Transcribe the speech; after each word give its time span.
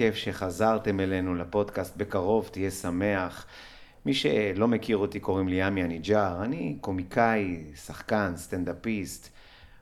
כיף 0.00 0.14
שחזרתם 0.14 1.00
אלינו 1.00 1.34
לפודקאסט 1.34 1.96
בקרוב, 1.96 2.48
תהיה 2.52 2.70
שמח. 2.70 3.46
מי 4.06 4.14
שלא 4.14 4.68
מכיר 4.68 4.96
אותי 4.96 5.20
קוראים 5.20 5.48
לי 5.48 5.66
ימי 5.66 5.84
אניג'אר, 5.84 6.44
אני 6.44 6.76
קומיקאי, 6.80 7.64
שחקן, 7.74 8.32
סטנדאפיסט. 8.36 9.28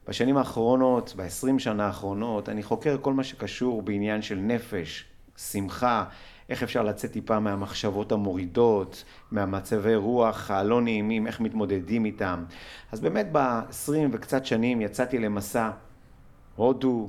בשנים 0.08 0.36
האחרונות, 0.36 1.14
ב-20 1.16 1.58
שנה 1.58 1.86
האחרונות, 1.86 2.48
אני 2.48 2.62
חוקר 2.62 2.96
כל 3.00 3.14
מה 3.14 3.24
שקשור 3.24 3.82
בעניין 3.82 4.22
של 4.22 4.34
נפש, 4.34 5.04
שמחה, 5.36 6.04
איך 6.48 6.62
אפשר 6.62 6.82
לצאת 6.82 7.12
טיפה 7.12 7.40
מהמחשבות 7.40 8.12
המורידות, 8.12 9.04
מהמצבי 9.30 9.94
רוח 9.94 10.50
הלא 10.50 10.80
נעימים, 10.80 11.26
איך 11.26 11.40
מתמודדים 11.40 12.04
איתם. 12.04 12.44
אז 12.92 13.00
באמת 13.00 13.26
ב-20 13.32 13.92
וקצת 14.12 14.46
שנים 14.46 14.80
יצאתי 14.80 15.18
למסע 15.18 15.70
הודו, 16.56 17.08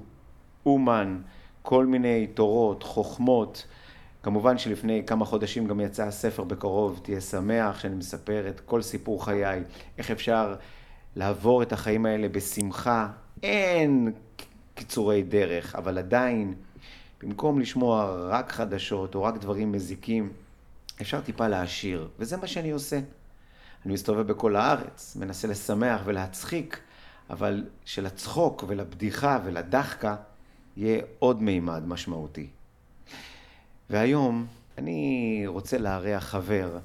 אומן, 0.66 1.22
כל 1.62 1.86
מיני 1.86 2.28
תורות, 2.28 2.84
חוכמות. 2.84 3.68
כמובן 4.24 4.58
שלפני 4.58 5.04
כמה 5.08 5.26
חודשים 5.26 5.68
גם 5.68 5.80
יצא 5.80 6.04
הספר 6.04 6.44
בקרוב, 6.44 7.00
תהיה 7.04 7.22
שמח, 7.22 7.80
שאני 7.80 7.96
מספר 7.96 8.48
את 8.50 8.60
כל 8.60 8.82
סיפור 8.82 9.26
חיי, 9.26 9.64
איך 9.98 10.12
אפשר 10.12 10.56
לעבור 11.16 11.64
את 11.64 11.74
החיים 11.74 12.06
האלה 12.06 12.30
בשמחה. 12.30 13.08
אין 13.44 14.12
קיצורי 14.76 15.24
דרך, 15.24 15.76
אבל 15.76 15.98
עדיין, 15.98 16.54
במקום 17.24 17.60
לשמוע 17.60 18.16
רק 18.30 18.52
חדשות 18.52 19.16
או 19.16 19.24
רק 19.24 19.38
דברים 19.38 19.72
מזיקים, 19.72 20.30
אפשר 21.02 21.22
טיפה 21.22 21.48
להעשיר, 21.48 22.08
וזה 22.20 22.38
מה 22.38 22.48
שאני 22.48 22.72
עושה. 22.72 23.00
אני 23.86 23.94
מסתובב 23.94 24.28
בכל 24.28 24.56
הארץ, 24.56 25.16
מנסה 25.16 25.48
לשמח 25.48 26.02
ולהצחיק, 26.06 26.80
אבל 27.30 27.66
שלצחוק 27.86 28.64
ולבדיחה 28.68 29.40
ולדחקה 29.44 30.16
יהיה 30.80 31.02
עוד 31.20 31.44
מימד 31.44 31.88
משמעותי. 31.88 32.48
והיום 33.90 34.46
אני 34.78 35.44
רוצה 35.48 35.78
לארח 35.78 36.24
חבר 36.24 36.78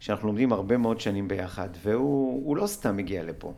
שאנחנו 0.00 0.26
לומדים 0.26 0.52
הרבה 0.52 0.76
מאוד 0.76 1.00
שנים 1.00 1.28
ביחד, 1.28 1.68
והוא 1.82 2.56
לא 2.56 2.66
סתם 2.66 2.98
הגיע 2.98 3.22
לפה. 3.22 3.52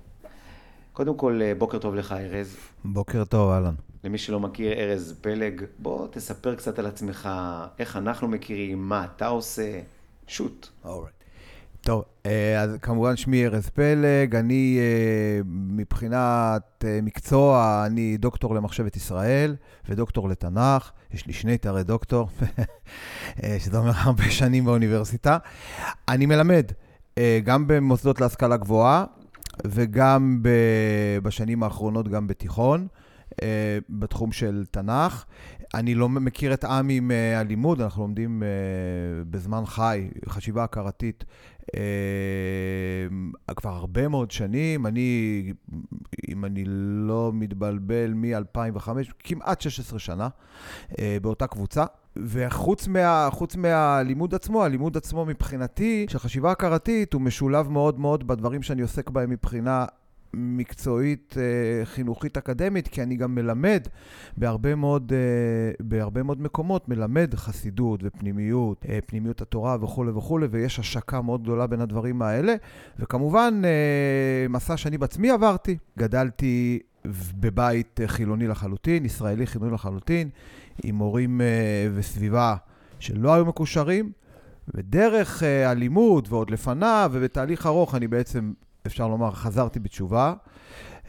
קודם 0.93 1.17
כל, 1.17 1.41
בוקר 1.59 1.79
טוב 1.79 1.95
לך, 1.95 2.13
ארז. 2.13 2.57
בוקר 2.85 3.25
טוב, 3.25 3.51
אהלן. 3.51 3.75
למי 4.05 4.19
שלא 4.19 4.41
מכיר, 4.41 4.73
ארז 4.73 5.19
פלג, 5.21 5.65
בוא 5.79 6.07
תספר 6.11 6.55
קצת 6.55 6.79
על 6.79 6.87
עצמך, 6.87 7.29
איך 7.79 7.97
אנחנו 7.97 8.29
מכירים, 8.29 8.89
מה 8.89 9.05
אתה 9.05 9.27
עושה, 9.27 9.81
שוט. 10.27 10.69
אורייט. 10.85 11.24
טוב, 11.85 12.03
אה, 12.27 12.61
אז 12.61 12.77
כמובן 12.83 13.17
שמי 13.17 13.47
ארז 13.47 13.69
פלג, 13.69 14.37
אני 14.37 14.79
אה, 14.79 15.41
מבחינת 15.47 16.85
אה, 16.85 16.99
מקצוע, 17.03 17.83
אני 17.87 18.17
דוקטור 18.17 18.55
למחשבת 18.55 18.97
ישראל 18.97 19.57
ודוקטור 19.89 20.29
לתנ"ך, 20.29 20.91
יש 21.13 21.27
לי 21.27 21.33
שני 21.33 21.59
תארי 21.59 21.85
דוקטור, 21.85 22.29
שזה 23.63 23.79
אומר 23.79 23.93
הרבה 23.95 24.31
שנים 24.31 24.65
באוניברסיטה. 24.65 25.39
אני 26.09 26.27
מלמד 26.27 26.65
גם 27.45 27.67
במוסדות 27.67 28.21
להשכלה 28.21 28.57
גבוהה 28.57 29.05
וגם 29.65 30.41
בשנים 31.23 31.63
האחרונות 31.63 32.09
גם 32.09 32.27
בתיכון. 32.27 32.87
בתחום 33.89 34.33
של 34.33 34.65
תנ"ך. 34.71 35.25
אני 35.75 35.95
לא 35.95 36.09
מכיר 36.09 36.55
את 36.55 36.65
עמי 36.65 37.01
מהלימוד, 37.01 37.81
אנחנו 37.81 38.03
לומדים 38.03 38.43
בזמן 39.31 39.67
חי, 39.67 40.09
חשיבה 40.29 40.65
הכרתית, 40.65 41.25
כבר 43.57 43.71
הרבה 43.71 44.09
מאוד 44.09 44.31
שנים. 44.31 44.87
אני, 44.87 45.53
אם 46.29 46.45
אני 46.45 46.65
לא 47.07 47.31
מתבלבל, 47.35 48.13
מ-2005, 48.15 48.89
כמעט 49.19 49.61
16 49.61 49.99
שנה, 49.99 50.29
באותה 51.23 51.47
קבוצה. 51.47 51.85
וחוץ 52.17 52.89
מה, 52.89 53.29
מהלימוד 53.57 54.35
עצמו, 54.35 54.65
הלימוד 54.65 54.97
עצמו 54.97 55.25
מבחינתי, 55.25 56.07
של 56.09 56.19
חשיבה 56.19 56.51
הכרתית, 56.51 57.13
הוא 57.13 57.23
משולב 57.23 57.69
מאוד 57.69 58.01
מאוד 58.01 58.27
בדברים 58.27 58.63
שאני 58.63 58.83
עוסק 58.83 59.11
בהם 59.11 59.31
מבחינה 59.31 59.87
מקצועית, 60.37 61.35
אה, 61.39 61.85
חינוכית, 61.85 62.37
אקדמית, 62.37 62.89
כי 62.89 63.03
אני 63.03 63.17
גם 63.17 63.35
מלמד 63.35 63.89
בהרבה 64.37 64.75
מאוד, 64.75 65.13
אה, 65.13 65.75
בהרבה 65.81 66.23
מאוד 66.23 66.41
מקומות, 66.41 66.89
מלמד 66.89 67.35
חסידות 67.35 68.01
ופנימיות, 68.03 68.85
אה, 68.89 68.99
פנימיות 69.07 69.41
התורה 69.41 69.77
וכולי 69.81 70.11
וכולי, 70.11 70.47
ויש 70.51 70.79
השקה 70.79 71.23
מאוד 71.23 71.43
גדולה 71.43 71.67
בין 71.67 71.81
הדברים 71.81 72.23
האלה. 72.23 72.55
וכמובן, 72.99 73.63
מסע 74.49 74.77
שאני 74.77 74.99
בעצמי 74.99 75.31
עברתי, 75.31 75.77
גדלתי 75.99 76.79
בבית 77.41 78.01
חילוני 78.07 78.47
לחלוטין, 78.47 79.05
ישראלי 79.05 79.47
חילוני 79.47 79.75
לחלוטין, 79.75 80.29
עם 80.85 80.99
הורים 80.99 81.41
וסביבה 81.95 82.57
שלא 83.01 83.35
היו 83.35 83.45
מקושרים. 83.45 84.13
ודרך 84.75 85.43
הלימוד 85.67 86.27
ועוד 86.31 86.51
לפניו 86.51 87.11
ובתהליך 87.15 87.67
ארוך 87.67 87.95
אני 87.95 88.09
בעצם 88.09 88.53
אפשר 88.87 89.09
לומר, 89.09 89.31
חזרתי 89.31 89.81
בתשובה, 89.81 90.35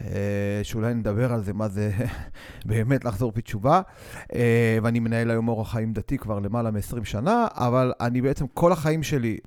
אה, 0.00 0.60
שאולי 0.62 0.94
נדבר 0.94 1.32
על 1.32 1.42
זה, 1.42 1.52
מה 1.52 1.68
זה 1.68 1.90
באמת 2.66 3.04
לחזור 3.04 3.32
בתשובה. 3.36 3.80
אה, 4.34 4.78
ואני 4.82 5.00
מנהל 5.00 5.30
היום 5.30 5.48
אורח 5.48 5.72
חיים 5.72 5.92
דתי 5.92 6.18
כבר 6.18 6.38
למעלה 6.38 6.70
מ-20 6.70 7.04
שנה, 7.04 7.46
אבל 7.54 7.92
אני 8.00 8.20
בעצם 8.20 8.46
כל 8.46 8.72
החיים 8.72 9.02
שלי 9.02 9.38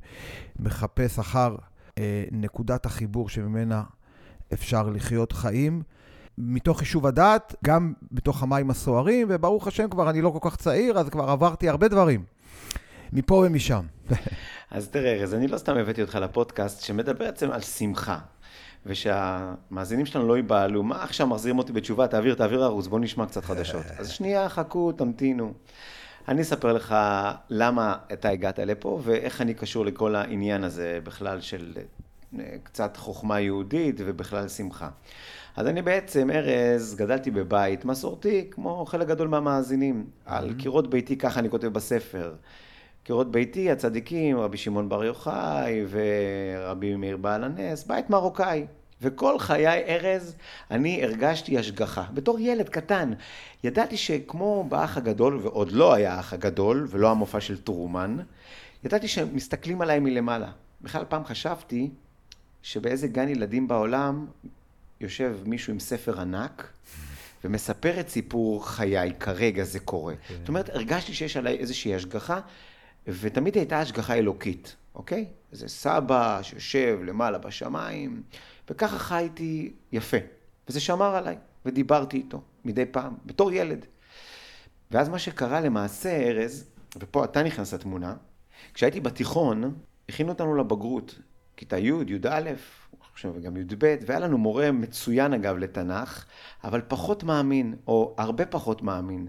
מחפש 0.60 1.20
אחר 1.20 1.56
אה, 1.98 2.24
נקודת 2.32 2.86
החיבור 2.86 3.30
שממנה 3.30 3.84
אפשר 4.54 4.90
לחיות 4.90 5.32
חיים. 5.32 5.82
מתוך 6.38 6.80
יישוב 6.80 7.06
הדעת, 7.06 7.56
גם 7.66 7.94
בתוך 8.12 8.44
המים 8.44 8.70
הסוערים, 8.70 9.28
וברוך 9.30 9.68
השם 9.68 9.90
כבר 9.90 10.10
אני 10.10 10.22
לא 10.22 10.30
כל 10.30 10.50
כך 10.50 10.56
צעיר, 10.56 11.00
אז 11.00 11.10
כבר 11.10 11.30
עברתי 11.30 11.70
הרבה 11.70 11.88
דברים. 11.88 12.24
מפה 13.14 13.44
ומשם. 13.48 13.86
אז 14.72 14.88
תראה, 14.88 15.24
אז 15.24 15.34
אני 15.34 15.48
לא 15.48 15.58
סתם 15.58 15.78
הבאתי 15.78 16.02
אותך 16.02 16.16
לפודקאסט 16.16 16.82
שמדבר 16.82 17.26
בעצם 17.26 17.52
על 17.52 17.62
שמחה. 17.62 18.20
ושהמאזינים 18.86 20.06
שלנו 20.06 20.28
לא 20.28 20.38
ייבהלו, 20.38 20.84
מה 20.84 21.04
עכשיו 21.04 21.28
מחזירים 21.28 21.58
אותי 21.58 21.74
בתשובה, 21.74 22.08
תעביר, 22.08 22.36
תעביר 22.36 22.64
ערוץ, 22.64 22.88
בוא 22.88 23.00
נשמע 23.00 23.26
קצת 23.26 23.46
חדשות. 23.46 23.86
אז 24.00 24.10
שנייה, 24.10 24.50
חכו, 24.50 24.92
תמתינו. 24.92 25.54
אני 26.28 26.42
אספר 26.42 26.74
לך 26.74 26.96
למה 27.50 27.96
אתה 28.14 28.30
הגעת 28.30 28.60
לפה, 28.60 29.00
ואיך 29.04 29.42
אני 29.42 29.54
קשור 29.54 29.86
לכל 29.86 30.16
העניין 30.16 30.64
הזה 30.64 31.00
בכלל 31.04 31.42
של 31.42 31.74
אה, 32.40 32.44
קצת 32.64 32.98
חוכמה 32.98 33.40
יהודית 33.40 33.96
ובכלל 34.00 34.48
שמחה. 34.48 34.90
אז 35.56 35.68
אני 35.68 35.82
בעצם, 35.82 36.30
ארז, 36.32 36.96
גדלתי 36.96 37.32
בבית 37.32 37.86
מסורתי, 37.86 38.48
כמו 38.52 38.86
חלק 38.86 39.08
גדול 39.08 39.28
מהמאזינים. 39.28 40.06
על 40.26 40.54
קירות 40.58 40.90
ביתי, 40.90 41.18
ככה 41.18 41.40
אני 41.40 41.50
כותב 41.50 41.68
בספר. 41.68 42.34
קירות 43.04 43.32
ביתי, 43.32 43.72
הצדיקים, 43.72 44.40
רבי 44.40 44.58
שמעון 44.58 44.90
בר 44.90 45.04
יוחאי 45.04 45.86
ורבי 45.90 46.96
מאיר 46.96 47.18
בעל 47.18 47.44
הנס, 47.44 47.84
בית 47.84 48.10
מרוקאי. 48.10 48.66
וכל 49.02 49.40
חיי 49.40 49.68
ארז 49.68 50.36
אני 50.72 51.04
הרגשתי 51.04 51.58
השגחה. 51.58 52.04
בתור 52.14 52.40
ילד 52.40 52.70
קטן, 52.70 53.14
ידעתי 53.64 53.98
שכמו 53.98 54.66
באח 54.70 54.98
הגדול, 54.98 55.40
ועוד 55.42 55.72
לא 55.72 55.94
היה 55.94 56.14
האח 56.14 56.34
הגדול, 56.34 56.88
ולא 56.90 57.12
המופע 57.12 57.42
של 57.42 57.62
טרומן, 57.62 58.18
ידעתי 58.84 59.08
שמסתכלים 59.08 59.82
עליי 59.82 60.00
מלמעלה. 60.00 60.52
בכלל 60.82 61.04
פעם 61.10 61.26
חשבתי 61.26 61.90
שבאיזה 62.62 63.08
גן 63.08 63.30
ילדים 63.30 63.68
בעולם 63.68 64.26
יושב 65.02 65.38
מישהו 65.46 65.74
עם 65.74 65.80
ספר 65.80 66.22
ענק 66.22 66.68
ומספר 67.44 68.00
את 68.00 68.10
סיפור 68.10 68.68
חיי, 68.68 69.14
כרגע 69.20 69.64
זה 69.64 69.80
קורה. 69.80 70.14
כן. 70.28 70.36
זאת 70.40 70.48
אומרת, 70.48 70.70
הרגשתי 70.70 71.14
שיש 71.14 71.38
עליי 71.38 71.58
איזושהי 71.58 71.96
השגחה 71.96 72.40
ותמיד 73.22 73.56
הייתה 73.56 73.80
השגחה 73.80 74.14
אלוקית, 74.14 74.76
אוקיי? 74.96 75.26
זה 75.52 75.68
סבא 75.68 76.40
שיושב 76.42 77.00
למעלה 77.06 77.38
בשמיים, 77.38 78.24
וככה 78.70 79.00
חייתי 79.00 79.74
יפה. 79.92 80.18
וזה 80.68 80.80
שמר 80.80 81.16
עליי, 81.16 81.38
ודיברתי 81.66 82.18
איתו 82.18 82.42
מדי 82.66 82.86
פעם, 82.86 83.16
בתור 83.26 83.52
ילד. 83.52 83.86
ואז 84.92 85.10
מה 85.10 85.20
שקרה 85.20 85.62
למעשה, 85.62 86.10
ארז, 86.10 86.66
ופה 86.98 87.26
אתה 87.26 87.44
נכנס 87.44 87.74
לתמונה, 87.74 88.16
כשהייתי 88.74 89.00
בתיכון, 89.00 89.76
הכינו 90.10 90.30
אותנו 90.30 90.56
לבגרות, 90.56 91.20
כיתה 91.58 91.78
י', 91.78 91.92
י"א, 92.08 92.52
וגם 93.26 93.58
י"ב, 93.58 93.96
והיה 94.06 94.20
לנו 94.20 94.38
מורה 94.38 94.72
מצוין 94.72 95.34
אגב 95.34 95.58
לתנ"ך, 95.58 96.26
אבל 96.64 96.82
פחות 96.88 97.24
מאמין, 97.24 97.76
או 97.88 98.16
הרבה 98.18 98.46
פחות 98.46 98.82
מאמין. 98.82 99.28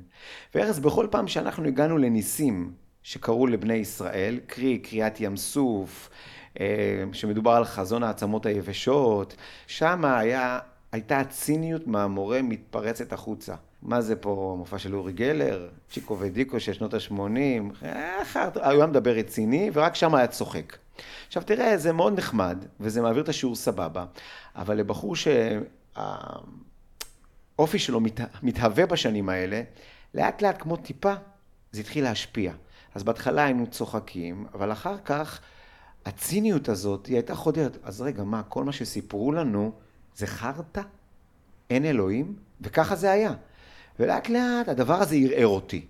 וארז, 0.55 0.79
בכל 0.81 1.07
פעם 1.11 1.29
שאנחנו 1.29 1.65
הגענו 1.65 1.99
לניסים, 1.99 2.73
שקראו 3.03 3.47
לבני 3.47 3.75
ישראל, 3.75 4.41
קרי 4.47 4.79
קריאת 4.79 5.21
ים 5.21 5.37
סוף, 5.37 6.11
אה, 6.61 7.05
שמדובר 7.13 7.51
על 7.51 7.65
חזון 7.65 8.03
העצמות 8.03 8.47
היבשות, 8.47 9.37
שם 9.67 10.05
הייתה 10.93 11.21
הציניות 11.21 11.87
מהמורה 11.87 12.43
מתפרצת 12.43 13.13
החוצה. 13.13 13.55
מה 13.83 14.01
זה 14.01 14.17
פה, 14.17 14.55
מופע 14.59 14.79
של 14.79 14.95
אורי 14.95 15.13
גלר, 15.13 15.69
צ'יקו 15.91 16.19
ודיקו 16.21 16.61
של 16.61 16.73
שנות 16.73 16.95
ה-80, 16.95 17.13
הוא 17.13 18.63
היה 18.63 18.87
מדבר 18.87 19.11
רציני, 19.11 19.71
ורק 19.73 19.95
שם 19.95 20.15
היה 20.15 20.27
צוחק. 20.27 20.77
עכשיו 21.27 21.43
תראה, 21.43 21.79
זה 21.79 21.93
מאוד 21.93 22.19
נחמד, 22.19 22.65
וזה 22.81 23.03
מעביר 23.03 23.23
את 23.23 23.29
השיעור 23.29 23.57
סבבה, 23.57 24.05
אבל 24.57 24.77
לבחור 24.77 25.17
שהאופי 27.57 27.79
שלו 27.79 28.01
מת... 28.01 28.21
מתהווה 28.43 28.87
בשנים 28.87 29.29
האלה, 29.29 29.63
לאט 30.15 30.43
לאט 30.43 30.63
כמו 30.63 30.77
טיפה 30.77 31.15
זה 31.73 31.81
התחיל 31.81 32.05
להשפיע. 32.05 32.53
אז 32.95 33.03
בהתחלה 33.03 33.45
היינו 33.45 33.67
צוחקים, 33.67 34.47
אבל 34.55 34.73
אחר 34.73 34.97
כך 35.05 35.41
הציניות 36.07 36.69
הזאת, 36.69 37.07
היא 37.07 37.17
הייתה 37.17 37.35
חודרת. 37.35 37.79
אז 37.83 38.03
רגע, 38.03 38.25
מה, 38.25 38.43
כל 38.43 38.65
מה 38.65 38.73
שסיפרו 38.73 39.33
לנו 39.33 39.73
זה 40.17 40.27
חרטא? 40.27 40.83
אין 41.71 41.85
אלוהים? 41.85 42.37
וככה 42.61 42.97
זה 42.97 43.11
היה. 43.11 43.35
ולאט 43.99 44.29
לאט 44.29 44.69
הדבר 44.69 44.95
הזה 44.95 45.17
ערער 45.17 45.47
אותי. 45.47 45.85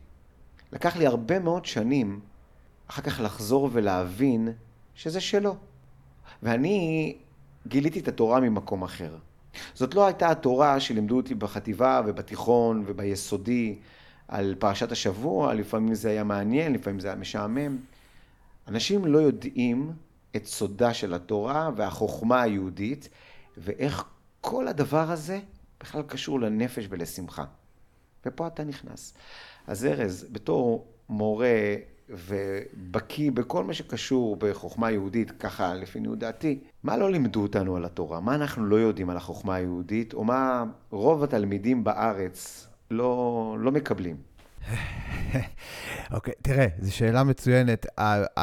לקח 0.72 0.96
לי 0.96 1.06
הרבה 1.06 1.38
מאוד 1.38 1.64
שנים 1.64 2.20
אחר 2.86 3.02
כך 3.02 3.20
לחזור 3.20 3.70
ולהבין 3.72 4.48
שזה 4.94 5.20
שלו. 5.20 5.56
ואני 6.42 7.16
גיליתי 7.66 8.00
את 8.00 8.08
התורה 8.08 8.40
ממקום 8.40 8.82
אחר. 8.82 9.16
זאת 9.74 9.94
לא 9.94 10.06
הייתה 10.06 10.30
התורה 10.30 10.80
שלימדו 10.80 11.16
אותי 11.16 11.34
בחטיבה 11.34 12.00
ובתיכון 12.06 12.84
וביסודי 12.86 13.78
על 14.30 14.54
פרשת 14.58 14.92
השבוע, 14.92 15.54
לפעמים 15.54 15.94
זה 15.94 16.10
היה 16.10 16.24
מעניין, 16.24 16.72
לפעמים 16.72 17.00
זה 17.00 17.08
היה 17.08 17.16
משעמם. 17.16 17.76
אנשים 18.68 19.04
לא 19.04 19.18
יודעים 19.18 19.92
את 20.36 20.46
סודה 20.46 20.94
של 20.94 21.14
התורה 21.14 21.70
והחוכמה 21.76 22.42
היהודית, 22.42 23.08
ואיך 23.56 24.04
כל 24.40 24.68
הדבר 24.68 25.10
הזה 25.10 25.40
בכלל 25.80 26.02
קשור 26.02 26.40
לנפש 26.40 26.86
ולשמחה. 26.90 27.44
ופה 28.26 28.46
אתה 28.46 28.64
נכנס. 28.64 29.14
אז 29.66 29.84
ארז, 29.84 30.26
בתור 30.32 30.86
מורה 31.08 31.74
ובקיא 32.08 33.32
בכל 33.32 33.64
מה 33.64 33.74
שקשור 33.74 34.36
בחוכמה 34.36 34.90
יהודית, 34.90 35.30
ככה 35.30 35.74
לפי 35.74 36.00
ניהוד 36.00 36.20
דעתי, 36.20 36.60
מה 36.82 36.96
לא 36.96 37.10
לימדו 37.10 37.42
אותנו 37.42 37.76
על 37.76 37.84
התורה? 37.84 38.20
מה 38.20 38.34
אנחנו 38.34 38.64
לא 38.64 38.76
יודעים 38.76 39.10
על 39.10 39.16
החוכמה 39.16 39.54
היהודית, 39.54 40.14
או 40.14 40.24
מה 40.24 40.64
רוב 40.90 41.24
התלמידים 41.24 41.84
בארץ 41.84 42.69
לא, 42.90 43.56
לא 43.60 43.72
מקבלים? 43.72 44.16
אוקיי, 46.12 46.32
okay, 46.32 46.42
תראה, 46.42 46.66
זו 46.78 46.94
שאלה 46.94 47.24
מצוינת. 47.24 47.86
Uh, 47.86 48.02
uh, 48.38 48.40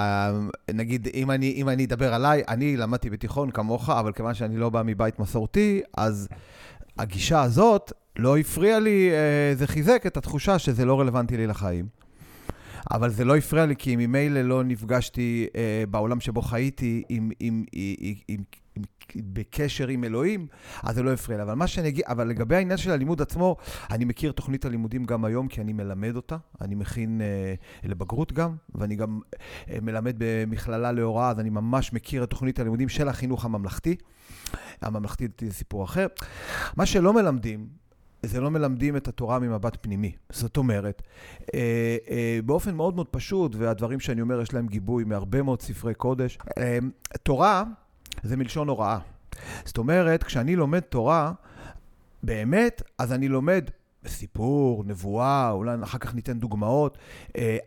נגיד, 0.73 1.07
אם 1.13 1.31
אני, 1.31 1.53
אם 1.55 1.69
אני 1.69 1.85
אדבר 1.85 2.13
עליי, 2.13 2.43
אני 2.47 2.77
למדתי 2.77 3.09
בתיכון 3.09 3.51
כמוך, 3.51 3.89
אבל 3.89 4.11
כיוון 4.11 4.33
שאני 4.33 4.57
לא 4.57 4.69
בא 4.69 4.81
מבית 4.85 5.19
מסורתי, 5.19 5.81
אז 5.97 6.27
הגישה 6.97 7.41
הזאת 7.41 7.91
לא 8.19 8.37
הפריעה 8.37 8.79
לי, 8.79 9.11
uh, 9.11 9.57
זה 9.57 9.67
חיזק 9.67 10.03
את 10.07 10.17
התחושה 10.17 10.59
שזה 10.59 10.85
לא 10.85 10.99
רלוונטי 10.99 11.37
לי 11.37 11.47
לחיים. 11.47 11.97
אבל 12.91 13.09
זה 13.09 13.25
לא 13.25 13.37
הפריע 13.37 13.65
לי, 13.65 13.75
כי 13.75 13.95
ממילא 13.95 14.41
לא 14.41 14.63
נפגשתי 14.63 15.47
אה, 15.55 15.83
בעולם 15.89 16.19
שבו 16.19 16.41
חייתי 16.41 17.03
עם, 17.09 17.31
עם, 17.39 17.63
עם, 17.71 17.93
עם, 17.99 18.15
עם, 18.27 18.43
בקשר 19.15 19.87
עם 19.87 20.03
אלוהים, 20.03 20.47
אז 20.83 20.95
זה 20.95 21.03
לא 21.03 21.13
הפריע 21.13 21.37
לי. 21.37 21.51
אבל 21.51 21.67
שאני 21.67 22.01
אבל 22.07 22.27
לגבי 22.27 22.55
העניין 22.55 22.77
של 22.77 22.91
הלימוד 22.91 23.21
עצמו, 23.21 23.55
אני 23.91 24.05
מכיר 24.05 24.31
תוכנית 24.31 24.65
הלימודים 24.65 25.05
גם 25.05 25.25
היום, 25.25 25.47
כי 25.47 25.61
אני 25.61 25.73
מלמד 25.73 26.15
אותה. 26.15 26.37
אני 26.61 26.75
מכין 26.75 27.21
אה, 27.21 27.53
לבגרות 27.83 28.33
גם, 28.33 28.55
ואני 28.75 28.95
גם 28.95 29.19
אה, 29.69 29.77
מלמד 29.81 30.15
במכללה 30.17 30.91
להוראה, 30.91 31.29
אז 31.29 31.39
אני 31.39 31.49
ממש 31.49 31.93
מכיר 31.93 32.23
את 32.23 32.29
תוכנית 32.29 32.59
הלימודים 32.59 32.89
של 32.89 33.09
החינוך 33.09 33.45
הממלכתי. 33.45 33.95
הממלכתי 34.81 35.27
זה 35.41 35.53
סיפור 35.53 35.83
אחר. 35.83 36.07
מה 36.77 36.85
שלא 36.85 37.13
מלמדים, 37.13 37.67
זה 38.23 38.41
לא 38.41 38.51
מלמדים 38.51 38.97
את 38.97 39.07
התורה 39.07 39.39
ממבט 39.39 39.77
פנימי. 39.81 40.11
זאת 40.29 40.57
אומרת, 40.57 41.01
אה, 41.53 41.97
אה, 42.09 42.39
באופן 42.45 42.75
מאוד 42.75 42.95
מאוד 42.95 43.07
פשוט, 43.07 43.55
והדברים 43.55 43.99
שאני 43.99 44.21
אומר 44.21 44.41
יש 44.41 44.53
להם 44.53 44.67
גיבוי 44.67 45.03
מהרבה 45.03 45.41
מאוד 45.41 45.61
ספרי 45.61 45.93
קודש, 45.93 46.37
אה, 46.57 46.77
תורה 47.23 47.63
זה 48.23 48.37
מלשון 48.37 48.69
הוראה. 48.69 48.99
זאת 49.65 49.77
אומרת, 49.77 50.23
כשאני 50.23 50.55
לומד 50.55 50.79
תורה, 50.79 51.31
באמת, 52.23 52.81
אז 52.97 53.13
אני 53.13 53.27
לומד 53.27 53.69
סיפור, 54.07 54.83
נבואה, 54.83 55.51
אולי 55.51 55.77
אחר 55.83 55.97
כך 55.97 56.15
ניתן 56.15 56.39
דוגמאות, 56.39 56.97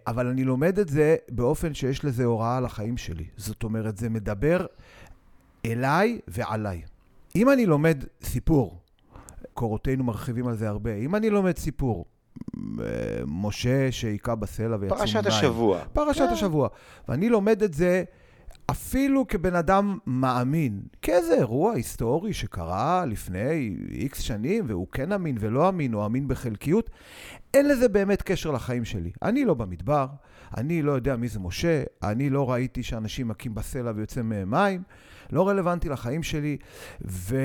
אבל 0.06 0.26
אני 0.26 0.44
לומד 0.44 0.78
את 0.78 0.88
זה 0.88 1.16
באופן 1.28 1.74
שיש 1.74 2.04
לזה 2.04 2.24
הוראה 2.24 2.56
על 2.56 2.64
החיים 2.64 2.96
שלי. 2.96 3.24
זאת 3.36 3.62
אומרת, 3.62 3.96
זה 3.96 4.08
מדבר 4.08 4.66
אליי 5.66 6.20
ועליי. 6.28 6.82
אם 7.36 7.50
אני 7.50 7.66
לומד 7.66 8.04
סיפור, 8.22 8.78
קורותינו 9.54 10.04
מרחיבים 10.04 10.48
על 10.48 10.56
זה 10.56 10.68
הרבה. 10.68 10.94
אם 10.94 11.14
אני 11.14 11.30
לומד 11.30 11.58
סיפור, 11.58 12.04
משה 13.26 13.92
שהיכה 13.92 14.34
בסלע 14.34 14.76
ויצאו 14.80 14.96
מים. 14.96 15.06
פרשת 15.06 15.26
השבוע. 15.26 15.80
פרשת 15.92 16.28
yeah. 16.28 16.32
השבוע. 16.32 16.68
ואני 17.08 17.28
לומד 17.28 17.62
את 17.62 17.74
זה 17.74 18.04
אפילו 18.70 19.28
כבן 19.28 19.54
אדם 19.54 19.98
מאמין, 20.06 20.80
כאיזה 21.02 21.34
אירוע 21.34 21.74
היסטורי 21.74 22.32
שקרה 22.32 23.04
לפני 23.06 23.76
איקס 23.90 24.20
שנים, 24.20 24.64
והוא 24.68 24.86
כן 24.92 25.12
אמין 25.12 25.36
ולא 25.40 25.68
אמין, 25.68 25.94
או 25.94 26.06
אמין 26.06 26.28
בחלקיות, 26.28 26.90
אין 27.54 27.68
לזה 27.68 27.88
באמת 27.88 28.22
קשר 28.22 28.50
לחיים 28.50 28.84
שלי. 28.84 29.10
אני 29.22 29.44
לא 29.44 29.54
במדבר, 29.54 30.06
אני 30.56 30.82
לא 30.82 30.92
יודע 30.92 31.16
מי 31.16 31.28
זה 31.28 31.38
משה, 31.38 31.82
אני 32.02 32.30
לא 32.30 32.50
ראיתי 32.50 32.82
שאנשים 32.82 33.28
מכים 33.28 33.54
בסלע 33.54 33.92
ויוצא 33.96 34.22
מהם 34.22 34.50
מים. 34.50 34.82
לא 35.32 35.48
רלוונטי 35.48 35.88
לחיים 35.88 36.22
שלי, 36.22 36.56
ו, 37.04 37.36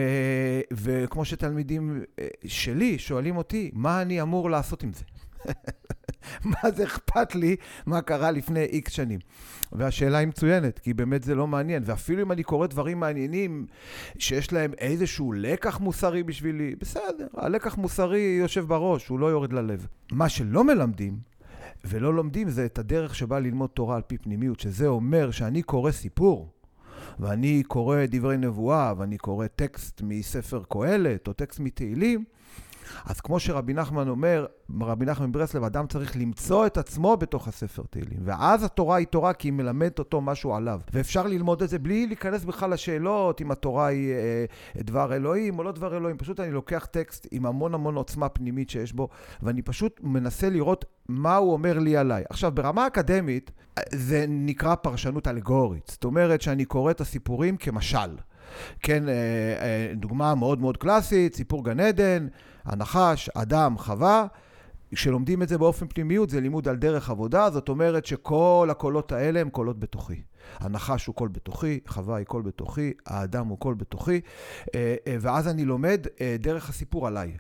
וכמו 0.72 1.26
שתלמידים 1.26 2.04
אה, 2.20 2.28
שלי 2.46 3.00
שואלים 3.00 3.38
אותי, 3.38 3.72
מה 3.74 4.02
אני 4.02 4.22
אמור 4.22 4.50
לעשות 4.50 4.84
עם 4.84 4.92
זה? 4.94 5.04
מה 6.52 6.72
זה 6.76 6.84
אכפת 6.84 7.36
לי 7.36 7.56
מה 7.86 8.02
קרה 8.02 8.32
לפני 8.32 8.64
איקס 8.64 8.92
שנים? 8.92 9.20
והשאלה 9.72 10.18
היא 10.18 10.28
מצוינת, 10.28 10.80
כי 10.80 10.94
באמת 10.94 11.24
זה 11.24 11.36
לא 11.36 11.48
מעניין. 11.48 11.84
ואפילו 11.86 12.22
אם 12.22 12.32
אני 12.32 12.44
קורא 12.44 12.68
דברים 12.68 13.00
מעניינים 13.00 13.66
שיש 14.18 14.54
להם 14.54 14.72
איזשהו 14.78 15.34
לקח 15.34 15.80
מוסרי 15.80 16.24
בשבילי, 16.24 16.76
בסדר, 16.76 17.28
הלקח 17.38 17.78
מוסרי 17.78 18.38
יושב 18.40 18.66
בראש, 18.68 19.08
הוא 19.08 19.20
לא 19.20 19.26
יורד 19.26 19.54
ללב. 19.54 19.88
מה 20.12 20.30
שלא 20.30 20.64
מלמדים, 20.64 21.20
ולא 21.86 22.14
לומדים 22.14 22.50
זה 22.50 22.66
את 22.66 22.80
הדרך 22.80 23.16
שבה 23.16 23.40
ללמוד 23.40 23.70
תורה 23.70 23.96
על 23.96 24.02
פי 24.02 24.18
פנימיות, 24.18 24.60
שזה 24.60 24.88
אומר 24.88 25.32
שאני 25.32 25.62
קורא 25.62 25.92
סיפור, 25.92 26.52
ואני 27.20 27.64
קורא 27.68 27.98
דברי 28.10 28.38
נבואה, 28.38 28.94
ואני 28.98 29.18
קורא 29.18 29.48
טקסט 29.48 30.02
מספר 30.02 30.64
קהלת, 30.70 31.28
או 31.28 31.34
טקסט 31.34 31.60
מתהילים, 31.60 32.24
אז 33.06 33.22
כמו 33.22 33.40
שרבי 33.40 33.74
נחמן 33.74 34.08
אומר, 34.08 34.46
רבי 34.82 35.06
נחמן 35.06 35.30
מברסלב, 35.30 35.64
אדם 35.64 35.88
צריך 35.88 36.18
למצוא 36.18 36.66
את 36.66 36.78
עצמו 36.78 37.18
בתוך 37.18 37.48
הספר 37.48 37.84
תהילים. 37.90 38.20
ואז 38.24 38.64
התורה 38.64 38.96
היא 38.96 39.08
תורה 39.08 39.34
כי 39.34 39.48
היא 39.48 39.54
מלמדת 39.54 40.00
אותו 40.00 40.22
משהו 40.22 40.56
עליו. 40.56 40.80
ואפשר 40.94 41.28
ללמוד 41.28 41.62
את 41.62 41.70
זה 41.70 41.80
בלי 41.80 42.08
להיכנס 42.08 42.46
בכלל 42.46 42.74
לשאלות 42.74 43.42
אם 43.42 43.52
התורה 43.52 43.88
היא 43.88 44.14
אה, 44.14 44.84
דבר 44.84 45.16
אלוהים 45.16 45.60
או 45.60 45.64
לא 45.64 45.72
דבר 45.72 45.98
אלוהים. 45.98 46.18
פשוט 46.18 46.40
אני 46.40 46.52
לוקח 46.52 46.88
טקסט 46.92 47.28
עם 47.32 47.46
המון 47.46 47.74
המון 47.74 47.96
עוצמה 47.96 48.30
פנימית 48.30 48.70
שיש 48.70 48.94
בו, 48.94 49.10
ואני 49.44 49.62
פשוט 49.62 50.00
מנסה 50.04 50.50
לראות 50.50 50.86
מה 51.10 51.36
הוא 51.36 51.54
אומר 51.54 51.80
לי 51.80 51.98
עליי. 51.98 52.24
עכשיו, 52.30 52.52
ברמה 52.52 52.88
אקדמית, 52.88 53.52
זה 53.92 54.26
נקרא 54.28 54.76
פרשנות 54.76 55.28
אלגורית. 55.28 55.88
זאת 55.88 56.04
אומרת 56.04 56.42
שאני 56.42 56.66
קורא 56.66 56.92
את 56.92 57.02
הסיפורים 57.02 57.58
כמשל. 57.58 58.16
כן, 58.80 59.10
אה, 59.10 59.14
אה, 59.14 59.94
דוגמה 59.96 60.36
מאוד 60.36 60.62
מאוד 60.62 60.78
קלאסית, 60.78 61.36
סיפור 61.36 61.66
גן 61.66 61.80
עדן, 61.80 62.28
הנחש, 62.66 63.30
אדם, 63.30 63.78
חווה. 63.78 64.28
כשלומדים 64.92 65.42
את 65.42 65.50
זה 65.50 65.58
באופן 65.58 65.88
פנימיות, 65.88 66.30
זה 66.30 66.42
לימוד 66.42 66.68
על 66.68 66.76
דרך 66.76 67.10
עבודה, 67.10 67.50
זאת 67.50 67.70
אומרת 67.70 68.06
שכל 68.06 68.68
הקולות 68.72 69.12
האלה 69.12 69.42
הם 69.42 69.50
קולות 69.50 69.80
בתוכי. 69.80 70.22
הנחש 70.60 71.06
הוא 71.06 71.16
קול 71.16 71.30
בתוכי, 71.30 71.80
חווה 71.88 72.18
היא 72.18 72.26
קול 72.26 72.42
בתוכי, 72.42 72.94
האדם 73.06 73.48
הוא 73.48 73.60
קול 73.60 73.74
בתוכי, 73.74 74.22
אה, 74.76 74.96
ואז 75.22 75.48
אני 75.48 75.66
לומד 75.66 76.08
דרך 76.40 76.70
הסיפור 76.70 77.08
עליי. 77.08 77.38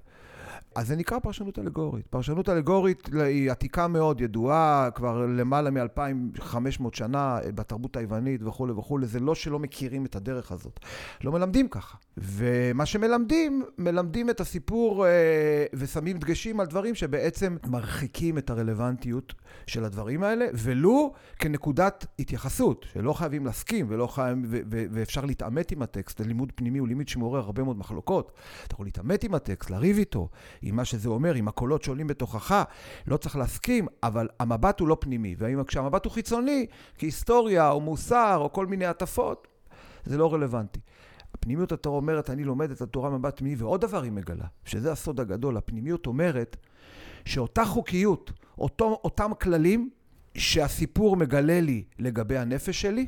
אז 0.76 0.88
זה 0.88 0.96
נקרא 0.96 1.20
פרשנות 1.20 1.60
אלגורית. 1.60 2.08
פרשנות 2.08 2.50
אלגורית 2.50 3.10
היא 3.14 3.52
עתיקה 3.52 3.88
מאוד, 3.88 4.22
ידועה 4.22 4.90
כבר 4.96 5.26
למעלה 5.26 5.70
מ-2500 5.70 6.84
שנה 6.94 7.40
בתרבות 7.56 7.98
היוונית 7.98 8.44
וכולי 8.44 8.74
וכולי. 8.74 9.08
זה 9.08 9.20
לא 9.20 9.36
שלא 9.36 9.60
מכירים 9.60 10.06
את 10.06 10.16
הדרך 10.16 10.52
הזאת. 10.52 10.80
לא 11.24 11.32
מלמדים 11.32 11.68
ככה. 11.68 11.98
ומה 12.18 12.86
שמלמדים, 12.86 13.64
מלמדים 13.78 14.30
את 14.30 14.40
הסיפור 14.40 15.08
אה, 15.08 15.12
ושמים 15.74 16.18
דגשים 16.18 16.60
על 16.60 16.66
דברים 16.68 16.96
שבעצם 16.96 17.58
מרחיקים 17.68 18.38
את 18.38 18.50
הרלוונטיות 18.50 19.34
של 19.68 19.84
הדברים 19.84 20.24
האלה, 20.24 20.46
ולו 20.54 21.14
כנקודת 21.40 22.06
התייחסות, 22.20 22.86
שלא 22.94 23.14
חייבים 23.14 23.46
להסכים 23.46 23.86
ולא 23.90 24.08
חייב, 24.08 24.38
ו- 24.48 24.60
ו- 24.72 24.86
ואפשר 24.92 25.26
להתעמת 25.26 25.72
עם 25.72 25.82
הטקסט. 25.82 26.22
לימוד 26.22 26.52
פנימי 26.56 26.80
הוא 26.80 26.88
לימוד 26.88 27.08
שמעורר 27.08 27.40
הרבה 27.40 27.64
מאוד 27.64 27.78
מחלוקות. 27.78 28.32
אתה 28.68 28.74
יכול 28.74 28.86
להתעמת 28.86 29.24
עם 29.24 29.36
הטקסט, 29.36 29.70
לריב 29.70 29.98
איתו, 29.98 30.30
עם 30.66 30.76
מה 30.76 30.86
שזה 30.86 31.10
אומר, 31.10 31.34
עם 31.34 31.48
הקולות 31.48 31.84
שעולים 31.84 32.08
בתוכך. 32.08 32.64
לא 33.08 33.18
צריך 33.18 33.36
להסכים, 33.36 33.88
אבל 34.04 34.28
המבט 34.40 34.80
הוא 34.80 34.88
לא 34.88 34.98
פנימי. 35.00 35.36
וכשהמבט 35.40 36.06
הוא 36.06 36.14
חיצוני, 36.14 36.66
כהיסטוריה 36.98 37.70
או 37.70 37.82
מוסר 37.82 38.38
או 38.38 38.54
כל 38.54 38.66
מיני 38.66 38.86
הטפות, 38.86 39.48
זה 40.06 40.18
לא 40.18 40.34
רלוונטי. 40.34 40.80
הפנימיות 41.34 41.72
התורה 41.72 41.96
אומרת, 41.96 42.30
אני 42.30 42.44
לומד 42.44 42.72
את 42.72 42.82
התורה 42.82 43.10
מבט 43.10 43.38
פנימי, 43.38 43.56
ועוד 43.56 43.82
דבר 43.82 44.02
היא 44.02 44.12
מגלה, 44.12 44.46
שזה 44.66 44.92
הסוד 44.92 45.20
הגדול. 45.20 45.58
הפנימיות 45.58 46.08
אומרת 46.08 46.58
שאותה 47.26 47.66
חוקיות, 47.66 48.32
אותו, 48.58 49.00
אותם 49.04 49.32
כללים 49.42 49.90
שהסיפור 50.38 51.18
מגלה 51.18 51.62
לי 51.62 51.84
לגבי 52.00 52.38
הנפש 52.38 52.82
שלי, 52.82 53.08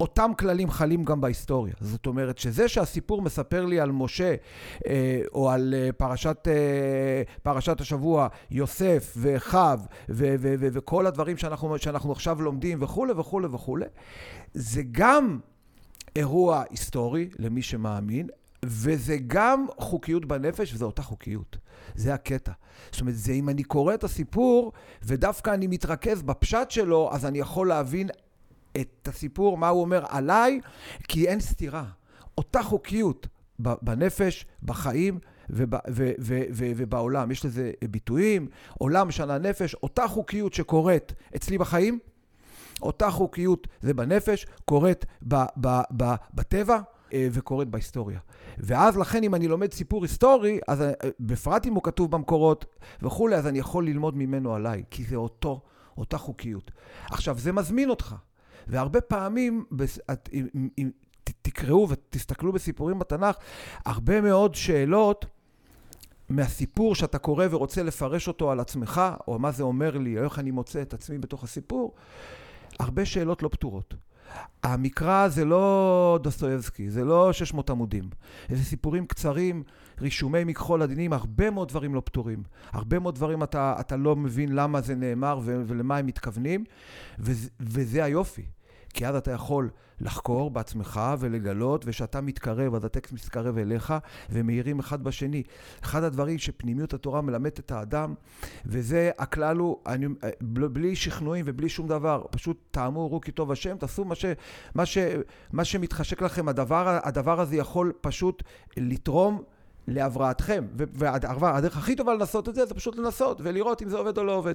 אותם 0.00 0.30
כללים 0.38 0.70
חלים 0.70 1.04
גם 1.04 1.20
בהיסטוריה. 1.20 1.74
זאת 1.80 2.06
אומרת 2.06 2.38
שזה 2.38 2.68
שהסיפור 2.68 3.22
מספר 3.22 3.64
לי 3.64 3.80
על 3.80 3.92
משה, 3.92 4.34
אה, 4.86 5.20
או 5.34 5.50
על 5.50 5.74
אה, 5.76 5.92
פרשת, 5.92 6.48
אה, 6.48 7.22
פרשת 7.42 7.80
השבוע, 7.80 8.28
יוסף 8.50 9.14
ואחיו, 9.16 9.80
וכל 10.08 11.06
הדברים 11.06 11.36
שאנחנו, 11.36 11.78
שאנחנו 11.78 12.12
עכשיו 12.12 12.42
לומדים 12.42 12.82
וכולי 12.82 13.12
וכולי 13.12 13.46
וכולי, 13.46 13.86
זה 14.54 14.82
גם 14.90 15.38
אירוע 16.16 16.62
היסטורי 16.70 17.28
למי 17.38 17.62
שמאמין, 17.62 18.28
וזה 18.64 19.16
גם 19.26 19.66
חוקיות 19.78 20.24
בנפש, 20.24 20.74
וזו 20.74 20.86
אותה 20.86 21.02
חוקיות. 21.02 21.56
זה 21.94 22.14
הקטע. 22.14 22.52
זאת 22.92 23.00
אומרת, 23.00 23.14
זה 23.16 23.32
אם 23.32 23.48
אני 23.48 23.62
קורא 23.62 23.94
את 23.94 24.04
הסיפור, 24.04 24.72
ודווקא 25.02 25.50
אני 25.54 25.66
מתרכז 25.66 26.22
בפשט 26.22 26.70
שלו, 26.70 27.10
אז 27.12 27.26
אני 27.26 27.38
יכול 27.38 27.68
להבין 27.68 28.08
את 28.80 29.08
הסיפור, 29.08 29.58
מה 29.58 29.68
הוא 29.68 29.80
אומר 29.80 30.04
עליי, 30.08 30.60
כי 31.08 31.28
אין 31.28 31.40
סתירה. 31.40 31.84
אותה 32.38 32.62
חוקיות 32.62 33.26
בנפש, 33.58 34.46
בחיים 34.62 35.18
ובעולם. 35.50 37.30
יש 37.30 37.44
לזה 37.44 37.72
ביטויים, 37.90 38.48
עולם 38.78 39.10
שנה 39.10 39.38
נפש, 39.38 39.74
אותה 39.74 40.08
חוקיות 40.08 40.54
שקורית 40.54 41.12
אצלי 41.36 41.58
בחיים, 41.58 41.98
אותה 42.82 43.10
חוקיות 43.10 43.66
זה 43.80 43.94
בנפש, 43.94 44.46
קורית 44.64 45.04
בטבע 46.34 46.78
אה, 47.12 47.28
וקורית 47.32 47.68
בהיסטוריה. 47.68 48.18
ואז 48.58 48.96
לכן 48.96 49.22
אם 49.22 49.34
אני 49.34 49.48
לומד 49.48 49.72
סיפור 49.72 50.02
היסטורי, 50.02 50.58
אז 50.68 50.82
אה, 50.82 50.92
בפרט 51.20 51.66
אם 51.66 51.74
הוא 51.74 51.82
כתוב 51.82 52.10
במקורות 52.10 52.66
וכולי, 53.02 53.36
אז 53.36 53.46
אני 53.46 53.58
יכול 53.58 53.86
ללמוד 53.86 54.16
ממנו 54.16 54.54
עליי, 54.54 54.82
כי 54.90 55.04
זה 55.04 55.16
אותו, 55.16 55.60
אותה 55.98 56.18
חוקיות. 56.18 56.70
עכשיו, 57.10 57.38
זה 57.38 57.52
מזמין 57.52 57.90
אותך. 57.90 58.14
והרבה 58.66 59.00
פעמים, 59.00 59.64
את, 60.12 60.28
אם, 60.32 60.68
אם 60.78 60.90
תקראו 61.42 61.88
ותסתכלו 61.88 62.52
בסיפורים 62.52 62.98
בתנ"ך, 62.98 63.36
הרבה 63.84 64.20
מאוד 64.20 64.54
שאלות 64.54 65.26
מהסיפור 66.28 66.94
שאתה 66.94 67.18
קורא 67.18 67.46
ורוצה 67.50 67.82
לפרש 67.82 68.28
אותו 68.28 68.50
על 68.50 68.60
עצמך, 68.60 69.00
או 69.28 69.38
מה 69.38 69.52
זה 69.52 69.62
אומר 69.62 69.98
לי, 69.98 70.18
או 70.18 70.24
איך 70.24 70.38
אני 70.38 70.50
מוצא 70.50 70.82
את 70.82 70.94
עצמי 70.94 71.18
בתוך 71.18 71.44
הסיפור, 71.44 71.94
הרבה 72.78 73.04
שאלות 73.04 73.42
לא 73.42 73.48
פתורות. 73.48 73.94
המקרא 74.62 75.28
זה 75.28 75.44
לא 75.44 76.18
דוסטויבסקי, 76.22 76.90
זה 76.90 77.04
לא 77.04 77.32
600 77.32 77.70
עמודים. 77.70 78.10
זה 78.48 78.64
סיפורים 78.64 79.06
קצרים, 79.06 79.62
רישומי 80.00 80.44
מכחול 80.44 80.82
עדינים, 80.82 81.12
הרבה 81.12 81.50
מאוד 81.50 81.68
דברים 81.68 81.94
לא 81.94 82.02
פתורים. 82.04 82.42
הרבה 82.72 82.98
מאוד 82.98 83.14
דברים 83.14 83.42
אתה, 83.42 83.74
אתה 83.80 83.96
לא 83.96 84.16
מבין 84.16 84.54
למה 84.54 84.80
זה 84.80 84.94
נאמר 84.94 85.40
ולמה 85.44 85.96
הם 85.96 86.06
מתכוונים, 86.06 86.64
וזה, 87.18 87.48
וזה 87.60 88.04
היופי. 88.04 88.44
כי 88.94 89.06
אז 89.06 89.16
אתה 89.16 89.30
יכול 89.30 89.70
לחקור 90.00 90.50
בעצמך 90.50 91.00
ולגלות, 91.18 91.84
וכשאתה 91.86 92.20
מתקרב, 92.20 92.74
אז 92.74 92.84
הטקסט 92.84 93.12
מתקרב 93.12 93.58
אליך, 93.58 93.94
ומאירים 94.30 94.78
אחד 94.78 95.04
בשני. 95.04 95.42
אחד 95.84 96.02
הדברים 96.02 96.38
שפנימיות 96.38 96.94
התורה 96.94 97.20
מלמדת 97.20 97.60
את 97.60 97.72
האדם, 97.72 98.14
וזה 98.66 99.10
הכלל 99.18 99.56
הוא, 99.56 99.76
אני, 99.86 100.06
בלי 100.40 100.96
שכנועים 100.96 101.44
ובלי 101.48 101.68
שום 101.68 101.88
דבר, 101.88 102.24
פשוט 102.30 102.58
טעמו 102.70 103.08
רו 103.08 103.20
כי 103.20 103.32
טוב 103.32 103.52
השם, 103.52 103.76
תעשו 103.76 104.04
מה, 104.04 104.14
ש, 104.14 104.24
מה, 104.74 104.86
ש, 104.86 104.98
מה 105.52 105.64
שמתחשק 105.64 106.22
לכם, 106.22 106.48
הדבר, 106.48 106.98
הדבר 107.02 107.40
הזה 107.40 107.56
יכול 107.56 107.92
פשוט 108.00 108.42
לתרום 108.76 109.42
להבראתכם. 109.88 110.64
והדרך 110.74 111.76
הכי 111.76 111.96
טובה 111.96 112.14
לנסות 112.14 112.48
את 112.48 112.54
זה, 112.54 112.66
זה 112.66 112.74
פשוט 112.74 112.96
לנסות 112.96 113.40
ולראות 113.44 113.82
אם 113.82 113.88
זה 113.88 113.96
עובד 113.96 114.18
או 114.18 114.24
לא 114.24 114.34
עובד. 114.34 114.54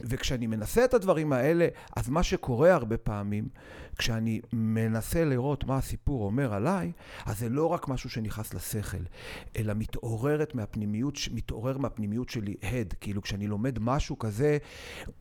וכשאני 0.00 0.46
מנסה 0.46 0.84
את 0.84 0.94
הדברים 0.94 1.32
האלה, 1.32 1.68
אז 1.96 2.08
מה 2.08 2.22
שקורה 2.22 2.74
הרבה 2.74 2.96
פעמים, 2.96 3.48
כשאני 3.98 4.40
מנסה 4.52 5.24
לראות 5.24 5.64
מה 5.64 5.76
הסיפור 5.76 6.24
אומר 6.24 6.54
עליי, 6.54 6.92
אז 7.26 7.38
זה 7.38 7.48
לא 7.48 7.66
רק 7.66 7.88
משהו 7.88 8.10
שנכנס 8.10 8.54
לשכל, 8.54 9.02
אלא 9.56 9.74
מתעוררת 9.74 10.54
מהפנימיות, 10.54 11.18
מתעורר 11.32 11.78
מהפנימיות 11.78 12.28
שלי 12.28 12.54
הד. 12.62 12.94
כאילו 13.00 13.22
כשאני 13.22 13.46
לומד 13.46 13.78
משהו 13.78 14.18
כזה, 14.18 14.58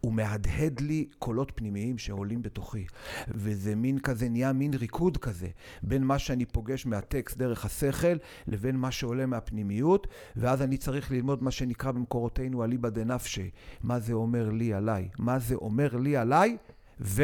הוא 0.02 0.14
מהדהד 0.14 0.80
לי 0.80 1.08
קולות 1.20 1.52
פנימיים 1.56 1.98
שעולים 1.98 2.42
בתוכי. 2.42 2.86
וזה 3.28 3.76
מין 3.76 4.00
כזה, 4.00 4.30
נהיה 4.30 4.54
מין 4.54 4.74
ריקוד 4.74 5.18
כזה, 5.18 5.48
בין 5.84 6.04
מה 6.04 6.20
שאני 6.20 6.46
פוגש 6.46 6.86
מהטקסט 6.86 7.38
דרך 7.38 7.66
השכל, 7.66 8.18
לבין 8.48 8.76
מה 8.76 8.92
שעולה 9.12 9.26
מהפנימיות, 9.26 10.08
ואז 10.36 10.62
אני 10.62 10.78
צריך 10.78 11.12
ללמוד 11.12 11.44
מה 11.44 11.52
שנקרא 11.52 11.92
במקורותינו 11.92 12.64
אליבא 12.64 12.90
דנפשי. 12.90 13.50
מה 13.84 14.00
זה 14.00 14.14
אומר 14.14 14.50
לי 14.50 14.74
עליי? 14.74 15.10
מה 15.20 15.40
זה 15.40 15.56
אומר 15.56 15.96
לי 15.96 16.18
עליי? 16.18 16.58
ו... 17.02 17.24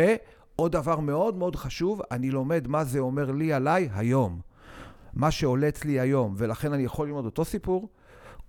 עוד 0.55 0.71
דבר 0.71 0.99
מאוד 0.99 1.35
מאוד 1.35 1.55
חשוב, 1.55 2.01
אני 2.11 2.31
לומד 2.31 2.67
מה 2.67 2.83
זה 2.83 2.99
אומר 2.99 3.31
לי 3.31 3.53
עליי 3.53 3.89
היום. 3.93 4.39
מה 5.13 5.31
שעולה 5.31 5.67
אצלי 5.67 5.99
היום, 5.99 6.33
ולכן 6.37 6.73
אני 6.73 6.83
יכול 6.83 7.07
ללמוד 7.07 7.25
אותו 7.25 7.45
סיפור 7.45 7.89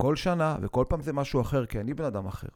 כל 0.01 0.15
שנה, 0.15 0.55
וכל 0.61 0.85
פעם 0.87 1.01
זה 1.01 1.13
משהו 1.13 1.41
אחר, 1.41 1.65
כי 1.65 1.79
אני 1.79 1.93
בן 1.93 2.05
אדם 2.05 2.25
אחר. 2.25 2.47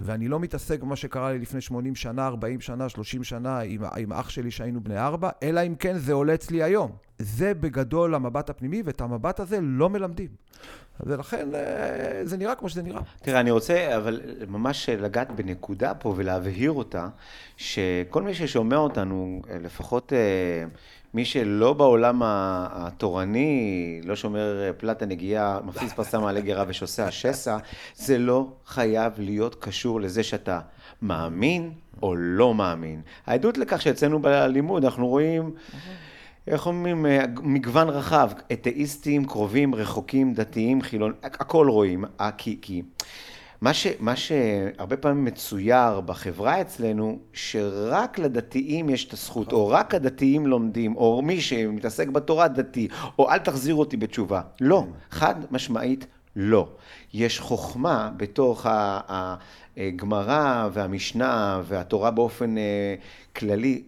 ואני 0.00 0.28
לא 0.28 0.40
מתעסק 0.40 0.80
במה 0.80 0.96
שקרה 0.96 1.32
לי 1.32 1.38
לפני 1.38 1.60
80 1.60 1.94
שנה, 1.94 2.26
40 2.26 2.60
שנה, 2.60 2.88
30 2.88 3.24
שנה, 3.24 3.60
עם, 3.60 3.84
עם 3.96 4.12
אח 4.12 4.30
שלי 4.30 4.50
שהיינו 4.50 4.80
בני 4.80 4.98
ארבע, 4.98 5.30
אלא 5.42 5.60
אם 5.66 5.74
כן 5.74 5.98
זה 5.98 6.12
עולה 6.12 6.34
אצלי 6.34 6.62
היום. 6.62 6.90
זה 7.18 7.54
בגדול 7.54 8.14
המבט 8.14 8.50
הפנימי, 8.50 8.82
ואת 8.84 9.00
המבט 9.00 9.40
הזה 9.40 9.58
לא 9.62 9.90
מלמדים. 9.90 10.28
ולכן 11.00 11.54
אה, 11.54 12.20
זה 12.24 12.36
נראה 12.36 12.54
כמו 12.54 12.68
שזה 12.68 12.82
נראה. 12.82 13.00
תראה, 13.22 13.40
אני 13.40 13.50
רוצה 13.50 13.96
אבל 13.96 14.20
ממש 14.48 14.88
לגעת 14.88 15.30
בנקודה 15.30 15.94
פה 15.94 16.14
ולהבהיר 16.16 16.72
אותה, 16.72 17.08
שכל 17.56 18.22
מי 18.22 18.34
ששומע 18.34 18.76
אותנו, 18.76 19.42
לפחות 19.62 20.12
אה, 20.12 20.64
מי 21.16 21.24
שלא 21.24 21.72
בעולם 21.72 22.22
התורני, 22.24 24.00
לא 24.04 24.16
שומר 24.16 24.72
פלט 24.76 25.02
הנגיעה, 25.02 25.58
מפסיס 25.64 25.92
פרסה 25.92 26.18
מעלה 26.24 26.40
גרה 26.40 26.64
ושוסע 26.68 27.10
שסע, 27.10 27.56
זה 27.94 28.18
לא 28.18 28.46
חייב 28.66 29.12
להיות 29.18 29.54
קשור 29.54 30.00
לזה 30.00 30.22
שאתה 30.22 30.60
מאמין 31.02 31.70
או 32.02 32.14
לא 32.16 32.54
מאמין. 32.54 33.00
העדות 33.26 33.58
לכך 33.58 33.82
שאצלנו 33.82 34.18
בלימוד 34.18 34.84
אנחנו 34.84 35.08
רואים... 35.08 35.50
איך 36.48 36.66
אומרים, 36.66 37.06
אה, 37.06 37.24
מגוון 37.42 37.88
רחב, 37.88 38.30
אתאיסטים, 38.52 39.24
קרובים, 39.24 39.74
רחוקים, 39.74 40.34
דתיים, 40.34 40.82
חילונים, 40.82 41.16
הכל 41.22 41.68
רואים. 41.68 42.04
אה, 42.20 42.30
כי, 42.38 42.58
כי 42.62 42.82
מה, 43.60 43.74
ש, 43.74 43.86
מה 44.00 44.16
שהרבה 44.16 44.96
פעמים 44.96 45.24
מצויר 45.24 46.00
בחברה 46.00 46.60
אצלנו, 46.60 47.18
שרק 47.32 48.18
לדתיים 48.18 48.90
יש 48.90 49.04
את 49.04 49.12
הזכות, 49.12 49.52
או 49.52 49.68
רק 49.68 49.94
הדתיים 49.94 50.46
לומדים, 50.46 50.96
או 50.96 51.22
מי 51.22 51.40
שמתעסק 51.40 52.08
בתורה 52.08 52.48
דתי, 52.48 52.88
או 53.18 53.30
אל 53.30 53.38
תחזיר 53.38 53.74
אותי 53.74 53.96
בתשובה. 53.96 54.40
לא, 54.60 54.84
חד 55.10 55.34
משמעית 55.50 56.06
לא. 56.36 56.68
יש 57.14 57.40
חוכמה 57.40 58.10
בתוך 58.16 58.66
הגמרא 59.76 60.68
והמשנה 60.72 61.60
והתורה 61.64 62.10
באופן 62.10 62.58
אה, 62.58 62.94
כללי, 63.36 63.82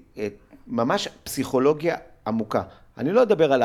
ממש 0.67 1.09
פסיכולוגיה 1.25 1.97
עמוקה. 2.27 2.63
אני 2.99 3.13
לא 3.13 3.23
אדבר 3.23 3.53
על 3.53 3.63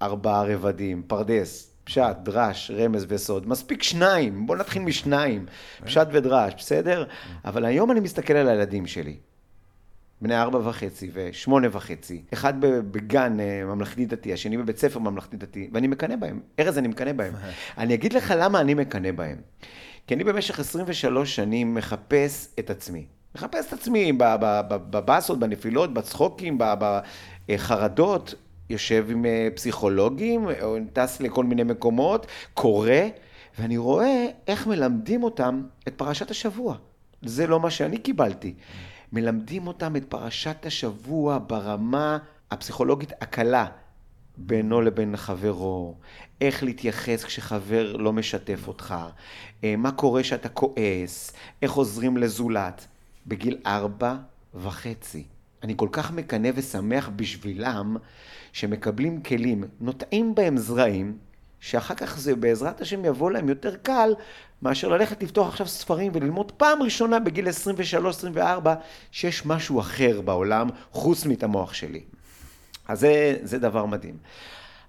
הארבעה 0.00 0.44
רבדים, 0.44 1.02
פרדס, 1.06 1.75
פשט, 1.86 2.16
דרש, 2.22 2.70
רמז 2.70 3.06
וסוד. 3.08 3.48
מספיק 3.48 3.82
שניים, 3.82 4.46
בואו 4.46 4.58
נתחיל 4.58 4.82
משניים, 4.82 5.46
פשט 5.84 6.08
ודרש, 6.12 6.54
בסדר? 6.56 7.04
אבל 7.44 7.64
היום 7.64 7.90
אני 7.90 8.00
מסתכל 8.00 8.32
על 8.32 8.48
הילדים 8.48 8.86
שלי. 8.86 9.16
בני 10.20 10.40
ארבע 10.40 10.68
וחצי 10.68 11.10
ושמונה 11.12 11.66
וחצי, 11.70 12.22
אחד 12.32 12.54
בגן 12.60 13.40
אה, 13.40 13.64
ממלכתי 13.64 14.06
דתי, 14.06 14.32
השני 14.32 14.58
בבית 14.58 14.78
ספר 14.78 14.98
ממלכתי 14.98 15.36
דתי, 15.36 15.70
ואני 15.72 15.86
מקנא 15.86 16.16
בהם. 16.16 16.40
ארז, 16.60 16.78
אני 16.78 16.88
מקנא 16.88 17.12
בהם. 17.12 17.32
אני 17.78 17.94
אגיד 17.94 18.12
לך 18.12 18.34
למה 18.38 18.60
אני 18.60 18.74
מקנא 18.74 19.12
בהם. 19.12 19.36
כי 20.06 20.14
אני 20.14 20.24
במשך 20.24 20.60
23 20.60 21.36
שנים 21.36 21.74
מחפש 21.74 22.48
את 22.58 22.70
עצמי. 22.70 23.06
מחפש 23.34 23.68
את 23.68 23.72
עצמי 23.72 24.12
בבאסות, 24.68 25.38
בנפילות, 25.38 25.94
בצחוקים, 25.94 26.58
בחרדות, 27.48 28.34
יושב 28.70 29.06
עם 29.10 29.26
אה, 29.26 29.48
פסיכולוגים, 29.54 30.46
או 30.62 30.76
טס 30.92 31.20
לכל 31.20 31.44
מיני 31.44 31.62
מקומות, 31.62 32.26
קורא, 32.54 32.90
ואני 33.58 33.76
רואה 33.76 34.26
איך 34.46 34.66
מלמדים 34.66 35.22
אותם 35.22 35.62
את 35.88 35.94
פרשת 35.96 36.30
השבוע. 36.30 36.76
זה 37.22 37.46
לא 37.46 37.60
מה 37.60 37.70
שאני 37.70 37.98
קיבלתי. 37.98 38.54
מלמדים 39.12 39.66
אותם 39.66 39.96
את 39.96 40.04
פרשת 40.04 40.66
השבוע 40.66 41.38
ברמה 41.46 42.18
הפסיכולוגית 42.50 43.12
הקלה. 43.20 43.66
בינו 44.38 44.80
לבין 44.80 45.16
חברו, 45.16 45.94
איך 46.40 46.62
להתייחס 46.62 47.24
כשחבר 47.24 47.96
לא 47.96 48.12
משתף 48.12 48.68
אותך, 48.68 48.94
אה, 49.64 49.76
מה 49.76 49.92
קורה 49.92 50.24
שאתה 50.24 50.48
כועס, 50.48 51.32
איך 51.62 51.72
עוזרים 51.72 52.16
לזולת. 52.16 52.86
בגיל 53.26 53.58
ארבע 53.66 54.16
וחצי. 54.54 55.24
אני 55.62 55.74
כל 55.76 55.88
כך 55.92 56.12
מקנא 56.12 56.48
ושמח 56.54 57.10
בשבילם, 57.16 57.96
שמקבלים 58.56 59.22
כלים, 59.22 59.64
נוטעים 59.80 60.34
בהם 60.34 60.56
זרעים, 60.56 61.16
שאחר 61.60 61.94
כך 61.94 62.18
זה 62.18 62.36
בעזרת 62.36 62.80
השם 62.80 63.04
יבוא 63.04 63.30
להם 63.30 63.48
יותר 63.48 63.76
קל, 63.76 64.14
מאשר 64.62 64.88
ללכת 64.88 65.22
לפתוח 65.22 65.48
עכשיו 65.48 65.66
ספרים 65.66 66.12
וללמוד 66.14 66.52
פעם 66.52 66.82
ראשונה 66.82 67.18
בגיל 67.18 67.48
23-24, 68.36 68.40
שיש 69.10 69.46
משהו 69.46 69.80
אחר 69.80 70.20
בעולם, 70.20 70.68
חוץ 70.92 71.26
מאת 71.26 71.42
המוח 71.42 71.74
שלי. 71.74 72.00
אז 72.88 73.00
זה, 73.00 73.36
זה 73.42 73.58
דבר 73.58 73.86
מדהים. 73.86 74.16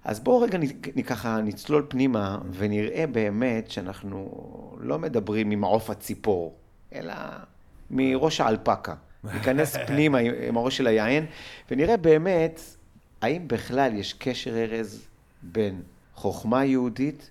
אז 0.04 0.20
בואו 0.20 0.40
רגע 0.40 0.58
ככה 1.06 1.40
נצלול 1.40 1.86
פנימה 1.88 2.38
ונראה 2.52 3.04
באמת 3.06 3.70
שאנחנו 3.70 4.30
לא 4.80 4.98
מדברים 4.98 5.50
עם 5.50 5.64
עוף 5.64 5.90
הציפור, 5.90 6.54
אלא 6.94 7.14
מראש 7.90 8.40
האלפקה. 8.40 8.94
ניכנס 9.24 9.76
פנימה 9.86 10.18
עם 10.48 10.56
הראש 10.56 10.76
של 10.76 10.86
היין, 10.86 11.26
ונראה 11.70 11.96
באמת 11.96 12.60
האם 13.22 13.48
בכלל 13.48 13.94
יש 13.94 14.12
קשר, 14.12 14.56
ארז, 14.56 15.08
בין 15.42 15.82
חוכמה 16.14 16.64
יהודית 16.64 17.30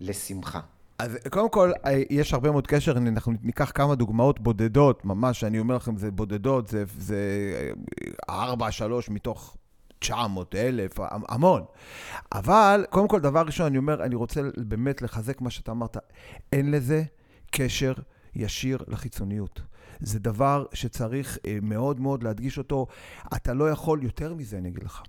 לשמחה. 0.00 0.60
אז 0.98 1.18
קודם 1.30 1.50
כל, 1.50 1.72
יש 2.10 2.34
הרבה 2.34 2.50
מאוד 2.50 2.66
קשר, 2.66 2.92
אנחנו 2.92 3.32
ניקח 3.42 3.72
כמה 3.74 3.94
דוגמאות 3.94 4.40
בודדות, 4.40 5.04
ממש, 5.04 5.44
אני 5.44 5.58
אומר 5.58 5.76
לכם, 5.76 5.96
זה 5.96 6.10
בודדות, 6.10 6.68
זה, 6.68 6.84
זה 6.98 7.18
ארבע, 8.30 8.70
שלוש 8.70 9.10
מתוך 9.10 9.56
900, 9.98 10.54
אלף, 10.54 10.92
המון. 11.28 11.62
אבל, 12.32 12.84
קודם 12.90 13.08
כל, 13.08 13.20
דבר 13.20 13.42
ראשון, 13.46 13.66
אני 13.66 13.78
אומר, 13.78 14.04
אני 14.04 14.14
רוצה 14.14 14.40
באמת 14.56 15.02
לחזק 15.02 15.40
מה 15.40 15.50
שאתה 15.50 15.72
אמרת, 15.72 15.96
אין 16.52 16.70
לזה 16.70 17.02
קשר 17.50 17.92
ישיר 18.34 18.78
לחיצוניות. 18.88 19.60
זה 20.00 20.18
דבר 20.18 20.64
שצריך 20.72 21.38
אה, 21.46 21.58
מאוד 21.62 22.00
מאוד 22.00 22.22
להדגיש 22.22 22.58
אותו. 22.58 22.86
אתה 23.36 23.54
לא 23.54 23.70
יכול, 23.70 24.02
יותר 24.02 24.34
מזה 24.34 24.58
אני 24.58 24.68
אגיד 24.68 24.82
לך, 24.82 25.02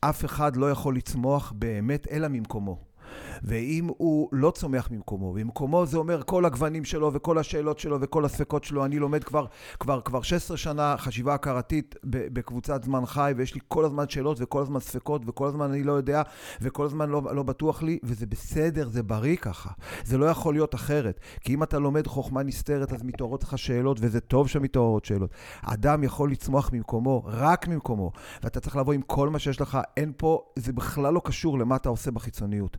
אף 0.00 0.24
אחד 0.24 0.56
לא 0.56 0.70
יכול 0.70 0.96
לצמוח 0.96 1.52
באמת 1.56 2.06
אלא 2.10 2.28
ממקומו. 2.28 2.93
ואם 3.42 3.88
הוא 3.96 4.28
לא 4.32 4.50
צומח 4.50 4.88
ממקומו, 4.90 5.32
ומקומו 5.36 5.86
זה 5.86 5.96
אומר 5.96 6.22
כל 6.26 6.44
הגוונים 6.44 6.84
שלו 6.84 7.12
וכל 7.12 7.38
השאלות 7.38 7.78
שלו 7.78 8.00
וכל 8.00 8.24
הספקות 8.24 8.64
שלו, 8.64 8.84
אני 8.84 8.98
לומד 8.98 9.24
כבר, 9.24 9.46
כבר, 9.80 10.00
כבר 10.00 10.22
16 10.22 10.56
שנה 10.56 10.94
חשיבה 10.98 11.34
הכרתית 11.34 11.94
בקבוצת 12.04 12.82
זמן 12.84 13.06
חי, 13.06 13.32
ויש 13.36 13.54
לי 13.54 13.60
כל 13.68 13.84
הזמן 13.84 14.08
שאלות 14.08 14.36
וכל 14.40 14.62
הזמן 14.62 14.80
ספקות, 14.80 15.22
וכל 15.26 15.46
הזמן 15.46 15.70
אני 15.70 15.82
לא 15.82 15.92
יודע, 15.92 16.22
וכל 16.60 16.84
הזמן 16.84 17.10
לא, 17.10 17.22
לא 17.34 17.42
בטוח 17.42 17.82
לי, 17.82 17.98
וזה 18.02 18.26
בסדר, 18.26 18.88
זה 18.88 19.02
בריא 19.02 19.36
ככה. 19.36 19.70
זה 20.04 20.18
לא 20.18 20.26
יכול 20.26 20.54
להיות 20.54 20.74
אחרת. 20.74 21.20
כי 21.40 21.54
אם 21.54 21.62
אתה 21.62 21.78
לומד 21.78 22.06
חוכמה 22.06 22.42
נסתרת, 22.42 22.92
אז 22.92 23.02
מתעוררות 23.02 23.42
לך 23.42 23.58
שאלות, 23.58 23.98
וזה 24.00 24.20
טוב 24.20 24.48
שמתעוררות 24.48 25.04
שאלות. 25.04 25.30
אדם 25.62 26.04
יכול 26.04 26.30
לצמוח 26.30 26.70
ממקומו, 26.72 27.22
רק 27.24 27.68
ממקומו, 27.68 28.12
ואתה 28.42 28.60
צריך 28.60 28.76
לבוא 28.76 28.92
עם 28.92 29.02
כל 29.02 29.30
מה 29.30 29.38
שיש 29.38 29.60
לך. 29.60 29.78
אין 29.96 30.12
פה, 30.16 30.42
זה 30.56 30.72
בכלל 30.72 31.14
לא 31.14 31.20
קשור 31.24 31.58
למה 31.58 31.76
אתה 31.76 31.88
עושה 31.88 32.10
בחיצוניות. 32.10 32.76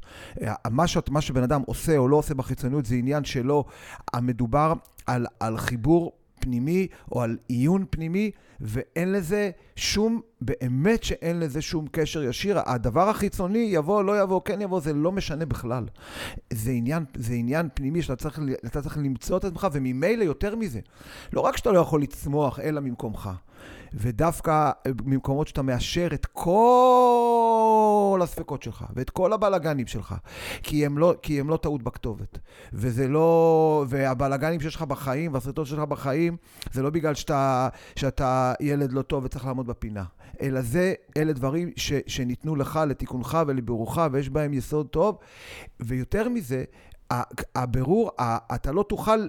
מה, 0.72 0.88
ש, 0.88 0.98
מה 1.10 1.22
שבן 1.22 1.44
אדם 1.44 1.62
עושה 1.66 1.98
או 1.98 2.08
לא 2.08 2.16
עושה 2.16 2.34
בחיצוניות 2.34 2.86
זה 2.86 2.96
עניין 2.96 3.24
שלו. 3.24 3.66
המדובר 4.14 4.74
על, 5.06 5.26
על 5.40 5.58
חיבור 5.58 6.12
פנימי 6.40 6.88
או 7.12 7.22
על 7.22 7.38
עיון 7.48 7.86
פנימי, 7.90 8.32
ואין 8.60 9.12
לזה 9.12 9.52
שום, 9.76 10.22
באמת 10.42 11.04
שאין 11.04 11.40
לזה 11.40 11.62
שום 11.62 11.88
קשר 11.92 12.24
ישיר. 12.24 12.60
הדבר 12.66 13.10
החיצוני, 13.10 13.68
יבוא, 13.72 14.04
לא 14.04 14.22
יבוא, 14.22 14.42
כן 14.46 14.62
יבוא, 14.62 14.80
זה 14.80 14.94
לא 14.94 15.12
משנה 15.12 15.46
בכלל. 15.46 15.86
זה 16.54 16.72
עניין, 16.72 17.06
זה 17.16 17.34
עניין 17.34 17.70
פנימי 17.74 18.02
שאתה 18.02 18.16
צריך, 18.16 18.40
צריך 18.82 18.98
למצוא 18.98 19.38
את 19.38 19.44
עצמך, 19.44 19.68
וממילא 19.72 20.24
יותר 20.24 20.56
מזה. 20.56 20.80
לא 21.34 21.42
רק 21.42 21.58
שאתה 21.58 21.72
לא 21.72 21.80
יכול 21.80 22.02
לצמוח, 22.02 22.60
אלא 22.60 22.82
ממקומך. 22.82 23.30
ודווקא 23.96 24.72
ממקומות 25.06 25.48
שאתה 25.48 25.62
מאשר 25.62 26.08
את 26.14 26.26
כל 26.26 28.20
הספקות 28.24 28.64
שלך 28.64 28.86
ואת 28.96 29.10
כל 29.10 29.34
הבלגנים 29.34 29.88
שלך, 29.88 30.16
כי 30.64 30.86
הם 30.86 30.98
לא, 30.98 31.14
כי 31.22 31.40
הם 31.40 31.50
לא 31.50 31.58
טעות 31.58 31.84
בכתובת. 31.84 32.40
וזה 32.74 33.08
לא... 33.08 33.86
והבלגנים 33.90 34.60
שיש 34.60 34.76
לך 34.76 34.82
בחיים 34.82 35.34
והסרטות 35.34 35.68
שלך 35.68 35.80
בחיים, 35.80 36.38
זה 36.72 36.82
לא 36.82 36.90
בגלל 36.90 37.14
שאתה, 37.14 37.70
שאתה 37.96 38.54
ילד 38.60 38.92
לא 38.92 39.02
טוב 39.02 39.24
וצריך 39.24 39.46
לעמוד 39.46 39.68
בפינה. 39.68 40.04
אלא 40.42 40.62
זה, 40.62 40.94
אלה 41.18 41.34
דברים 41.34 41.72
ש, 41.76 41.94
שניתנו 42.08 42.56
לך 42.56 42.80
לתיקונך 42.88 43.38
ולבירוך, 43.48 43.98
ויש 44.12 44.30
בהם 44.30 44.54
יסוד 44.54 44.88
טוב. 44.88 45.18
ויותר 45.80 46.30
מזה, 46.30 46.64
הבירור, 47.56 48.12
אתה 48.56 48.72
לא 48.72 48.84
תוכל 48.90 49.28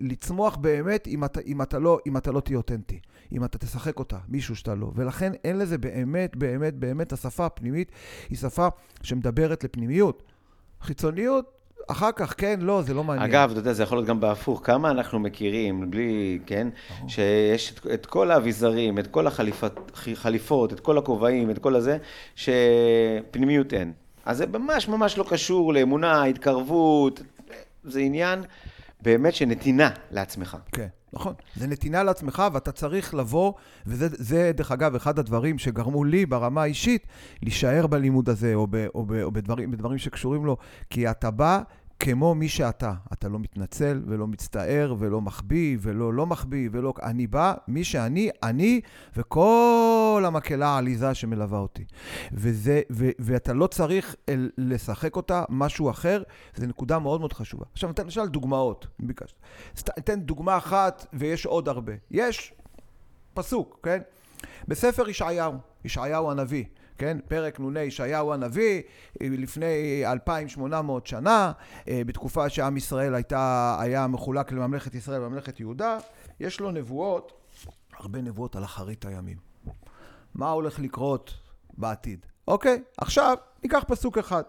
לצמוח 0.00 0.56
באמת 0.56 1.06
אם 1.06 1.24
אתה, 1.24 1.40
אם 1.40 1.62
אתה, 1.62 1.78
לא, 1.78 1.98
אם 2.06 2.16
אתה 2.16 2.32
לא 2.32 2.40
תהיה 2.40 2.56
אותנטי. 2.56 3.00
אם 3.32 3.44
אתה 3.44 3.58
תשחק 3.58 3.98
אותה, 3.98 4.18
מישהו 4.28 4.56
שאתה 4.56 4.74
לא. 4.74 4.90
ולכן 4.94 5.32
אין 5.44 5.58
לזה 5.58 5.78
באמת, 5.78 6.36
באמת, 6.36 6.74
באמת, 6.74 7.12
השפה 7.12 7.46
הפנימית 7.46 7.92
היא 8.28 8.38
שפה 8.38 8.68
שמדברת 9.02 9.64
לפנימיות. 9.64 10.22
חיצוניות, 10.82 11.56
אחר 11.88 12.12
כך, 12.16 12.34
כן, 12.36 12.60
לא, 12.62 12.82
זה 12.82 12.94
לא 12.94 13.04
מעניין. 13.04 13.30
אגב, 13.30 13.50
אתה 13.50 13.60
יודע, 13.60 13.72
זה 13.72 13.82
יכול 13.82 13.98
להיות 13.98 14.08
גם 14.08 14.20
בהפוך. 14.20 14.60
כמה 14.64 14.90
אנחנו 14.90 15.18
מכירים, 15.18 15.90
בלי, 15.90 16.38
כן, 16.46 16.68
שיש 17.08 17.72
את, 17.72 17.86
את 17.86 18.06
כל 18.06 18.30
האביזרים, 18.30 18.98
את 18.98 19.06
כל 19.06 19.26
החליפות, 19.26 20.72
את 20.72 20.80
כל 20.80 20.98
הכובעים, 20.98 21.50
את 21.50 21.58
כל 21.58 21.74
הזה, 21.74 21.98
שפנימיות 22.34 23.72
אין. 23.72 23.92
אז 24.26 24.36
זה 24.36 24.46
ממש 24.46 24.88
ממש 24.88 25.18
לא 25.18 25.24
קשור 25.28 25.72
לאמונה, 25.72 26.24
התקרבות, 26.24 27.22
זה 27.84 28.00
עניין 28.00 28.42
באמת 29.02 29.34
של 29.34 29.44
נתינה 29.44 29.90
לעצמך. 30.10 30.56
כן. 30.72 30.86
נכון. 31.12 31.34
זה 31.56 31.66
נתינה 31.66 32.02
לעצמך, 32.02 32.42
ואתה 32.52 32.72
צריך 32.72 33.14
לבוא, 33.14 33.52
וזה, 33.86 34.52
דרך 34.54 34.72
אגב, 34.72 34.94
אחד 34.94 35.18
הדברים 35.18 35.58
שגרמו 35.58 36.04
לי 36.04 36.26
ברמה 36.26 36.62
האישית 36.62 37.06
להישאר 37.42 37.86
בלימוד 37.86 38.28
הזה, 38.28 38.54
או, 38.54 38.66
ב, 38.70 38.86
או, 38.94 39.06
ב, 39.06 39.12
או 39.22 39.32
בדברים, 39.32 39.70
בדברים 39.70 39.98
שקשורים 39.98 40.46
לו, 40.46 40.56
כי 40.90 41.10
אתה 41.10 41.30
בא 41.30 41.62
כמו 41.98 42.34
מי 42.34 42.48
שאתה. 42.48 42.92
אתה 43.12 43.28
לא 43.28 43.38
מתנצל 43.38 44.02
ולא 44.06 44.26
מצטער 44.26 44.94
ולא 44.98 45.20
מחביא 45.20 45.78
ולא 45.80 46.14
לא 46.14 46.26
מחביא 46.26 46.68
ולא... 46.72 46.94
אני 47.02 47.26
בא, 47.26 47.54
מי 47.68 47.84
שאני, 47.84 48.30
אני 48.42 48.80
וכל 49.16 50.22
המקהלה 50.26 50.66
העליזה 50.66 51.14
שמלווה 51.14 51.58
אותי. 51.58 51.84
וזה, 52.32 52.82
ו, 52.90 53.08
ואתה 53.18 53.52
לא 53.52 53.66
צריך 53.66 54.16
לשחק 54.58 55.16
אותה 55.16 55.44
משהו 55.48 55.90
אחר, 55.90 56.22
זו 56.56 56.66
נקודה 56.66 56.98
מאוד 56.98 57.20
מאוד 57.20 57.32
חשובה. 57.32 57.64
עכשיו, 57.72 57.88
ניתן 57.88 58.02
למשל 58.02 58.26
דוגמאות, 58.26 58.86
ביקשת. 58.98 59.36
ניתן 59.96 60.20
דוגמה 60.20 60.56
אחת 60.56 61.06
ויש 61.12 61.46
עוד 61.46 61.68
הרבה. 61.68 61.92
יש 62.10 62.54
פסוק, 63.34 63.80
כן? 63.82 64.00
בספר 64.68 65.08
ישעיהו, 65.08 65.54
ישעיהו 65.84 66.30
הנביא. 66.30 66.64
כן? 66.98 67.18
פרק 67.28 67.60
נ"ה, 67.60 67.80
ישעיהו 67.80 68.32
הנביא, 68.32 68.82
לפני 69.20 70.02
2,800 70.06 71.06
שנה, 71.06 71.52
אה, 71.88 72.02
בתקופה 72.06 72.48
שעם 72.48 72.76
ישראל 72.76 73.14
הייתה, 73.14 73.76
היה 73.80 74.06
מחולק 74.06 74.52
לממלכת 74.52 74.94
ישראל 74.94 75.22
וממלכת 75.22 75.60
יהודה, 75.60 75.98
יש 76.40 76.60
לו 76.60 76.70
נבואות, 76.70 77.32
הרבה 77.98 78.22
נבואות 78.22 78.56
על 78.56 78.64
אחרית 78.64 79.04
הימים. 79.04 79.36
מה 80.34 80.50
הולך 80.50 80.78
לקרות 80.78 81.34
בעתיד? 81.78 82.26
אוקיי, 82.48 82.82
עכשיו 82.98 83.36
ניקח 83.62 83.84
פסוק 83.88 84.18
אחד. 84.18 84.42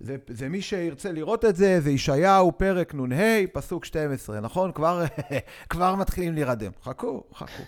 זה, 0.00 0.16
זה 0.28 0.48
מי 0.48 0.62
שירצה 0.62 1.12
לראות 1.12 1.44
את 1.44 1.56
זה, 1.56 1.80
זה 1.80 1.90
ישעיהו, 1.90 2.58
פרק 2.58 2.94
נ"ה, 2.94 3.46
פסוק 3.52 3.84
12, 3.84 4.40
נכון? 4.40 4.72
כבר, 4.72 5.04
כבר 5.70 5.94
מתחילים 5.94 6.34
להירדם. 6.34 6.72
חכו, 6.82 7.24
חכו, 7.34 7.62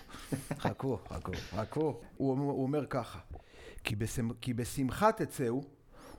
חכו, 0.59 0.97
חכו, 1.09 1.31
חכו. 1.55 1.99
הוא, 2.17 2.37
הוא 2.39 2.63
אומר 2.63 2.85
ככה, 2.85 3.19
כי, 3.87 3.95
בשמ... 3.95 4.29
כי 4.41 4.53
בשמחה 4.53 5.11
תצאו 5.11 5.61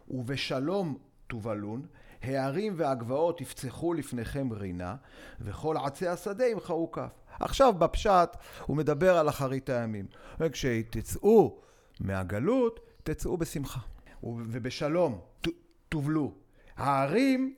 ובשלום 0.08 0.98
תובלון, 1.26 1.86
הערים 2.22 2.74
והגבעות 2.76 3.40
יפצחו 3.40 3.94
לפניכם 3.94 4.52
רינה, 4.52 4.96
וכל 5.40 5.76
עצי 5.76 6.08
השדה 6.08 6.46
ימחאו 6.46 6.92
כף. 6.92 7.10
עכשיו 7.40 7.72
בפשט 7.72 8.36
הוא 8.66 8.76
מדבר 8.76 9.18
על 9.18 9.28
אחרית 9.28 9.70
הימים. 9.70 10.06
וכשתצאו 10.40 11.60
מהגלות, 12.00 12.80
תצאו 13.02 13.36
בשמחה. 13.36 13.80
ובשלום 14.22 15.20
תובלו. 15.88 16.32
הערים 16.76 17.54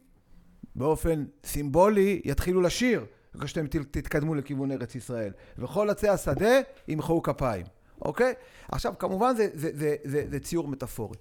באופן 0.76 1.24
סימבולי 1.44 2.20
יתחילו 2.24 2.60
לשיר 2.60 3.06
כשאתם 3.40 3.66
תתקדמו 3.66 4.34
לכיוון 4.34 4.72
ארץ 4.72 4.94
ישראל. 4.94 5.32
וכל 5.58 5.90
עצי 5.90 6.08
השדה 6.08 6.60
ימחאו 6.88 7.22
כפיים. 7.22 7.66
אוקיי? 8.02 8.34
עכשיו, 8.68 8.94
כמובן 8.98 9.36
זה, 9.36 9.48
זה, 9.54 9.70
זה, 9.74 9.96
זה, 10.04 10.24
זה 10.30 10.40
ציור 10.40 10.68
מטאפורי. 10.68 11.16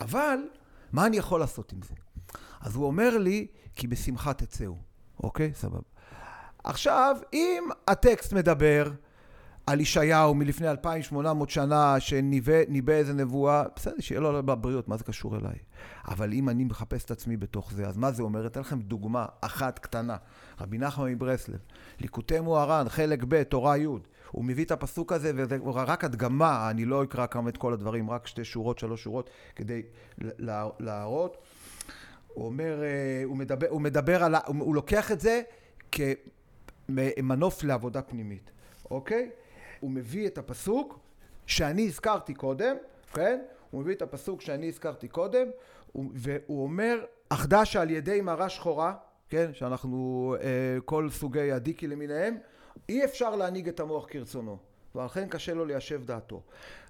אבל, 0.00 0.38
מה 0.92 1.06
אני 1.06 1.16
יכול 1.16 1.40
לעשות 1.40 1.72
עם 1.72 1.82
זה? 1.82 1.94
אז 2.60 2.74
הוא 2.74 2.86
אומר 2.86 3.18
לי, 3.18 3.46
כי 3.74 3.86
בשמחה 3.86 4.34
תצאו. 4.34 4.76
אוקיי? 5.22 5.52
סבבה. 5.54 5.80
עכשיו, 6.64 7.16
אם 7.32 7.64
הטקסט 7.88 8.32
מדבר 8.32 8.90
על 9.66 9.80
ישעיהו 9.80 10.34
מלפני 10.34 10.70
2,800 10.70 11.50
שנה, 11.50 12.00
שניבא 12.00 12.92
איזה 12.92 13.12
נבואה, 13.12 13.64
בסדר, 13.76 13.94
שיהיה 14.00 14.20
לו 14.20 14.42
בבריאות, 14.42 14.88
מה 14.88 14.96
זה 14.96 15.04
קשור 15.04 15.36
אליי? 15.36 15.56
אבל 16.08 16.32
אם 16.32 16.48
אני 16.48 16.64
מחפש 16.64 17.04
את 17.04 17.10
עצמי 17.10 17.36
בתוך 17.36 17.72
זה, 17.72 17.86
אז 17.86 17.96
מה 17.96 18.12
זה 18.12 18.22
אומר? 18.22 18.46
אתן 18.46 18.60
לכם 18.60 18.80
דוגמה 18.80 19.26
אחת 19.40 19.78
קטנה. 19.78 20.16
רבי 20.60 20.78
נחמן 20.78 21.12
מברסלב, 21.12 21.58
ליקוטי 22.00 22.40
מוהר"ן, 22.40 22.88
חלק 22.88 23.24
ב', 23.28 23.42
תורה 23.42 23.76
י'. 23.76 23.86
הוא 24.34 24.44
מביא 24.44 24.64
את 24.64 24.70
הפסוק 24.70 25.12
הזה, 25.12 25.32
וזה 25.34 25.56
רק 25.64 26.04
הדגמה, 26.04 26.70
אני 26.70 26.84
לא 26.84 27.04
אקרא 27.04 27.26
כמה 27.26 27.48
את 27.48 27.56
כל 27.56 27.72
הדברים, 27.72 28.10
רק 28.10 28.26
שתי 28.26 28.44
שורות, 28.44 28.78
שלוש 28.78 29.02
שורות, 29.02 29.30
כדי 29.56 29.82
להראות. 30.80 31.36
הוא 32.28 32.46
אומר, 32.46 32.82
אה, 32.82 33.22
הוא 33.24 33.36
מדבר, 33.36 33.66
הוא 33.68 33.80
מדבר 33.80 34.24
על, 34.24 34.34
הוא 34.46 34.74
לוקח 34.74 35.12
את 35.12 35.20
זה 35.20 35.42
כמנוף 35.92 37.64
לעבודה 37.64 38.02
פנימית, 38.02 38.50
אוקיי? 38.90 39.30
הוא 39.80 39.90
מביא 39.90 40.26
את 40.26 40.38
הפסוק 40.38 40.98
שאני 41.46 41.86
הזכרתי 41.86 42.34
קודם, 42.34 42.76
כן? 43.12 43.40
הוא 43.70 43.80
מביא 43.80 43.94
את 43.94 44.02
הפסוק 44.02 44.40
שאני 44.40 44.68
הזכרתי 44.68 45.08
קודם, 45.08 45.46
והוא 45.94 46.62
אומר, 46.62 47.04
אחדה 47.28 47.64
שעל 47.64 47.90
ידי 47.90 48.20
מרה 48.20 48.48
שחורה, 48.48 48.94
כן? 49.28 49.50
שאנחנו, 49.52 50.34
אה, 50.40 50.78
כל 50.84 51.10
סוגי 51.10 51.52
הדיקי 51.52 51.86
למיניהם, 51.86 52.36
אי 52.88 53.04
אפשר 53.04 53.36
להנהיג 53.36 53.68
את 53.68 53.80
המוח 53.80 54.06
כרצונו. 54.08 54.58
ולכן 54.94 55.28
קשה 55.28 55.54
לו 55.54 55.64
ליישב 55.64 56.04
דעתו. 56.04 56.42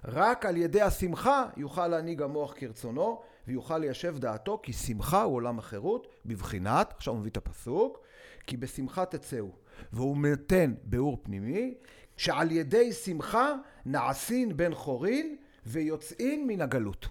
רק 0.05 0.45
על 0.45 0.57
ידי 0.57 0.81
השמחה 0.81 1.45
יוכל 1.57 1.87
להנהיג 1.87 2.21
המוח 2.21 2.53
כרצונו 2.55 3.21
ויוכל 3.47 3.77
ליישב 3.77 4.17
דעתו, 4.17 4.59
כי 4.63 4.73
שמחה 4.73 5.21
הוא 5.21 5.35
עולם 5.35 5.59
החירות, 5.59 6.07
בבחינת, 6.25 6.93
עכשיו 6.97 7.13
הוא 7.13 7.19
מביא 7.19 7.31
את 7.31 7.37
הפסוק, 7.37 7.99
כי 8.47 8.57
בשמחה 8.57 9.05
תצאו. 9.05 9.49
והוא 9.93 10.17
נותן 10.17 10.73
ביאור 10.83 11.19
פנימי, 11.23 11.73
שעל 12.17 12.51
ידי 12.51 12.93
שמחה 12.93 13.53
נעשין 13.85 14.57
בן 14.57 14.73
חורין 14.73 15.35
ויוצאין 15.65 16.47
מן 16.47 16.61
הגלות. 16.61 17.07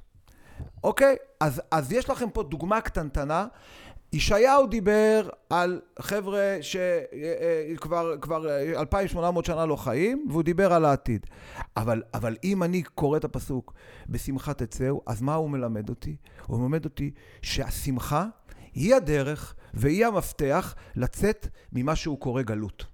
אוקיי? 0.85 1.17
אז, 1.41 1.63
אז 1.71 1.93
יש 1.93 2.11
לכם 2.11 2.31
פה 2.31 2.43
דוגמה 2.43 2.81
קטנטנה 2.81 3.47
ישעיהו 4.15 4.67
דיבר 4.67 5.29
על 5.51 5.81
חבר'ה 5.99 6.59
שכבר 6.61 8.17
כבר 8.21 8.47
2,800 8.77 9.45
שנה 9.45 9.67
לא 9.67 9.77
חיים, 9.77 10.27
והוא 10.31 10.43
דיבר 10.43 10.73
על 10.73 10.85
העתיד. 10.85 11.27
אבל, 11.77 12.03
אבל 12.15 12.37
אם 12.45 12.63
אני 12.63 12.83
קורא 12.83 13.17
את 13.17 13.25
הפסוק, 13.25 13.73
בשמחה 14.09 14.55
תצאו, 14.55 15.03
אז 15.07 15.23
מה 15.23 15.35
הוא 15.35 15.51
מלמד 15.51 15.89
אותי? 15.89 16.17
הוא 16.47 16.61
מלמד 16.61 16.85
אותי 16.85 17.11
שהשמחה 17.43 18.27
היא 18.75 18.95
הדרך 18.95 19.55
והיא 19.75 20.07
המפתח 20.07 20.75
לצאת 20.97 21.47
ממה 21.73 21.97
שהוא 21.97 22.21
קורא 22.21 22.43
גלות. 22.43 22.94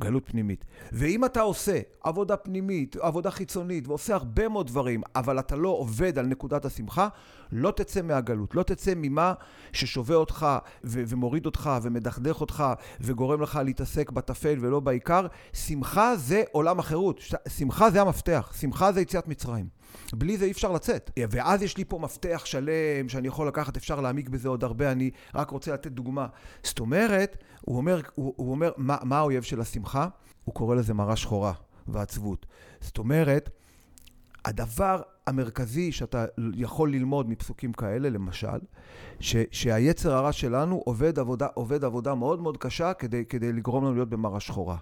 גלות 0.00 0.22
פנימית. 0.26 0.64
ואם 0.92 1.24
אתה 1.24 1.40
עושה 1.40 1.80
עבודה 2.02 2.36
פנימית, 2.36 2.96
עבודה 2.96 3.30
חיצונית, 3.30 3.88
ועושה 3.88 4.14
הרבה 4.14 4.48
מאוד 4.48 4.66
דברים, 4.66 5.02
אבל 5.14 5.38
אתה 5.38 5.56
לא 5.56 5.68
עובד 5.68 6.18
על 6.18 6.26
נקודת 6.26 6.64
השמחה, 6.64 7.08
לא 7.52 7.70
תצא 7.70 8.02
מהגלות. 8.02 8.54
לא 8.54 8.62
תצא 8.62 8.92
ממה 8.96 9.34
ששובה 9.72 10.14
אותך 10.14 10.46
ו- 10.84 11.02
ומוריד 11.08 11.46
אותך 11.46 11.70
ומדכדך 11.82 12.40
אותך 12.40 12.64
וגורם 13.00 13.42
לך 13.42 13.60
להתעסק 13.64 14.10
בטפל 14.10 14.56
ולא 14.60 14.80
בעיקר. 14.80 15.26
שמחה 15.52 16.16
זה 16.16 16.42
עולם 16.52 16.78
החירות. 16.78 17.20
שמחה 17.48 17.90
זה 17.90 18.00
המפתח. 18.00 18.52
שמחה 18.60 18.92
זה 18.92 19.00
יציאת 19.00 19.28
מצרים. 19.28 19.83
בלי 20.12 20.36
זה 20.36 20.44
אי 20.44 20.50
אפשר 20.50 20.72
לצאת. 20.72 21.10
ואז 21.30 21.62
יש 21.62 21.76
לי 21.76 21.84
פה 21.84 21.98
מפתח 21.98 22.42
שלם 22.44 23.08
שאני 23.08 23.28
יכול 23.28 23.48
לקחת, 23.48 23.76
אפשר 23.76 24.00
להעמיק 24.00 24.28
בזה 24.28 24.48
עוד 24.48 24.64
הרבה, 24.64 24.92
אני 24.92 25.10
רק 25.34 25.50
רוצה 25.50 25.74
לתת 25.74 25.92
דוגמה. 25.92 26.26
זאת 26.62 26.80
אומרת, 26.80 27.36
הוא 27.60 27.76
אומר, 27.76 28.00
הוא, 28.14 28.34
הוא 28.36 28.50
אומר 28.50 28.70
מה, 28.76 28.96
מה 29.02 29.18
האויב 29.18 29.42
של 29.42 29.60
השמחה? 29.60 30.08
הוא 30.44 30.54
קורא 30.54 30.74
לזה 30.74 30.94
מרה 30.94 31.16
שחורה 31.16 31.52
ועצבות. 31.88 32.46
זאת 32.80 32.98
אומרת, 32.98 33.50
הדבר 34.44 35.02
המרכזי 35.26 35.92
שאתה 35.92 36.24
יכול 36.54 36.92
ללמוד 36.92 37.28
מפסוקים 37.28 37.72
כאלה, 37.72 38.10
למשל, 38.10 38.58
ש, 39.20 39.36
שהיצר 39.50 40.14
הרע 40.14 40.32
שלנו 40.32 40.82
עובד 40.84 41.18
עבודה, 41.18 41.46
עובד 41.54 41.84
עבודה 41.84 42.14
מאוד 42.14 42.40
מאוד 42.42 42.56
קשה 42.56 42.94
כדי, 42.94 43.24
כדי 43.24 43.52
לגרום 43.52 43.84
לנו 43.84 43.94
להיות 43.94 44.08
במרה 44.08 44.40
שחורה. 44.40 44.76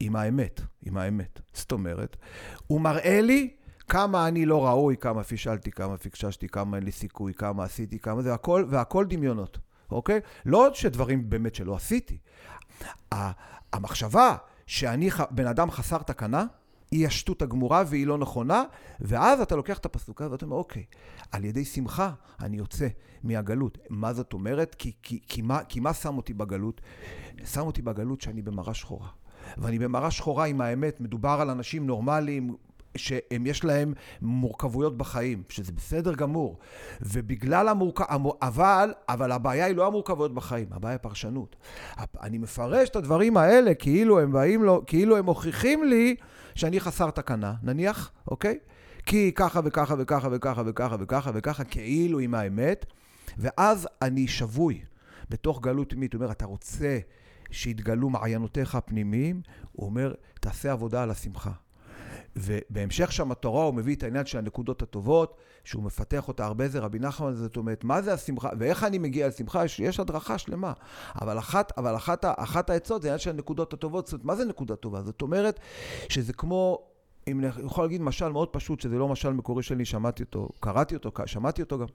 עם 0.00 0.16
האמת, 0.16 0.60
עם 0.82 0.96
האמת. 0.96 1.40
זאת 1.52 1.72
אומרת, 1.72 2.16
הוא 2.66 2.80
מראה 2.80 3.20
לי 3.20 3.50
כמה 3.90 4.28
אני 4.28 4.46
לא 4.46 4.66
ראוי, 4.66 4.96
כמה 4.96 5.22
פישלתי, 5.22 5.70
כמה 5.70 5.96
פיקששתי, 5.96 6.48
כמה 6.48 6.76
אין 6.76 6.84
לי 6.84 6.92
סיכוי, 6.92 7.34
כמה 7.34 7.64
עשיתי, 7.64 7.98
כמה 7.98 8.22
זה, 8.22 8.34
הכל, 8.34 8.64
והכל 8.68 9.04
דמיונות, 9.08 9.58
אוקיי? 9.90 10.20
לא 10.46 10.70
שדברים 10.74 11.30
באמת 11.30 11.54
שלא 11.54 11.76
עשיתי. 11.76 12.18
המחשבה 13.72 14.36
שאני 14.66 15.10
בן 15.30 15.46
אדם 15.46 15.70
חסר 15.70 15.98
תקנה, 15.98 16.44
היא 16.90 17.06
השטות 17.06 17.42
הגמורה 17.42 17.82
והיא 17.86 18.06
לא 18.06 18.18
נכונה, 18.18 18.64
ואז 19.00 19.40
אתה 19.40 19.56
לוקח 19.56 19.78
את 19.78 19.86
הפסוק 19.86 20.20
הזה 20.20 20.30
ואתה 20.30 20.44
אומר, 20.44 20.56
אוקיי, 20.56 20.84
על 21.32 21.44
ידי 21.44 21.64
שמחה 21.64 22.12
אני 22.40 22.56
יוצא 22.56 22.88
מהגלות. 23.22 23.78
מה 23.90 24.12
זאת 24.12 24.32
אומרת? 24.32 24.74
כי, 24.74 24.92
כי, 25.02 25.20
כי, 25.28 25.42
מה, 25.42 25.64
כי 25.64 25.80
מה 25.80 25.94
שם 25.94 26.16
אותי 26.16 26.34
בגלות? 26.34 26.80
שם 27.44 27.60
אותי 27.60 27.82
בגלות 27.82 28.20
שאני 28.20 28.42
במראה 28.42 28.74
שחורה. 28.74 29.08
ואני 29.58 29.78
במראה 29.78 30.10
שחורה 30.10 30.44
עם 30.44 30.60
האמת, 30.60 31.00
מדובר 31.00 31.38
על 31.40 31.50
אנשים 31.50 31.86
נורמליים, 31.86 32.56
שהם 32.96 33.46
יש 33.46 33.64
להם 33.64 33.92
מורכבויות 34.22 34.96
בחיים, 34.96 35.42
שזה 35.48 35.72
בסדר 35.72 36.14
גמור. 36.14 36.58
ובגלל 37.00 37.68
המורכב... 37.68 38.04
אבל, 38.42 38.92
אבל 39.08 39.32
הבעיה 39.32 39.66
היא 39.66 39.76
לא 39.76 39.86
המורכבויות 39.86 40.34
בחיים, 40.34 40.66
הבעיה 40.70 40.92
היא 40.92 40.98
פרשנות. 41.02 41.56
אני 42.22 42.38
מפרש 42.38 42.88
את 42.88 42.96
הדברים 42.96 43.36
האלה 43.36 43.74
כאילו 43.74 44.20
הם 44.20 44.32
באים 44.32 44.62
לו, 44.64 44.82
כאילו 44.86 45.16
הם 45.16 45.24
מוכיחים 45.24 45.84
לי 45.84 46.16
שאני 46.54 46.80
חסר 46.80 47.10
תקנה, 47.10 47.54
נניח, 47.62 48.12
אוקיי? 48.28 48.58
כי 49.06 49.32
ככה 49.34 49.60
וככה 49.64 49.94
וככה 49.98 50.28
וככה 50.32 50.62
וככה 50.66 50.96
וככה 51.00 51.30
וככה, 51.34 51.64
כאילו 51.64 52.18
עם 52.18 52.34
האמת, 52.34 52.86
ואז 53.38 53.88
אני 54.02 54.28
שבוי 54.28 54.80
בתוך 55.30 55.60
גלות 55.60 55.90
תמימית. 55.90 56.12
הוא 56.14 56.20
אומר, 56.20 56.32
אתה 56.32 56.44
רוצה 56.44 56.98
שיתגלו 57.50 58.10
מעיינותיך 58.10 58.74
הפנימיים? 58.74 59.42
הוא 59.72 59.86
אומר, 59.86 60.14
תעשה 60.40 60.72
עבודה 60.72 61.02
על 61.02 61.10
השמחה. 61.10 61.52
ובהמשך 62.36 63.12
שם 63.12 63.32
התורה 63.32 63.64
הוא 63.64 63.74
מביא 63.74 63.96
את 63.96 64.02
העניין 64.02 64.26
של 64.26 64.38
הנקודות 64.38 64.82
הטובות, 64.82 65.36
שהוא 65.64 65.82
מפתח 65.82 66.28
אותה 66.28 66.44
הרבה 66.44 66.68
זה 66.68 66.78
רבי 66.78 66.98
נחמן, 66.98 67.34
זאת 67.34 67.56
אומרת, 67.56 67.84
מה 67.84 68.02
זה 68.02 68.14
השמחה, 68.14 68.48
ואיך 68.58 68.84
אני 68.84 68.98
מגיע 68.98 69.28
לשמחה, 69.28 69.64
יש, 69.64 69.80
יש 69.80 70.00
הדרכה 70.00 70.38
שלמה. 70.38 70.72
אבל 71.20 71.38
אחת, 71.38 71.72
אבל 71.78 71.96
אחת, 71.96 72.24
אחת 72.36 72.70
העצות 72.70 73.02
זה 73.02 73.08
העניין 73.08 73.18
של 73.18 73.30
הנקודות 73.30 73.72
הטובות, 73.72 74.06
זאת 74.06 74.12
אומרת, 74.12 74.24
מה 74.24 74.36
זה 74.36 74.44
נקודה 74.44 74.76
טובה? 74.76 75.02
זאת 75.02 75.22
אומרת, 75.22 75.60
שזה 76.08 76.32
כמו, 76.32 76.78
אם 77.28 77.38
אני 77.40 77.48
יכול 77.64 77.84
להגיד 77.84 78.02
משל 78.02 78.28
מאוד 78.28 78.48
פשוט, 78.48 78.80
שזה 78.80 78.98
לא 78.98 79.08
משל 79.08 79.32
מקורי 79.32 79.62
שלי, 79.62 79.84
שמעתי 79.84 80.22
אותו, 80.22 80.48
קראתי 80.60 80.94
אותו, 80.94 81.10
שמעתי 81.26 81.62
אותו 81.62 81.78
גם. 81.78 81.86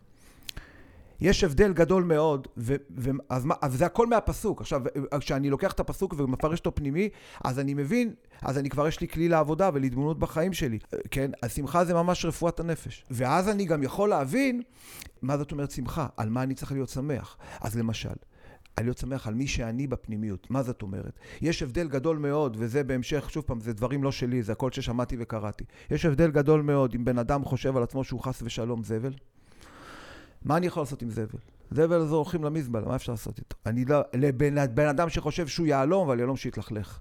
יש 1.21 1.43
הבדל 1.43 1.73
גדול 1.73 2.03
מאוד, 2.03 2.47
ו, 2.57 2.75
ו, 2.97 3.09
אז, 3.29 3.45
מה, 3.45 3.55
אז 3.61 3.73
זה 3.73 3.85
הכל 3.85 4.07
מהפסוק. 4.07 4.61
עכשיו, 4.61 4.81
כשאני 5.19 5.49
לוקח 5.49 5.71
את 5.71 5.79
הפסוק 5.79 6.15
ומפרש 6.17 6.59
אותו 6.59 6.75
פנימי, 6.75 7.09
אז 7.43 7.59
אני 7.59 7.73
מבין, 7.73 8.13
אז 8.41 8.57
אני 8.57 8.69
כבר 8.69 8.87
יש 8.87 9.01
לי 9.01 9.07
כלי 9.07 9.29
לעבודה 9.29 9.69
ולהתבוננות 9.73 10.19
בחיים 10.19 10.53
שלי, 10.53 10.79
כן? 11.11 11.31
אז 11.41 11.53
שמחה 11.53 11.85
זה 11.85 11.93
ממש 11.93 12.25
רפואת 12.25 12.59
הנפש. 12.59 13.05
ואז 13.11 13.49
אני 13.49 13.65
גם 13.65 13.83
יכול 13.83 14.09
להבין 14.09 14.61
מה 15.21 15.37
זאת 15.37 15.51
אומרת 15.51 15.71
שמחה, 15.71 16.07
על 16.17 16.29
מה 16.29 16.43
אני 16.43 16.55
צריך 16.55 16.71
להיות 16.71 16.89
שמח. 16.89 17.37
אז 17.61 17.77
למשל, 17.77 18.09
על 18.77 18.85
להיות 18.85 18.97
שמח 18.97 19.27
על 19.27 19.33
מי 19.33 19.47
שאני 19.47 19.87
בפנימיות. 19.87 20.51
מה 20.51 20.63
זאת 20.63 20.81
אומרת? 20.81 21.19
יש 21.41 21.63
הבדל 21.63 21.87
גדול 21.87 22.17
מאוד, 22.17 22.57
וזה 22.59 22.83
בהמשך, 22.83 23.29
שוב 23.29 23.43
פעם, 23.43 23.59
זה 23.59 23.73
דברים 23.73 24.03
לא 24.03 24.11
שלי, 24.11 24.43
זה 24.43 24.51
הכל 24.51 24.71
ששמעתי 24.71 25.15
וקראתי. 25.19 25.63
יש 25.91 26.05
הבדל 26.05 26.31
גדול 26.31 26.61
מאוד 26.61 26.95
אם 26.95 27.05
בן 27.05 27.17
אדם 27.17 27.45
חושב 27.45 27.77
על 27.77 27.83
עצמו 27.83 28.03
שהוא 28.03 28.21
חס 28.21 28.41
ושלום 28.41 28.83
זבל, 28.83 29.13
מה 30.45 30.57
אני 30.57 30.65
יכול 30.65 30.81
לעשות 30.81 31.01
עם 31.01 31.09
זבל? 31.09 31.39
זבל 31.71 32.01
הזה 32.01 32.15
הולכים 32.15 32.43
למזבלה, 32.43 32.87
מה 32.87 32.95
אפשר 32.95 33.11
לעשות 33.11 33.39
איתו? 33.39 33.55
אני 33.65 33.85
לא, 33.85 33.99
לבן 34.13 34.75
בן 34.75 34.87
אדם 34.87 35.09
שחושב 35.09 35.47
שהוא 35.47 35.67
יהלום, 35.67 36.07
אבל 36.07 36.19
יהלום 36.19 36.37
שיתלכלך. 36.37 36.99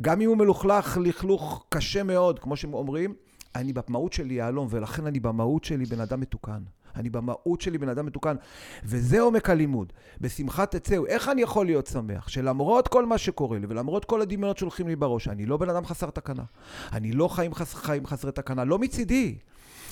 גם 0.00 0.20
אם 0.20 0.28
הוא 0.28 0.36
מלוכלך 0.36 0.98
לכלוך 1.02 1.64
קשה 1.68 2.02
מאוד, 2.02 2.38
כמו 2.38 2.56
שהם 2.56 2.74
אומרים, 2.74 3.14
אני 3.54 3.72
במהות 3.72 4.12
שלי 4.12 4.34
יהלום, 4.34 4.68
ולכן 4.70 5.06
אני 5.06 5.20
במהות 5.20 5.64
שלי 5.64 5.84
בן 5.84 6.00
אדם 6.00 6.20
מתוקן. 6.20 6.62
אני 6.96 7.10
במהות 7.10 7.60
שלי 7.60 7.78
בן 7.78 7.88
אדם 7.88 8.06
מתוקן. 8.06 8.36
וזה 8.84 9.20
עומק 9.20 9.50
הלימוד. 9.50 9.92
בשמחה 10.20 10.66
תצאו. 10.66 11.06
איך 11.06 11.28
אני 11.28 11.42
יכול 11.42 11.66
להיות 11.66 11.86
שמח? 11.86 12.28
שלמרות 12.28 12.88
כל 12.88 13.06
מה 13.06 13.18
שקורה 13.18 13.58
לי, 13.58 13.66
ולמרות 13.68 14.04
כל 14.04 14.22
הדמיונות 14.22 14.58
שהולכים 14.58 14.88
לי 14.88 14.96
בראש, 14.96 15.28
אני 15.28 15.46
לא 15.46 15.56
בן 15.56 15.70
אדם 15.70 15.84
חסר 15.84 16.10
תקנה. 16.10 16.42
אני 16.92 17.12
לא 17.12 17.28
חיים, 17.28 17.54
חס, 17.54 17.74
חיים 17.74 18.06
חסרי 18.06 18.32
תקנה, 18.32 18.64
לא 18.64 18.78
מצידי. 18.78 19.38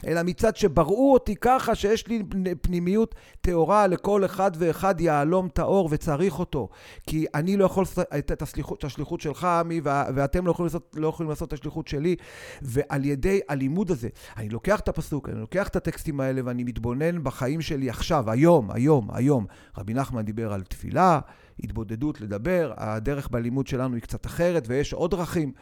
אלא 0.06 0.22
מצד 0.22 0.56
שבראו 0.56 1.12
אותי 1.12 1.36
ככה 1.36 1.74
שיש 1.74 2.06
לי 2.06 2.22
פנימיות 2.62 3.14
טהורה 3.40 3.86
לכל 3.86 4.24
אחד 4.24 4.50
ואחד 4.58 5.00
יהלום 5.00 5.48
טהור 5.48 5.88
וצריך 5.92 6.38
אותו. 6.38 6.68
כי 7.06 7.26
אני 7.34 7.56
לא 7.56 7.64
יכול 7.64 7.82
לעשות 7.82 8.06
את, 8.18 8.32
את 8.32 8.84
השליחות 8.84 9.20
שלך, 9.20 9.44
עמי, 9.44 9.80
ואתם 9.84 10.46
לא 10.46 10.50
יכולים, 10.50 10.66
לעשות, 10.66 10.96
לא 10.96 11.08
יכולים 11.08 11.30
לעשות 11.30 11.48
את 11.48 11.52
השליחות 11.52 11.88
שלי. 11.88 12.16
ועל 12.62 13.04
ידי 13.04 13.40
הלימוד 13.48 13.90
הזה, 13.90 14.08
אני 14.36 14.48
לוקח 14.48 14.80
את 14.80 14.88
הפסוק, 14.88 15.28
אני 15.28 15.40
לוקח 15.40 15.68
את 15.68 15.76
הטקסטים 15.76 16.20
האלה 16.20 16.40
ואני 16.44 16.64
מתבונן 16.64 17.24
בחיים 17.24 17.60
שלי 17.60 17.90
עכשיו, 17.90 18.30
היום, 18.30 18.70
היום, 18.70 19.08
היום. 19.12 19.46
רבי 19.78 19.94
נחמן 19.94 20.22
דיבר 20.22 20.52
על 20.52 20.62
תפילה. 20.62 21.20
התבודדות, 21.62 22.20
לדבר, 22.20 22.72
הדרך 22.76 23.28
בלימוד 23.28 23.66
שלנו 23.66 23.94
היא 23.94 24.02
קצת 24.02 24.26
אחרת 24.26 24.64
ויש 24.66 24.92
עוד 24.92 25.10
דרכים, 25.10 25.52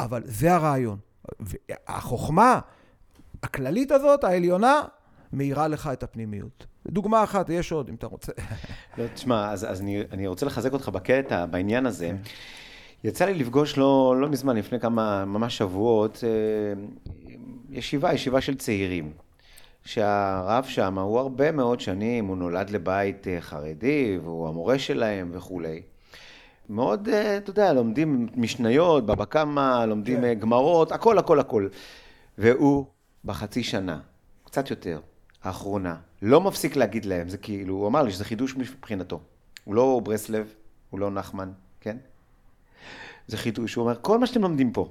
אבל 0.00 0.22
זה 0.24 0.54
הרעיון. 0.54 0.98
החוכמה 1.88 2.60
הכללית 3.46 3.90
הזאת, 3.90 4.24
העליונה, 4.24 4.82
מאירה 5.32 5.68
לך 5.68 5.90
את 5.92 6.02
הפנימיות. 6.02 6.66
דוגמה 6.86 7.24
אחת, 7.24 7.48
יש 7.48 7.72
עוד, 7.72 7.88
אם 7.88 7.94
אתה 7.94 8.06
רוצה. 8.06 8.32
לא, 8.98 9.04
תשמע, 9.14 9.52
אז, 9.52 9.70
אז 9.70 9.80
אני, 9.80 10.02
אני 10.12 10.26
רוצה 10.26 10.46
לחזק 10.46 10.72
אותך 10.72 10.88
בקטע, 10.88 11.46
בעניין 11.46 11.86
הזה. 11.86 12.08
כן. 12.08 12.16
יצא 13.04 13.24
לי 13.24 13.34
לפגוש 13.34 13.78
לא, 13.78 14.14
לא 14.18 14.28
מזמן, 14.28 14.56
לפני 14.56 14.80
כמה, 14.80 15.24
ממש 15.24 15.58
שבועות, 15.58 16.24
אה, 16.24 16.82
ישיבה, 17.70 18.12
ישיבה 18.12 18.40
של 18.40 18.54
צעירים. 18.54 19.12
שהרב 19.84 20.64
שם 20.64 20.98
הוא 20.98 21.18
הרבה 21.18 21.52
מאוד 21.52 21.80
שנים, 21.80 22.26
הוא 22.26 22.36
נולד 22.36 22.70
לבית 22.70 23.28
אה, 23.28 23.40
חרדי, 23.40 24.18
והוא 24.22 24.48
המורה 24.48 24.78
שלהם 24.78 25.30
וכולי. 25.32 25.82
מאוד, 26.68 27.08
אה, 27.08 27.36
אתה 27.36 27.50
יודע, 27.50 27.72
לומדים 27.72 28.28
משניות, 28.34 29.06
בבא 29.06 29.24
קמא, 29.24 29.84
לומדים 29.84 30.20
כן. 30.20 30.34
גמרות, 30.34 30.92
הכל, 30.92 31.18
הכל, 31.18 31.40
הכל. 31.40 31.68
והוא 32.38 32.84
בחצי 33.24 33.62
שנה 33.62 34.00
קצת 34.44 34.70
יותר, 34.70 35.00
האחרונה, 35.42 35.96
לא 36.22 36.40
מפסיק 36.40 36.76
להגיד 36.76 37.04
להם, 37.04 37.28
זה 37.28 37.38
כאילו, 37.38 37.74
הוא 37.74 37.88
אמר 37.88 38.02
לי 38.02 38.10
שזה 38.10 38.24
חידוש 38.24 38.56
מבחינתו. 38.56 39.20
הוא 39.64 39.74
לא 39.74 40.00
ברסלב, 40.04 40.54
הוא 40.90 41.00
לא 41.00 41.10
נחמן, 41.10 41.52
כן? 41.80 41.96
זה 43.26 43.36
חידוש, 43.36 43.74
הוא 43.74 43.82
אומר, 43.82 43.96
כל 44.02 44.18
מה 44.18 44.26
שאתם 44.26 44.42
לומדים 44.42 44.72
פה, 44.72 44.88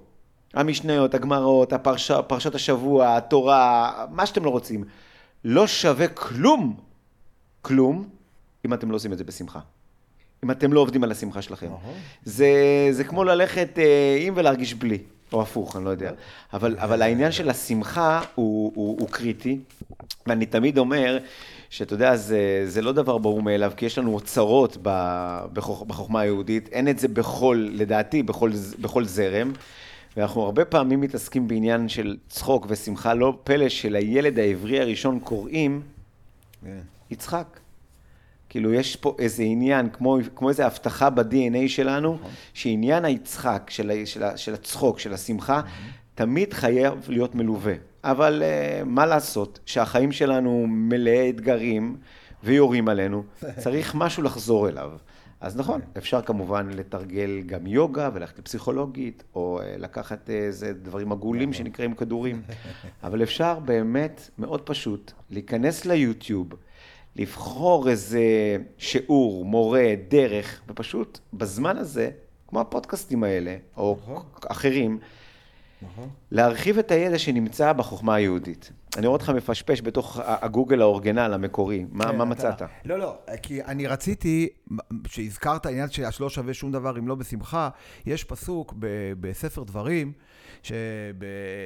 המשניות, 0.54 1.14
הגמרות, 1.14 1.74
הפרש, 1.74 2.12
פרשות 2.12 2.56
השבוע, 2.56 3.18
התורה, 3.18 4.06
מה 4.12 4.26
שאתם 4.26 4.46
לא 4.46 4.50
רוצים, 4.50 4.84
לא 5.44 5.68
שווה 5.68 6.08
כלום, 6.08 6.80
כלום, 7.62 8.10
אם 8.66 8.74
אתם 8.74 8.92
לא 8.92 8.96
עושים 8.96 9.14
את 9.14 9.18
זה 9.18 9.24
בשמחה. 9.24 9.60
אם 10.44 10.52
אתם 10.52 10.74
לא 10.74 10.80
עובדים 10.80 11.04
על 11.04 11.12
השמחה 11.12 11.42
שלכם. 11.42 11.72
זה, 12.24 12.50
זה 12.92 13.04
כמו 13.04 13.24
ללכת 13.24 13.80
אה, 13.80 14.18
עם 14.20 14.34
ולהרגיש 14.38 14.74
בלי, 14.74 15.04
או 15.36 15.41
הפוך, 15.41 15.76
אני 15.76 15.86
לא 15.86 15.89
יודע. 15.89 16.12
אבל, 16.54 16.76
אבל 16.80 17.02
העניין 17.02 17.32
של 17.32 17.50
השמחה 17.50 18.21
הוא, 18.36 18.71
הוא, 18.76 18.98
הוא 19.00 19.10
קריטי, 19.10 19.60
ואני 20.28 20.45
תמיד 20.45 20.78
אומר, 20.78 21.17
שאתה 21.69 21.93
יודע, 21.93 22.15
זה, 22.15 22.63
זה 22.65 22.82
לא 22.82 22.91
דבר 22.91 23.17
ברור 23.17 23.41
מאליו, 23.41 23.71
כי 23.78 23.86
יש 23.86 23.98
לנו 23.98 24.13
אוצרות 24.13 24.78
בחוכ, 25.54 25.84
בחוכמה 25.84 26.19
היהודית, 26.19 26.67
אין 26.67 26.88
את 26.88 27.00
זה 27.00 27.08
בכל, 27.08 27.67
לדעתי, 27.71 28.24
בכל, 28.24 28.52
בכל 28.80 29.06
זרם. 29.06 29.52
ואנחנו 30.17 30.41
הרבה 30.41 30.65
פעמים 30.65 31.02
מתעסקים 31.02 31.48
בעניין 31.48 31.89
של 31.89 32.17
צחוק 32.30 32.65
ושמחה, 32.69 33.13
לא 33.13 33.38
פלא 33.43 33.69
שלילד 33.69 34.39
העברי 34.39 34.82
הראשון 34.82 35.19
קוראים 35.19 35.82
yeah. 35.82 36.65
כן. 36.65 36.80
יצחק. 37.12 37.60
כאילו, 38.56 38.74
יש 38.74 38.96
פה 38.96 39.15
איזה 39.20 39.44
עניין, 39.44 39.89
כמו, 39.89 40.18
כמו 40.36 40.50
איזו 40.50 40.63
הבטחה 40.63 41.10
ב-DNA 41.10 41.68
שלנו, 41.68 42.13
נכון. 42.13 42.32
שעניין 42.54 43.06
היצחק, 43.06 43.70
של, 43.70 43.91
של, 44.06 44.24
של 44.36 44.54
הצחוק, 44.54 45.00
של 45.00 45.13
השמחה, 45.13 45.62
תמיד 46.15 46.54
חייב 46.54 47.06
להיות 47.08 47.36
מלווה. 47.36 47.74
אבל 48.04 48.44
uh, 48.44 48.86
מה 48.86 49.06
לעשות, 49.06 49.60
שהחיים 49.65 50.12
שלנו 50.12 50.65
מלאי 50.68 51.30
אתגרים 51.30 51.98
ויורים 52.44 52.88
עלינו, 52.89 53.24
צריך 53.63 53.96
משהו 53.96 54.24
לחזור 54.24 54.70
אליו. 54.70 54.91
אז 55.41 55.58
נכון, 55.58 55.82
אפשר 55.98 56.22
כמובן 56.22 56.70
לתרגל 56.70 57.41
גם 57.46 57.68
יוגה 57.68 58.10
וללכת 58.13 58.39
לפסיכולוגית, 58.39 59.24
או 59.36 59.60
uh, 59.60 59.82
לקחת 59.82 60.30
איזה 60.30 60.74
דברים 60.74 61.12
עגולים. 61.12 61.54
שנקראים 61.54 61.94
כדורים, 61.94 62.41
אבל 63.04 63.24
אפשר 63.24 63.60
באמת, 63.60 64.30
מאוד 64.38 64.62
פשוט, 64.62 65.12
להיכנס 65.30 65.86
ליוטיוב, 65.86 66.48
לבחור 67.15 67.89
איזה 67.89 68.21
שיעור, 68.78 69.45
מורה, 69.45 69.93
דרך, 70.10 70.62
ופשוט 70.67 71.19
בזמן 71.34 71.78
הזה, 71.78 72.10
כמו 72.47 72.62
הפודקאסטים 72.62 73.23
האלה, 73.23 73.58
או 73.78 73.97
נכון. 74.01 74.23
אחרים, 74.47 74.99
נכון. 75.82 76.10
להרחיב 76.32 76.78
את 76.78 76.91
הידע 76.91 77.19
שנמצא 77.19 77.73
בחוכמה 77.73 78.15
היהודית. 78.15 78.71
אני 78.97 79.08
רואה 79.08 79.17
אותך 79.17 79.30
מפשפש 79.30 79.82
בתוך 79.82 80.19
הגוגל 80.23 80.82
האורגנל 80.82 81.34
המקורי, 81.34 81.86
מה, 81.91 82.12
כן, 82.12 82.17
מה 82.17 82.25
מצאת? 82.25 82.62
לא, 82.86 82.99
לא, 82.99 83.17
כי 83.41 83.63
אני 83.63 83.88
רציתי, 83.88 84.49
שהזכרת 85.08 85.65
העניין 85.65 85.89
שהשלא 85.89 86.30
שווה 86.30 86.54
שום 86.54 86.71
דבר 86.71 86.99
אם 86.99 87.08
לא 87.08 87.15
בשמחה, 87.15 87.69
יש 88.06 88.23
פסוק 88.23 88.73
בספר 89.19 89.63
דברים, 89.63 90.12
שב, 90.63 90.75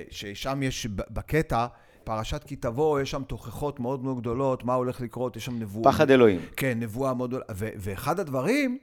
ששם 0.09 0.63
יש 0.63 0.87
בקטע, 0.87 1.67
פרשת 2.09 2.43
כי 2.43 2.55
תבוא, 2.55 2.99
יש 2.99 3.11
שם 3.11 3.23
תוכחות 3.23 3.79
מאוד 3.79 4.03
מאוד 4.03 4.19
גדולות, 4.19 4.63
מה 4.63 4.73
הולך 4.73 5.01
לקרות, 5.01 5.35
יש 5.35 5.45
שם 5.45 5.59
נבואה. 5.59 5.91
פחד 5.91 6.11
אלוהים. 6.11 6.41
כן, 6.57 6.79
נבואה 6.79 7.13
מאוד 7.13 7.29
גדולה. 7.29 7.45
ואחד 7.57 8.19
הדברים 8.19 8.77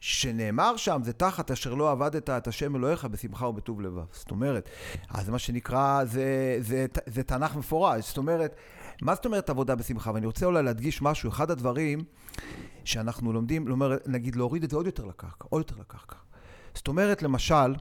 שנאמר 0.00 0.76
שם, 0.76 1.00
זה 1.04 1.12
תחת 1.12 1.50
אשר 1.50 1.74
לא 1.74 1.90
עבדת 1.90 2.30
את 2.30 2.48
השם 2.48 2.76
אלוהיך 2.76 3.04
בשמחה 3.04 3.46
ובטוב 3.46 3.80
לבב. 3.80 4.04
זאת 4.12 4.30
אומרת, 4.30 4.68
אז 5.10 5.28
מה 5.28 5.38
שנקרא, 5.38 6.04
זה, 6.04 6.56
זה, 6.60 6.86
זה, 6.94 7.00
זה 7.06 7.22
תנ"ך 7.22 7.56
מפורש. 7.56 8.08
זאת 8.08 8.16
אומרת, 8.18 8.56
מה 9.02 9.14
זאת 9.14 9.24
אומרת 9.24 9.50
עבודה 9.50 9.74
בשמחה? 9.74 10.10
ואני 10.14 10.26
רוצה 10.26 10.46
אולי 10.46 10.62
להדגיש 10.62 11.02
משהו, 11.02 11.30
אחד 11.30 11.50
הדברים 11.50 12.04
שאנחנו 12.84 13.32
לומדים, 13.32 13.68
לומר, 13.68 13.96
נגיד 14.06 14.36
להוריד 14.36 14.64
את 14.64 14.70
זה 14.70 14.76
עוד 14.76 14.86
יותר 14.86 15.04
לקרקע, 15.04 15.46
עוד 15.48 15.60
יותר 15.60 15.80
לקרקע. 15.80 16.16
זאת 16.74 16.88
אומרת, 16.88 17.22
למשל, 17.22 17.74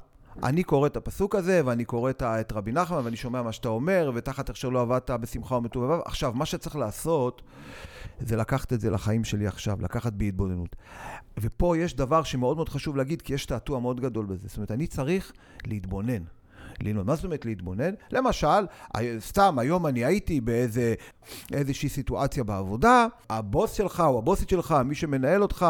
אני 0.44 0.64
קורא 0.64 0.88
את 0.88 0.98
הפסוק 0.98 1.36
הזה, 1.36 1.62
ואני 1.66 1.86
קורא 1.86 2.12
את 2.24 2.52
רבי 2.52 2.72
נחמן, 2.72 3.02
ואני 3.04 3.16
שומע 3.16 3.42
מה 3.42 3.52
שאתה 3.52 3.70
אומר, 3.70 4.12
ותחת 4.16 4.50
איך 4.50 4.58
שלא 4.58 4.82
עבדת 4.82 5.12
בשמחה 5.12 5.56
ובטוב 5.56 5.84
לבב. 5.84 6.00
עכשיו, 6.06 6.34
מה 6.34 6.46
שצריך 6.46 6.76
לעשות, 6.76 7.42
זה 8.20 8.36
לקחת 8.36 8.74
את 8.74 8.82
זה 8.82 8.90
לחיים 8.90 9.24
שלי 9.24 9.48
עכשיו, 9.48 9.78
לקחת 9.82 10.14
בהתבוננות. 10.14 10.76
ופה 11.40 11.78
יש 11.78 11.96
דבר 11.96 12.24
שמאוד 12.24 12.58
מאוד 12.58 12.70
חשוב 12.70 12.98
להגיד, 12.98 13.22
כי 13.22 13.34
יש 13.34 13.46
תעתוע 13.46 13.80
מאוד 13.80 14.00
גדול 14.00 14.26
בזה. 14.26 14.48
זאת 14.48 14.58
אומרת, 14.58 14.72
אני 14.72 14.88
צריך 14.88 15.32
להתבונן. 15.68 16.24
ללמוד. 16.82 17.06
מה 17.06 17.16
זאת 17.16 17.26
אומרת 17.26 17.46
להתבונן? 17.46 17.94
למשל, 18.12 18.66
סתם, 19.20 19.60
היום 19.60 19.88
אני 19.88 20.06
הייתי 20.06 20.42
באיזושהי 20.42 21.90
סיטואציה 21.90 22.44
בעבודה, 22.44 23.08
הבוס 23.30 23.72
שלך 23.72 24.04
או 24.08 24.18
הבוסית 24.18 24.50
שלך, 24.50 24.76
מי 24.86 24.96
שמנהל 24.96 25.42
אותך, 25.42 25.66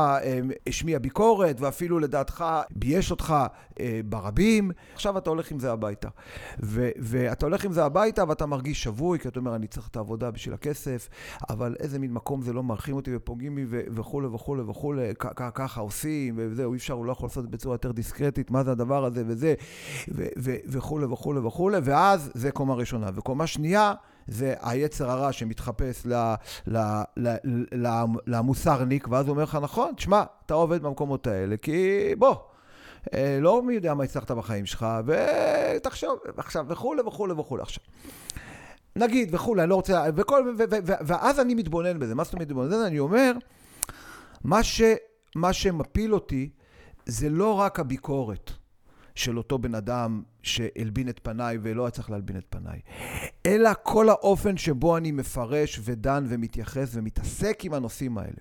השמיע 0.67 0.99
ביקורת, 0.99 1.61
ואפילו 1.61 1.99
לדעתך 1.99 2.45
בייש 2.71 3.11
אותך 3.11 3.35
אה, 3.79 3.99
ברבים. 4.05 4.71
עכשיו 4.93 5.17
אתה 5.17 5.29
הולך 5.29 5.51
עם 5.51 5.59
זה 5.59 5.71
הביתה. 5.71 6.09
ו- 6.63 6.89
ואתה 6.97 7.45
הולך 7.45 7.65
עם 7.65 7.71
זה 7.71 7.85
הביתה 7.85 8.23
ואתה 8.27 8.45
מרגיש 8.45 8.83
שבוי, 8.83 9.19
כי 9.19 9.27
אתה 9.27 9.39
אומר, 9.39 9.55
אני 9.55 9.67
צריך 9.67 9.87
את 9.87 9.95
העבודה 9.95 10.31
בשביל 10.31 10.53
הכסף, 10.53 11.09
אבל 11.49 11.75
איזה 11.79 11.99
מין 11.99 12.13
מקום 12.13 12.41
זה 12.41 12.53
לא 12.53 12.63
מרחים 12.63 12.95
אותי 12.95 13.15
ופוגעים 13.15 13.55
בי 13.55 13.65
וכולי 13.69 14.27
וכולי 14.27 14.61
וכולי, 14.61 15.13
ככה 15.35 15.81
עושים, 15.81 16.35
וזהו, 16.37 16.73
אי 16.73 16.77
אפשר, 16.77 16.93
הוא 16.93 17.05
לא 17.05 17.11
יכול 17.11 17.27
לעשות 17.27 17.45
את 17.45 17.49
זה 17.49 17.57
בצורה 17.57 17.75
יותר 17.75 17.91
דיסקרטית, 17.91 18.51
מה 18.51 18.63
זה 18.63 18.71
הדבר 18.71 19.05
הזה 19.05 19.23
וזה, 19.27 19.53
וכולי. 20.67 20.94
וכולי 21.03 21.39
וכולי 21.39 21.39
וכולי, 21.39 21.77
ואז 21.83 22.31
זה 22.33 22.51
קומה 22.51 22.73
ראשונה. 22.73 23.09
וקומה 23.15 23.47
שנייה, 23.47 23.93
זה 24.27 24.53
היצר 24.61 25.11
הרע 25.11 25.31
שמתחפש 25.31 26.05
ל, 26.05 26.13
ל, 26.67 26.77
ל, 27.17 27.35
ל, 27.71 27.87
למוסרניק, 28.27 29.07
ואז 29.07 29.25
הוא 29.25 29.33
אומר 29.33 29.43
לך, 29.43 29.57
נכון, 29.61 29.93
תשמע, 29.95 30.23
אתה 30.45 30.53
עובד 30.53 30.81
במקומות 30.81 31.27
האלה, 31.27 31.57
כי 31.57 31.99
בוא, 32.17 32.35
אה, 33.13 33.37
לא 33.41 33.63
מי 33.63 33.73
יודע 33.73 33.93
מה 33.93 34.03
הצלחת 34.03 34.31
בחיים 34.31 34.65
שלך, 34.65 34.85
ותחשוב, 35.05 36.19
עכשיו, 36.37 36.65
וכולי 36.67 37.01
וכולי 37.01 37.33
וכולי. 37.33 37.61
עכשיו, 37.61 37.83
נגיד, 38.95 39.35
וכולי, 39.35 39.61
אני 39.61 39.69
לא 39.69 39.75
רוצה, 39.75 40.05
וכל, 40.15 40.53
ו, 40.57 40.63
ו, 40.71 40.75
ו, 40.85 40.93
ואז 41.01 41.39
אני 41.39 41.55
מתבונן 41.55 41.99
בזה. 41.99 42.15
מה 42.15 42.23
זאת 42.23 42.33
אומרת 42.33 42.47
מתבונן 42.47 42.67
בזה? 42.67 42.87
אני 42.87 42.99
אומר, 42.99 43.31
מה, 44.43 44.63
ש, 44.63 44.81
מה 45.35 45.53
שמפיל 45.53 46.13
אותי 46.13 46.49
זה 47.05 47.29
לא 47.29 47.59
רק 47.59 47.79
הביקורת. 47.79 48.51
של 49.15 49.37
אותו 49.37 49.57
בן 49.59 49.75
אדם 49.75 50.21
שהלבין 50.43 51.09
את 51.09 51.19
פניי 51.23 51.57
ולא 51.61 51.83
היה 51.85 51.91
צריך 51.91 52.09
להלבין 52.09 52.37
את 52.37 52.45
פניי, 52.49 52.79
אלא 53.45 53.69
כל 53.83 54.09
האופן 54.09 54.57
שבו 54.57 54.97
אני 54.97 55.11
מפרש 55.11 55.79
ודן 55.83 56.25
ומתייחס 56.29 56.89
ומתעסק 56.93 57.59
עם 57.63 57.73
הנושאים 57.73 58.17
האלה. 58.17 58.37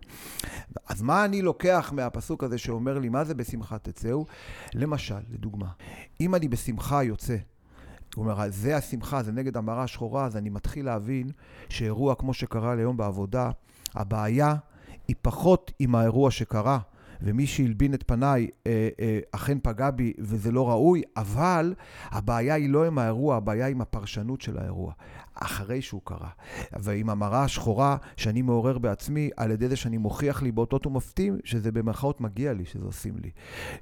אז 0.86 1.02
מה 1.02 1.24
אני 1.24 1.42
לוקח 1.42 1.92
מהפסוק 1.96 2.44
הזה 2.44 2.58
שאומר 2.58 2.98
לי, 2.98 3.08
מה 3.08 3.24
זה 3.24 3.34
בשמחה 3.34 3.78
תצאו? 3.78 4.26
למשל, 4.74 5.20
לדוגמה, 5.30 5.68
אם 6.20 6.34
אני 6.34 6.48
בשמחה 6.48 7.02
יוצא, 7.02 7.36
הוא 8.14 8.24
אומר, 8.24 8.50
זה 8.50 8.76
השמחה, 8.76 9.22
זה 9.22 9.32
נגד 9.32 9.56
המראה 9.56 9.82
השחורה, 9.82 10.24
אז 10.24 10.36
אני 10.36 10.50
מתחיל 10.50 10.84
להבין 10.84 11.30
שאירוע 11.68 12.14
כמו 12.14 12.34
שקרה 12.34 12.74
לי 12.74 12.82
היום 12.82 12.96
בעבודה, 12.96 13.50
הבעיה 13.94 14.54
היא 15.08 15.16
פחות 15.22 15.72
עם 15.78 15.94
האירוע 15.94 16.30
שקרה, 16.30 16.78
ומי 17.24 17.46
שהלבין 17.46 17.94
את 17.94 18.04
פניי 18.06 18.48
אה, 18.66 18.88
אה, 19.00 19.18
אכן 19.32 19.58
פגע 19.62 19.90
בי 19.90 20.12
וזה 20.18 20.52
לא 20.52 20.70
ראוי, 20.70 21.02
אבל 21.16 21.74
הבעיה 22.10 22.54
היא 22.54 22.70
לא 22.70 22.86
עם 22.86 22.98
האירוע, 22.98 23.36
הבעיה 23.36 23.66
היא 23.66 23.74
עם 23.74 23.80
הפרשנות 23.80 24.40
של 24.40 24.58
האירוע, 24.58 24.92
אחרי 25.34 25.82
שהוא 25.82 26.00
קרה. 26.04 26.30
ועם 26.72 27.10
המראה 27.10 27.42
השחורה 27.44 27.96
שאני 28.16 28.42
מעורר 28.42 28.78
בעצמי, 28.78 29.30
על 29.36 29.50
ידי 29.50 29.68
זה 29.68 29.76
שאני 29.76 29.98
מוכיח 29.98 30.42
לי 30.42 30.52
באותות 30.52 30.86
ומופתים, 30.86 31.38
שזה 31.44 31.72
במרכאות 31.72 32.20
מגיע 32.20 32.52
לי, 32.52 32.64
שזה 32.64 32.84
עושים 32.84 33.14
לי. 33.22 33.30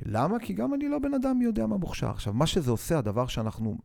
למה? 0.02 0.38
כי 0.38 0.52
גם 0.52 0.74
אני 0.74 0.88
לא 0.88 0.98
בן 0.98 1.14
אדם 1.14 1.38
מי 1.38 1.44
יודע 1.44 1.66
מה 1.66 1.76
מוכשר. 1.76 2.10
עכשיו, 2.10 2.32
מה 2.32 2.46
שזה 2.46 2.70
עושה, 2.70 2.98
הדבר 2.98 3.26
שאנחנו 3.26 3.78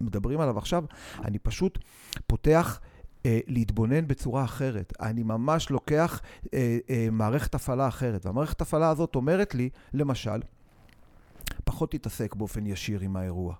מדברים 0.00 0.40
עליו 0.40 0.58
עכשיו, 0.58 0.84
אני 1.24 1.38
פשוט 1.38 1.78
פותח... 2.26 2.80
אה, 3.26 3.38
להתבונן 3.46 4.06
בצורה 4.06 4.44
אחרת. 4.44 4.92
אני 5.00 5.22
ממש 5.22 5.70
לוקח 5.70 6.20
אה, 6.54 6.78
אה, 6.90 7.08
מערכת 7.12 7.54
הפעלה 7.54 7.88
אחרת. 7.88 8.26
והמערכת 8.26 8.60
הפעלה 8.60 8.90
הזאת 8.90 9.14
אומרת 9.14 9.54
לי, 9.54 9.70
למשל, 9.94 10.40
פחות 11.64 11.90
תתעסק 11.90 12.34
באופן 12.34 12.66
ישיר 12.66 13.00
עם 13.00 13.16
האירוע, 13.16 13.54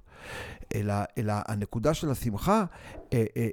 אלא, 0.75 0.95
אלא 1.19 1.35
הנקודה 1.49 1.95
של 1.95 2.11
השמחה, 2.11 2.65
אה, 3.13 3.25
אה, 3.37 3.49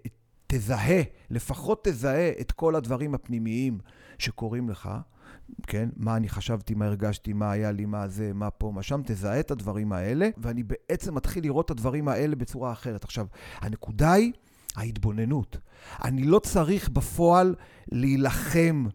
תזהה, 0.47 1.02
לפחות 1.30 1.84
תזהה 1.84 2.30
את 2.41 2.52
כל 2.52 2.76
הדברים 2.76 3.15
הפנימיים 3.15 3.80
שקורים 4.17 4.69
לך, 4.69 4.89
כן? 5.67 5.89
מה 5.97 6.15
אני 6.15 6.30
חשבתי, 6.30 6.73
מה 6.73 6.86
הרגשתי, 6.86 7.34
מה 7.34 7.52
היה 7.52 7.71
לי, 7.71 7.86
מה 7.86 8.08
זה, 8.08 8.32
מה 8.34 8.49
פה, 8.49 8.71
מה 8.76 8.84
שם, 8.84 9.02
תזהה 9.06 9.39
את 9.39 9.52
הדברים 9.52 9.93
האלה, 9.93 10.30
ואני 10.38 10.63
בעצם 10.63 11.15
מתחיל 11.15 11.43
לראות 11.43 11.65
את 11.65 11.71
הדברים 11.71 12.08
האלה 12.08 12.36
בצורה 12.36 12.71
אחרת. 12.71 13.04
עכשיו, 13.04 13.28
הנקודה 13.62 14.12
היא... 14.12 14.34
ההתבוננות. 14.75 15.57
אני 16.03 16.23
לא 16.23 16.39
צריך 16.39 16.89
בפועל 16.89 17.55
להילחם 17.91 18.86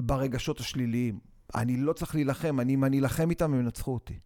ברגשות 0.00 0.60
השליליים. 0.60 1.18
אני 1.54 1.76
לא 1.76 1.92
צריך 1.92 2.14
להילחם, 2.14 2.60
אני, 2.60 2.74
אם 2.74 2.84
אני 2.84 2.98
אלחם 2.98 3.30
איתם, 3.30 3.54
הם 3.54 3.60
ינצחו 3.60 3.94
אותי. 3.94 4.18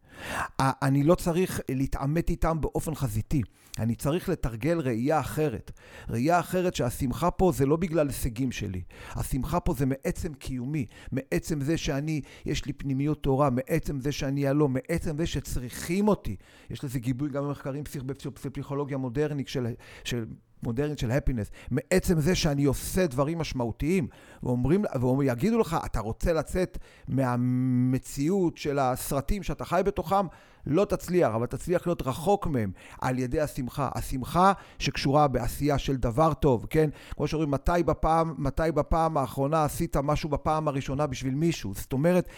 אני 0.61 1.03
לא 1.03 1.15
צריך 1.15 1.61
להתעמת 1.69 2.31
איתם 2.31 2.61
באופן 2.61 2.95
חזיתי. 2.95 3.43
אני 3.79 3.95
צריך 3.95 4.29
לתרגל 4.29 4.81
ראייה 4.81 5.21
אחרת. 5.21 5.71
ראייה 6.09 6.41
אחרת 6.41 6.75
שהשמחה 6.75 7.31
פה 7.31 7.53
זה 7.55 7.67
לא 7.67 7.77
בגלל 7.77 8.07
הישגים 8.07 8.53
שלי. 8.53 8.83
השמחה 9.11 9.61
פה 9.61 9.75
זה 9.75 9.87
מעצם 9.87 10.35
קיומי, 10.35 10.87
מעצם 11.13 11.61
זה 11.61 11.77
שאני, 11.77 12.21
יש 12.47 12.67
לי 12.67 12.73
פנימיות 12.73 13.23
תורה, 13.23 13.51
מעצם 13.51 14.01
זה 14.01 14.13
שאני 14.13 14.47
הלום, 14.49 14.73
מעצם 14.73 15.17
זה 15.17 15.27
שצריכים 15.27 16.09
אותי. 16.09 16.37
יש 16.71 16.85
לזה 16.85 16.99
גיבוי 16.99 17.31
גם 17.31 17.45
במחקרים 17.45 17.85
בפסיכולוגיה 18.27 18.97
מודרנית 18.97 19.49
של, 19.49 19.67
של 20.05 20.25
מודרנית 20.63 20.99
של 20.99 21.11
הפינס, 21.11 21.51
מעצם 21.71 22.21
זה 22.21 22.35
שאני 22.35 22.65
עושה 22.65 23.07
דברים 23.07 23.39
משמעותיים, 23.39 24.09
ואומרים, 24.43 24.85
ויגידו 25.19 25.59
לך, 25.59 25.77
אתה 25.87 26.01
רוצה 26.01 26.33
לצאת 26.33 26.79
מהמציאות 27.09 28.57
של 28.57 28.79
הסרטים 28.79 29.43
שאתה 29.43 29.65
חי 29.65 29.81
בתוכם, 29.85 30.27
לא 30.67 30.85
תצליח, 30.85 31.35
אבל 31.35 31.47
תצליח 31.47 31.87
להיות 31.87 32.03
רחוק 32.03 32.47
מהם 32.47 32.73
על 33.01 33.19
ידי 33.19 33.41
השמחה. 33.41 33.89
השמחה 33.95 34.53
שקשורה 34.79 35.29
בעשייה 35.29 35.79
של 35.79 35.97
דבר 35.97 36.35
טוב, 36.35 36.67
כן? 36.71 36.91
כמו 37.17 37.27
שאומרים, 37.27 37.51
מתי 37.51 37.83
בפעם, 37.87 38.35
מתי 38.39 38.73
בפעם 38.75 39.17
האחרונה 39.17 39.65
עשית 39.65 39.97
משהו 39.97 40.29
בפעם 40.29 40.69
הראשונה 40.69 41.07
בשביל 41.07 41.35
מישהו? 41.35 41.75
זאת 41.75 41.93
אומרת, 41.93 42.29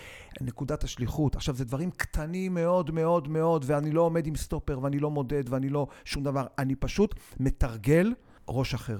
נקודת 0.40 0.84
השליחות. 0.84 1.36
עכשיו, 1.36 1.54
זה 1.54 1.64
דברים 1.64 1.90
קטנים 1.90 2.54
מאוד 2.54 2.90
מאוד 2.90 3.28
מאוד, 3.28 3.64
ואני 3.68 3.92
לא 3.92 4.00
עומד 4.00 4.26
עם 4.26 4.36
סטופר, 4.36 4.78
ואני 4.82 4.98
לא 4.98 5.10
מודד, 5.10 5.44
ואני 5.48 5.68
לא 5.68 5.86
שום 6.04 6.24
דבר. 6.24 6.46
אני 6.58 6.74
פשוט 6.74 7.14
מתרגל 7.40 8.12
ראש 8.48 8.74
אחר. 8.74 8.98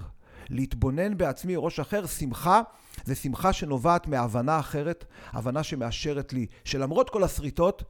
להתבונן 0.49 1.17
בעצמי 1.17 1.57
ראש 1.57 1.81
אחר, 1.81 2.07
שמחה, 2.07 2.61
זה 3.05 3.15
שמחה 3.15 3.53
שנובעת 3.53 4.07
מהבנה 4.07 4.59
אחרת, 4.59 5.05
הבנה 5.31 5.63
שמאשרת 5.63 6.33
לי, 6.33 6.47
שלמרות 6.65 7.11
כל 7.11 7.25
השריטות, 7.25 7.85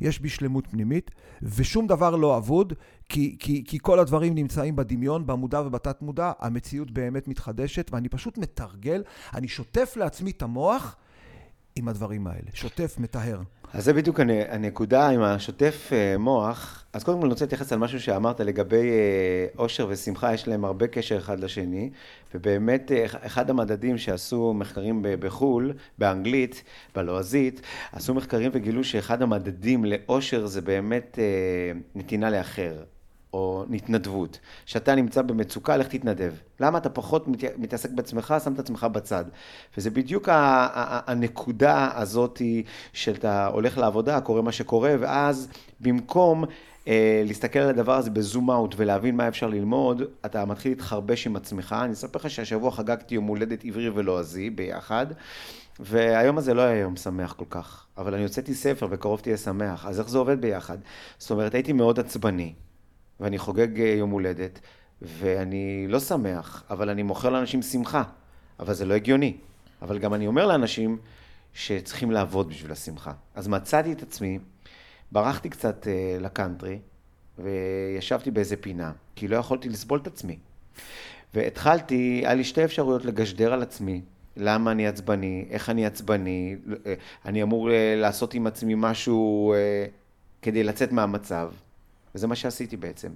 יש 0.00 0.20
בי 0.20 0.28
שלמות 0.28 0.66
פנימית, 0.66 1.10
ושום 1.42 1.86
דבר 1.86 2.16
לא 2.16 2.36
אבוד, 2.36 2.72
כי, 3.08 3.36
כי, 3.38 3.64
כי 3.66 3.78
כל 3.82 3.98
הדברים 3.98 4.34
נמצאים 4.34 4.76
בדמיון, 4.76 5.26
במודע 5.26 5.60
ובתת 5.60 6.02
מודע, 6.02 6.32
המציאות 6.38 6.90
באמת 6.90 7.28
מתחדשת, 7.28 7.90
ואני 7.92 8.08
פשוט 8.08 8.38
מתרגל, 8.38 9.02
אני 9.34 9.48
שוטף 9.48 9.94
לעצמי 9.96 10.30
את 10.30 10.42
המוח 10.42 10.96
עם 11.76 11.88
הדברים 11.88 12.26
האלה. 12.26 12.50
שוטף, 12.54 12.94
מטהר. 12.98 13.40
אז 13.72 13.84
זה 13.84 13.92
בדיוק 13.92 14.20
הנקודה 14.48 15.08
עם 15.08 15.22
השוטף 15.22 15.90
אה, 15.92 16.18
מוח. 16.18 16.84
אז 16.92 17.04
קודם 17.04 17.18
כל 17.18 17.24
אני 17.24 17.32
רוצה 17.32 17.44
להתייחס 17.44 17.72
על 17.72 17.78
משהו 17.78 18.00
שאמרת 18.00 18.40
לגבי 18.40 18.90
אושר 19.58 19.84
אה, 19.84 19.88
ושמחה, 19.90 20.34
יש 20.34 20.48
להם 20.48 20.64
הרבה 20.64 20.86
קשר 20.86 21.18
אחד 21.18 21.40
לשני, 21.40 21.90
ובאמת 22.36 22.92
אה, 22.92 23.06
אחד 23.26 23.50
המדדים 23.50 23.98
שעשו 23.98 24.54
מחקרים 24.54 25.02
בחו"ל, 25.20 25.72
באנגלית, 25.98 26.62
בלועזית, 26.94 27.60
עשו 27.92 28.14
מחקרים 28.14 28.50
וגילו 28.54 28.84
שאחד 28.84 29.22
המדדים 29.22 29.84
לאושר 29.84 30.46
זה 30.46 30.60
באמת 30.60 31.18
נתינה 31.94 32.30
לאחר. 32.30 32.84
או 33.36 33.64
התנדבות. 33.74 34.38
כשאתה 34.66 34.94
נמצא 34.94 35.22
במצוקה, 35.22 35.76
לך 35.76 35.86
תתנדב. 35.88 36.32
למה 36.60 36.78
אתה 36.78 36.90
פחות 36.90 37.28
מתעסק 37.58 37.90
בעצמך, 37.90 38.34
שם 38.44 38.52
את 38.52 38.58
עצמך 38.58 38.86
בצד. 38.92 39.24
וזה 39.76 39.90
בדיוק 39.90 40.28
הנקודה 40.32 41.90
הזאת 41.94 42.42
שאתה 42.92 43.46
הולך 43.46 43.78
לעבודה, 43.78 44.20
קורה 44.20 44.42
מה 44.42 44.52
שקורה, 44.52 44.94
ואז 45.00 45.48
במקום 45.80 46.44
אה, 46.44 46.50
להסתכל 47.24 47.58
על 47.58 47.68
הדבר 47.68 47.94
הזה 47.94 48.10
בזום 48.10 48.50
אאוט 48.50 48.74
ולהבין 48.76 49.16
מה 49.16 49.28
אפשר 49.28 49.46
ללמוד, 49.46 50.02
אתה 50.26 50.44
מתחיל 50.44 50.72
להתחרבש 50.72 51.26
עם 51.26 51.36
עצמך. 51.36 51.76
אני 51.84 51.92
אספר 51.92 52.18
לך 52.18 52.30
שהשבוע 52.30 52.70
חגגתי 52.70 53.14
יום 53.14 53.24
הולדת 53.24 53.64
עברי 53.64 53.88
ולועזי 53.88 54.50
ביחד. 54.50 55.06
והיום 55.80 56.38
הזה 56.38 56.54
לא 56.54 56.60
היה 56.60 56.80
יום 56.80 56.96
שמח 56.96 57.32
כל 57.32 57.44
כך, 57.50 57.86
אבל 57.98 58.14
אני 58.14 58.22
הוצאתי 58.22 58.54
ספר 58.54 58.86
וקרוב 58.90 59.20
תהיה 59.20 59.36
שמח, 59.36 59.86
אז 59.86 60.00
איך 60.00 60.08
זה 60.08 60.18
עובד 60.18 60.40
ביחד? 60.40 60.78
זאת 61.18 61.30
אומרת, 61.30 61.54
הייתי 61.54 61.72
מאוד 61.72 62.00
עצבני, 62.00 62.52
ואני 63.20 63.38
חוגג 63.38 63.80
אה, 63.80 63.86
יום 63.86 64.10
הולדת, 64.10 64.60
ואני 65.02 65.86
לא 65.88 66.00
שמח, 66.00 66.64
אבל 66.70 66.90
אני 66.90 67.02
מוכר 67.02 67.30
לאנשים 67.30 67.62
שמחה, 67.62 68.02
אבל 68.60 68.74
זה 68.74 68.84
לא 68.84 68.94
הגיוני. 68.94 69.36
אבל 69.82 69.98
גם 69.98 70.14
אני 70.14 70.26
אומר 70.26 70.46
לאנשים 70.46 70.98
שצריכים 71.54 72.10
לעבוד 72.10 72.48
בשביל 72.48 72.72
השמחה. 72.72 73.12
אז 73.34 73.48
מצאתי 73.48 73.92
את 73.92 74.02
עצמי, 74.02 74.38
ברחתי 75.12 75.48
קצת 75.48 75.86
uh, 75.86 76.22
לקאנטרי, 76.22 76.78
וישבתי 77.38 78.30
באיזה 78.30 78.56
פינה, 78.56 78.92
כי 79.16 79.28
לא 79.28 79.36
יכולתי 79.36 79.68
לסבול 79.68 79.98
את 79.98 80.06
עצמי. 80.06 80.38
והתחלתי, 81.34 82.22
היה 82.24 82.34
לי 82.34 82.44
שתי 82.44 82.64
אפשרויות 82.64 83.04
לגשדר 83.04 83.52
על 83.52 83.62
עצמי, 83.62 84.00
למה 84.36 84.70
אני 84.70 84.86
עצבני, 84.86 85.46
איך 85.50 85.70
אני 85.70 85.86
עצבני, 85.86 86.56
אה, 86.86 86.94
אני 87.24 87.42
אמור 87.42 87.68
לעשות 87.96 88.34
עם 88.34 88.46
עצמי 88.46 88.74
משהו 88.76 89.54
כדי 90.42 90.64
לצאת 90.64 90.92
מהמצב. 90.92 91.50
וזה 92.16 92.26
מה 92.26 92.36
שעשיתי 92.36 92.76
בעצם. 92.76 93.08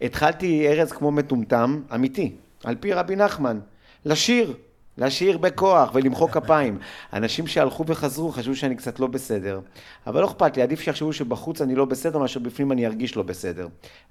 התחלתי 0.00 0.68
ארז 0.68 0.92
כמו 0.92 1.10
מטומטם, 1.10 1.82
אמיתי, 1.94 2.32
על 2.64 2.76
פי 2.80 2.92
רבי 2.92 3.16
נחמן, 3.16 3.60
לשיר, 4.04 4.54
לשיר 4.98 5.38
בכוח 5.38 5.90
ולמחוא 5.94 6.28
כפיים. 6.28 6.78
אנשים 7.12 7.46
שהלכו 7.46 7.84
וחזרו 7.86 8.32
חשבו 8.32 8.56
שאני 8.56 8.76
קצת 8.76 9.00
לא 9.00 9.06
בסדר, 9.06 9.60
אבל 10.06 10.20
לא 10.20 10.26
אכפת 10.26 10.56
לי, 10.56 10.62
עדיף 10.62 10.80
שיחשבו 10.80 11.12
שבחוץ 11.12 11.60
אני 11.60 11.74
לא 11.74 11.84
בסדר 11.84 12.18
מאשר 12.18 12.40
בפנים 12.40 12.72
אני 12.72 12.86
ארגיש 12.86 13.16
לא 13.16 13.22
בסדר. 13.22 13.68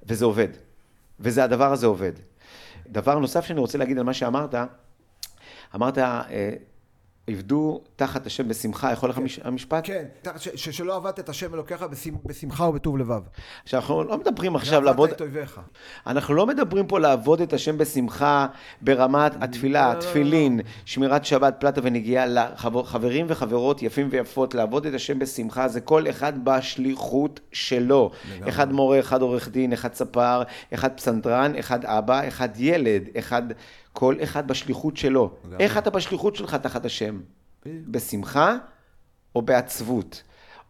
וזה 0.08 0.26
עובד. 0.26 0.48
וזה, 1.20 1.44
הדבר 1.44 1.72
הזה 1.72 1.86
עובד. 1.86 2.12
דבר 2.88 3.20
נוסף 3.20 3.46
שאני 3.46 3.60
רוצה 3.60 3.78
להגיד 3.78 3.98
על 3.98 4.04
מה 4.04 4.14
שאמרת, 4.14 4.56
אמרת, 5.76 5.98
אה, 5.98 6.22
עבדו 7.28 7.82
תחת 7.96 8.26
השם 8.26 8.48
בשמחה, 8.48 8.92
יכול 8.92 9.10
לך 9.10 9.16
כן. 9.16 9.24
המשפט? 9.44 9.84
כן, 9.84 10.06
שלא 10.56 10.96
עבדת 10.96 11.20
את 11.20 11.30
השם 11.30 11.54
אלוקיך 11.54 11.86
בשמחה 12.26 12.64
ובטוב 12.64 12.98
לבב. 12.98 13.22
עכשיו, 13.64 13.80
אנחנו 13.80 14.04
לא 14.04 14.18
מדברים 14.18 14.56
עכשיו 14.56 14.82
לעבוד... 14.82 15.10
אנחנו 16.08 16.34
לא 16.34 16.46
מדברים 16.46 16.88
פה 16.88 17.00
לעבוד 17.00 17.42
את 17.42 17.54
השם 17.54 17.78
בשמחה 17.78 18.48
ברמת 18.82 19.34
לא, 19.36 19.44
התפילה, 19.44 19.88
לא, 19.88 19.94
לא, 19.94 19.98
התפילין, 19.98 20.60
שמירת 20.86 21.26
שבת, 21.26 21.56
פלטה 21.60 21.82
ונגיעה 21.84 22.26
לחברים 22.26 23.26
וחברות 23.30 23.84
יפים 23.84 24.08
ויפות, 24.12 24.56
לעבוד 24.56 24.86
את 24.86 24.94
השם 24.94 25.20
בשמחה, 25.20 25.68
זה 25.68 25.82
כל 25.82 26.10
אחד 26.10 26.46
בשליחות 26.46 27.40
שלו. 27.52 28.12
אחד 28.48 28.74
מורה, 28.74 29.00
אחד 29.00 29.22
עורך 29.22 29.50
דין, 29.50 29.74
אחד 29.74 29.94
ספר, 29.94 30.44
אחד 30.74 30.92
פסנתרן, 30.98 31.56
אחד 31.60 31.86
אבא, 31.86 32.28
אחד 32.28 32.50
ילד, 32.58 33.04
אחד... 33.20 33.44
כל 33.96 34.16
אחד 34.24 34.48
בשליחות 34.48 34.98
שלו. 34.98 35.32
גם. 35.52 35.60
איך 35.60 35.78
אתה 35.78 35.90
בשליחות 35.90 36.36
שלך 36.36 36.56
תחת 36.56 36.86
השם? 36.86 37.20
בשמחה 37.66 38.58
או 39.36 39.42
בעצבות 39.42 40.24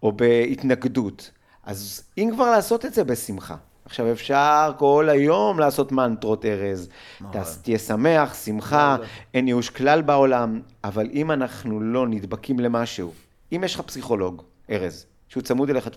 או 0.03 0.11
בהתנגדות. 0.11 1.31
אז 1.63 2.03
אם 2.17 2.29
כבר 2.33 2.51
לעשות 2.51 2.85
את 2.85 2.93
זה 2.93 3.03
בשמחה. 3.03 3.55
עכשיו 3.85 4.11
אפשר 4.11 4.71
כל 4.77 5.09
היום 5.09 5.59
לעשות 5.59 5.91
מנטרות 5.91 6.45
ארז. 6.45 6.89
נכון. 7.21 7.41
תהיה 7.61 7.79
שמח, 7.79 8.35
שמחה, 8.45 8.97
אין 9.33 9.47
ייאוש 9.47 9.69
כלל 9.69 10.01
בעולם, 10.01 10.61
אבל 10.83 11.09
אם 11.13 11.31
אנחנו 11.31 11.79
לא 11.79 12.07
נדבקים 12.07 12.59
למשהו, 12.59 13.13
אם 13.51 13.61
יש 13.65 13.75
לך 13.75 13.81
פסיכולוג, 13.81 14.41
ארז, 14.69 15.05
שהוא 15.29 15.43
צמוד 15.43 15.69
אליך 15.69 15.87
24/7, 15.87 15.91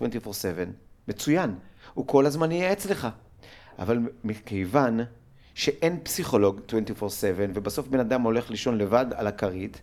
מצוין, 1.07 1.55
הוא 1.93 2.07
כל 2.07 2.25
הזמן 2.25 2.51
יהיה 2.51 2.71
אצלך. 2.71 3.07
אבל 3.79 3.99
מכיוון 4.23 4.99
שאין 5.55 5.99
פסיכולוג 6.03 6.59
24/7, 6.67 7.03
ובסוף 7.53 7.87
בן 7.87 7.99
אדם 7.99 8.21
הולך 8.21 8.49
לישון 8.51 8.77
לבד 8.77 9.05
על 9.15 9.27
הכרית, 9.27 9.81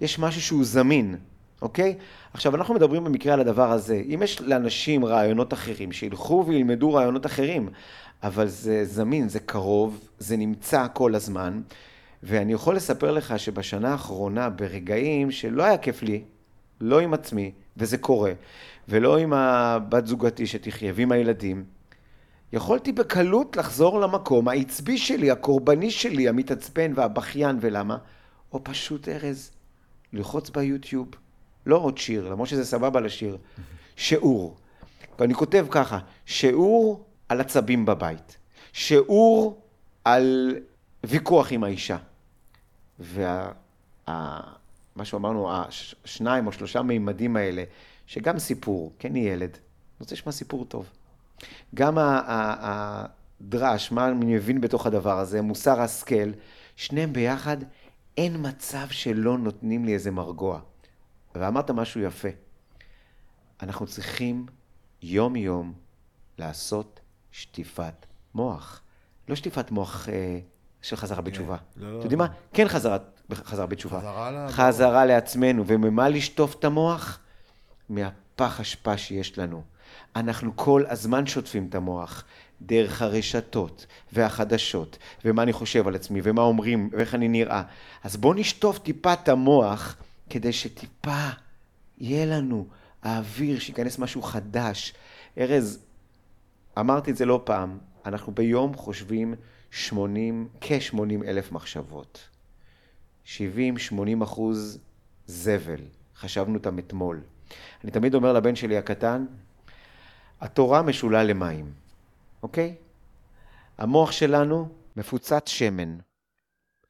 יש 0.00 0.18
משהו 0.18 0.42
שהוא 0.42 0.64
זמין, 0.64 1.16
אוקיי? 1.62 1.94
עכשיו, 2.34 2.56
אנחנו 2.56 2.74
מדברים 2.74 3.04
במקרה 3.04 3.34
על 3.34 3.40
הדבר 3.40 3.72
הזה. 3.72 4.02
אם 4.14 4.20
יש 4.24 4.40
לאנשים 4.40 5.04
רעיונות 5.04 5.52
אחרים, 5.52 5.92
שילכו 5.92 6.44
וילמדו 6.48 6.94
רעיונות 6.94 7.26
אחרים, 7.26 7.68
אבל 8.22 8.48
זה 8.48 8.84
זמין, 8.84 9.28
זה 9.28 9.40
קרוב, 9.40 10.08
זה 10.18 10.36
נמצא 10.36 10.86
כל 10.92 11.14
הזמן, 11.14 11.60
ואני 12.22 12.52
יכול 12.52 12.76
לספר 12.76 13.10
לך 13.10 13.38
שבשנה 13.38 13.92
האחרונה, 13.92 14.50
ברגעים 14.50 15.30
שלא 15.30 15.62
היה 15.62 15.78
כיף 15.78 16.02
לי, 16.02 16.22
לא 16.80 17.00
עם 17.00 17.14
עצמי, 17.14 17.52
וזה 17.76 17.98
קורה, 17.98 18.32
ולא 18.88 19.18
עם 19.18 19.32
הבת 19.32 20.06
זוגתי 20.06 20.46
שתחיה, 20.46 20.92
ועם 20.94 21.12
הילדים, 21.12 21.64
יכולתי 22.54 22.92
בקלות 22.92 23.56
לחזור 23.56 24.00
למקום 24.00 24.48
העצבי 24.48 24.98
שלי, 24.98 25.30
הקורבני 25.30 25.90
שלי, 25.90 26.28
המתעצבן 26.28 26.92
והבכיין, 26.94 27.58
ולמה? 27.60 27.98
או 28.52 28.64
פשוט, 28.64 29.08
ארז, 29.08 29.50
ללחוץ 30.12 30.50
ביוטיוב, 30.50 31.08
לא 31.66 31.76
עוד 31.76 31.98
שיר, 31.98 32.28
למרות 32.28 32.48
שזה 32.48 32.64
סבבה 32.64 33.00
לשיר, 33.00 33.36
שיעור. 33.96 34.56
ואני 35.18 35.34
כותב 35.34 35.66
ככה, 35.70 35.98
שיעור 36.26 37.04
על 37.28 37.40
עצבים 37.40 37.86
בבית, 37.86 38.36
שיעור 38.72 39.62
על 40.04 40.56
ויכוח 41.04 41.52
עם 41.52 41.64
האישה. 41.64 41.96
וה, 42.98 43.52
שאמרנו, 45.04 45.50
השניים 46.04 46.46
או 46.46 46.52
שלושה 46.52 46.82
מימדים 46.82 47.36
האלה, 47.36 47.64
שגם 48.06 48.38
סיפור, 48.38 48.92
כן 48.98 49.16
ילד, 49.16 49.50
אני 49.50 50.00
רוצה 50.00 50.14
לשמוע 50.14 50.32
סיפור 50.32 50.64
טוב. 50.64 50.88
גם 51.74 51.98
הדרש, 52.00 53.92
מה 53.92 54.08
אני 54.08 54.34
מבין 54.34 54.60
בתוך 54.60 54.86
הדבר 54.86 55.18
הזה, 55.18 55.42
מוסר 55.42 55.80
השכל, 55.80 56.30
שניהם 56.76 57.12
ביחד, 57.12 57.56
אין 58.16 58.36
מצב 58.48 58.86
שלא 58.90 59.38
נותנים 59.38 59.84
לי 59.84 59.94
איזה 59.94 60.10
מרגוע. 60.10 60.60
ואמרת 61.34 61.70
משהו 61.70 62.00
יפה. 62.00 62.28
אנחנו 63.62 63.86
צריכים 63.86 64.46
יום-יום 65.02 65.72
לעשות 66.38 67.00
שטיפת 67.32 68.06
מוח. 68.34 68.80
לא 69.28 69.34
שטיפת 69.34 69.70
מוח 69.70 70.08
אה, 70.08 70.38
של 70.82 70.96
חזרה 70.96 71.22
בתשובה. 71.22 71.56
לא, 71.76 71.86
אתם 71.86 71.96
לא, 71.96 72.02
יודעים 72.02 72.20
לא. 72.20 72.26
מה? 72.26 72.32
כן 72.52 72.68
חזרה, 72.68 72.98
חזרה 73.34 73.66
בתשובה. 73.66 73.98
חזרה 74.00 74.30
ל- 74.30 74.48
חזרה 74.50 75.04
לעצמנו. 75.06 75.64
וממה 75.66 76.08
לשטוף 76.08 76.54
את 76.54 76.64
המוח? 76.64 77.18
מהפח 77.88 78.60
אשפה 78.60 78.96
שיש 78.96 79.38
לנו. 79.38 79.62
אנחנו 80.16 80.56
כל 80.56 80.82
הזמן 80.88 81.26
שוטפים 81.26 81.66
את 81.70 81.74
המוח, 81.74 82.24
דרך 82.62 83.02
הרשתות 83.02 83.86
והחדשות, 84.12 84.98
ומה 85.24 85.42
אני 85.42 85.52
חושב 85.52 85.88
על 85.88 85.94
עצמי, 85.94 86.20
ומה 86.22 86.42
אומרים, 86.42 86.90
ואיך 86.92 87.14
אני 87.14 87.28
נראה. 87.28 87.62
אז 88.04 88.16
בואו 88.16 88.34
נשטוף 88.34 88.78
טיפה 88.78 89.12
את 89.12 89.28
המוח, 89.28 89.96
כדי 90.30 90.52
שטיפה 90.52 91.28
יהיה 91.98 92.26
לנו 92.26 92.66
האוויר, 93.02 93.58
שייכנס 93.58 93.98
משהו 93.98 94.22
חדש. 94.22 94.94
ארז, 95.38 95.78
אמרתי 96.78 97.10
את 97.10 97.16
זה 97.16 97.24
לא 97.24 97.40
פעם, 97.44 97.78
אנחנו 98.06 98.32
ביום 98.32 98.74
חושבים 98.74 99.34
80, 99.70 100.48
כ-80 100.60 101.24
אלף 101.26 101.52
מחשבות. 101.52 102.28
70-80 103.26 103.28
אחוז 104.22 104.78
זבל, 105.26 105.80
חשבנו 106.16 106.54
אותם 106.54 106.78
אתמול. 106.78 107.20
אני 107.84 107.90
תמיד 107.90 108.14
אומר 108.14 108.32
לבן 108.32 108.56
שלי 108.56 108.76
הקטן, 108.76 109.24
התורה 110.40 110.82
משולה 110.82 111.24
למים, 111.24 111.72
אוקיי? 112.42 112.76
המוח 113.78 114.12
שלנו 114.12 114.68
מפוצץ 114.96 115.48
שמן. 115.48 115.96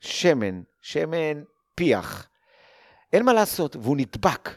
שמן, 0.01 0.63
שמן 0.83 1.43
פיח. 1.75 2.29
אין 3.13 3.25
מה 3.25 3.33
לעשות, 3.33 3.77
והוא 3.77 3.97
נדבק. 3.97 4.51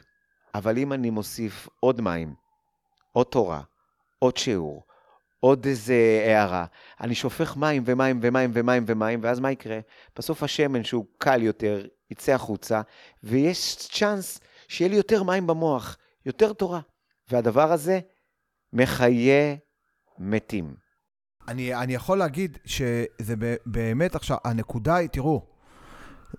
אבל 0.56 0.78
אם 0.78 0.94
אני 0.94 1.10
מוסיף 1.10 1.68
עוד 1.80 2.02
מים, 2.02 2.34
עוד 3.12 3.26
תורה, 3.26 3.62
עוד 4.20 4.38
שיעור, 4.38 4.84
עוד 5.40 5.66
איזה 5.66 6.24
הערה, 6.26 6.66
אני 7.02 7.16
שופך 7.16 7.58
מים 7.58 7.84
ומים 7.86 8.20
ומים 8.22 8.52
ומים 8.54 8.84
ומים, 8.88 9.20
ואז 9.24 9.40
מה 9.40 9.52
יקרה? 9.52 9.80
בסוף 10.18 10.44
השמן 10.44 10.84
שהוא 10.84 11.06
קל 11.18 11.44
יותר, 11.44 11.86
יצא 12.12 12.32
החוצה, 12.32 12.82
ויש 13.24 13.76
צ'אנס 13.76 14.40
שיהיה 14.68 14.90
לי 14.90 14.96
יותר 14.96 15.24
מים 15.24 15.48
במוח, 15.48 15.98
יותר 16.26 16.54
תורה. 16.54 16.80
והדבר 17.30 17.72
הזה 17.72 18.00
מחיה 18.74 19.56
מתים. 20.20 20.76
אני, 21.48 21.76
אני 21.76 21.94
יכול 21.94 22.18
להגיד 22.18 22.58
שזה 22.66 23.36
ב- 23.40 23.56
באמת 23.66 24.16
עכשיו, 24.16 24.38
הנקודה 24.44 24.96
היא, 24.96 25.10
תראו, 25.10 25.46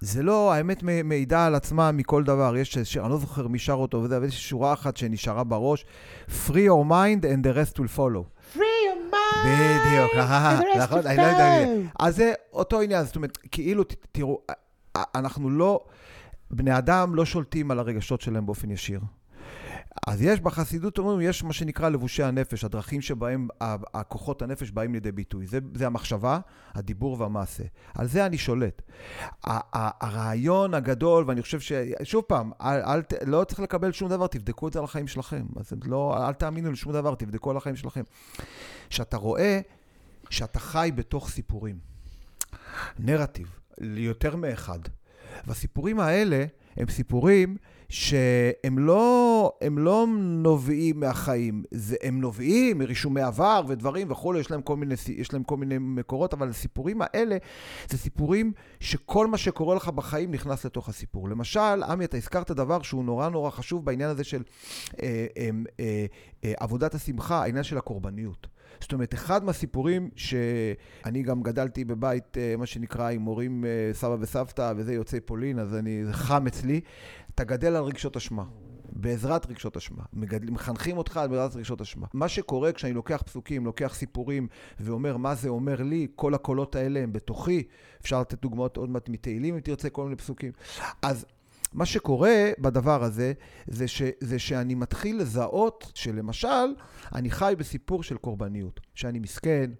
זה 0.01 0.23
לא, 0.23 0.53
האמת 0.53 0.83
מעידה 1.05 1.47
על 1.47 1.55
עצמה 1.55 1.93
מכל 1.93 2.25
דבר. 2.25 2.57
יש 2.57 2.79
שיר, 2.79 3.03
אני 3.03 3.11
לא 3.11 3.19
זוכר 3.19 3.49
מי 3.49 3.59
שר 3.59 3.73
אותו 3.73 4.03
וזה, 4.03 4.17
אבל 4.17 4.27
יש 4.27 4.49
שורה 4.49 4.73
אחת 4.73 4.97
שנשארה 4.97 5.45
בראש, 5.45 5.85
Free 6.29 6.69
your 6.69 6.91
mind 6.91 7.23
and 7.23 7.47
the 7.47 7.55
rest 7.55 7.75
will 7.79 7.97
follow. 7.97 8.55
Free 8.57 8.59
your 8.59 9.13
mind! 9.15 9.47
בדיוק, 9.47 10.13
rest 10.15 10.79
נכון, 10.79 11.07
אני 11.07 11.17
לא 11.17 11.23
יודע. 11.23 11.65
אז 12.01 12.17
זה 12.17 12.33
אותו 12.53 12.81
עניין, 12.81 13.05
זאת 13.05 13.17
אומרת, 13.17 13.37
כאילו, 13.37 13.85
תראו, 14.13 14.41
אנחנו 15.15 15.51
לא, 15.51 15.85
בני 16.51 16.79
אדם 16.79 17.15
לא 17.15 17.25
שולטים 17.25 17.71
על 17.71 17.79
הרגשות 17.79 18.21
שלהם 18.21 18.47
באופן 18.47 18.71
ישיר. 18.71 19.01
אז 20.07 20.23
יש 20.23 20.41
בחסידות, 20.41 20.99
אומרים, 20.99 21.21
יש 21.21 21.45
מה 21.45 21.53
שנקרא 21.53 21.89
לבושי 21.89 22.23
הנפש, 22.23 22.65
הדרכים 22.65 23.01
שבהם 23.01 23.49
הכוחות 23.95 24.43
הנפש 24.43 24.71
באים 24.71 24.93
לידי 24.93 25.13
ביטוי. 25.13 25.47
זה, 25.47 25.59
זה 25.75 25.87
המחשבה, 25.87 26.39
הדיבור 26.75 27.21
והמעשה. 27.21 27.65
על 27.95 28.07
זה 28.07 28.27
אני 28.27 28.39
שולט. 28.39 28.83
הרעיון 29.45 30.75
הגדול, 30.75 31.25
ואני 31.27 31.43
חושב 31.43 31.61
ש... 31.61 31.73
שוב 32.03 32.25
פעם, 32.29 32.51
אל, 32.61 32.81
אל, 32.81 33.01
לא 33.27 33.45
צריך 33.45 33.61
לקבל 33.61 33.93
שום 33.93 34.09
דבר, 34.09 34.27
תבדקו 34.27 34.69
את 34.69 34.73
זה 34.73 34.79
על 34.79 34.85
החיים 34.85 35.07
שלכם. 35.07 35.47
אז 35.57 35.73
לא, 35.85 36.27
אל 36.29 36.33
תאמינו 36.33 36.73
לשום 36.73 36.93
דבר, 36.93 37.15
תבדקו 37.15 37.51
על 37.51 37.57
החיים 37.57 37.77
שלכם. 37.77 38.03
שאתה 38.91 39.17
רואה 39.17 39.61
שאתה 40.31 40.61
חי 40.61 40.91
בתוך 40.95 41.31
סיפורים. 41.31 41.79
נרטיב, 42.99 43.59
יותר 43.81 44.37
מאחד. 44.37 44.79
והסיפורים 45.47 46.01
האלה 46.01 46.45
הם 46.79 46.89
סיפורים 46.89 47.57
שהם 47.89 48.79
לא, 48.79 49.53
הם 49.61 49.79
לא 49.79 50.07
נובעים 50.19 51.01
מהחיים, 51.01 51.63
זה, 51.71 51.97
הם 52.03 52.21
נובעים 52.21 52.79
מרישומי 52.79 53.21
עבר 53.21 53.63
ודברים 53.69 54.11
וכולי, 54.11 54.41
יש 54.41 54.51
יש 55.09 55.33
להם 55.33 55.43
כל 55.43 55.57
מיני 55.57 55.79
מקורות, 55.79 56.35
אבל 56.35 56.49
הסיפורים 56.49 56.99
האלה 57.01 57.37
זה 57.89 57.99
סיפורים 57.99 58.53
שכל 58.81 59.27
מה 59.27 59.39
שקורה 59.39 59.77
לך 59.77 59.89
בחיים 59.89 60.31
נכנס 60.31 60.65
לתוך 60.65 60.89
הסיפור. 60.89 61.29
למשל, 61.29 61.83
עמי, 61.89 62.05
אתה 62.05 62.17
הזכרת 62.17 62.51
דבר 62.51 62.83
שהוא 62.83 63.05
נורא 63.05 63.29
נורא 63.29 63.51
חשוב 63.51 63.85
בעניין 63.85 64.11
הזה 64.11 64.25
של 64.25 64.43
אה, 65.03 65.27
אה, 65.37 65.51
אה, 65.81 66.07
אה, 66.45 66.53
עבודת 66.57 66.95
השמחה, 66.95 67.43
העניין 67.43 67.65
של 67.65 67.79
הקורבניות. 67.79 68.47
זאת 68.81 68.93
אומרת, 68.93 69.15
אחד 69.15 69.45
מהסיפורים 69.45 70.11
שאני 70.17 71.23
גם 71.23 71.43
גדלתי 71.43 71.85
בבית, 71.85 72.39
אה, 72.39 72.55
מה 72.59 72.67
שנקרא, 72.67 73.11
עם 73.11 73.23
הורים 73.23 73.65
אה, 73.65 73.91
סבא 73.93 74.17
וסבתא, 74.21 74.73
וזה 74.77 74.95
יוצאי 74.95 75.21
פולין, 75.21 75.59
אז 75.59 75.75
אני, 75.75 76.05
זה 76.05 76.13
חם 76.13 76.47
אצלי, 76.47 76.81
אתה 77.35 77.45
גדל 77.45 77.77
על 77.77 77.85
רגשות 77.85 78.17
אשמה. 78.17 78.45
בעזרת 78.93 79.47
רגשות 79.47 79.77
אשמה. 79.77 80.03
מגדלים, 80.13 80.55
מחנכים 80.55 80.99
אותך 80.99 81.17
על 81.17 81.29
בעזרת 81.29 81.57
רגשות 81.57 81.81
אשמה. 81.81 82.07
מה 82.15 82.29
שקורה 82.29 82.73
כשאני 82.73 82.93
לוקח 82.93 83.23
פסוקים, 83.27 83.65
לוקח 83.65 83.95
סיפורים, 83.95 84.49
ואומר 84.81 85.17
מה 85.17 85.35
זה 85.35 85.49
אומר 85.49 85.83
לי, 85.83 86.07
כל 86.15 86.35
הקולות 86.35 86.77
האלה 86.77 87.01
הם 87.01 87.13
בתוכי. 87.13 87.63
אפשר 88.01 88.21
לתת 88.21 88.43
דוגמאות 88.43 88.77
עוד 88.77 88.91
מעט 88.91 89.09
מתהילים, 89.09 89.55
אם 89.55 89.61
תרצה, 89.61 89.91
כל 89.91 90.05
מיני 90.05 90.17
פסוקים. 90.17 90.53
אז 91.03 91.27
מה 91.73 91.87
שקורה 91.87 92.51
בדבר 92.59 93.05
הזה, 93.05 93.33
זה, 93.67 93.89
ש, 93.89 94.03
זה 94.21 94.39
שאני 94.39 94.75
מתחיל 94.75 95.21
לזהות 95.21 95.93
שלמשל, 95.95 96.75
אני 97.15 97.31
חי 97.31 97.55
בסיפור 97.59 98.03
של 98.03 98.17
קורבניות. 98.17 98.81
שאני 98.95 99.19
מסכן, 99.19 99.71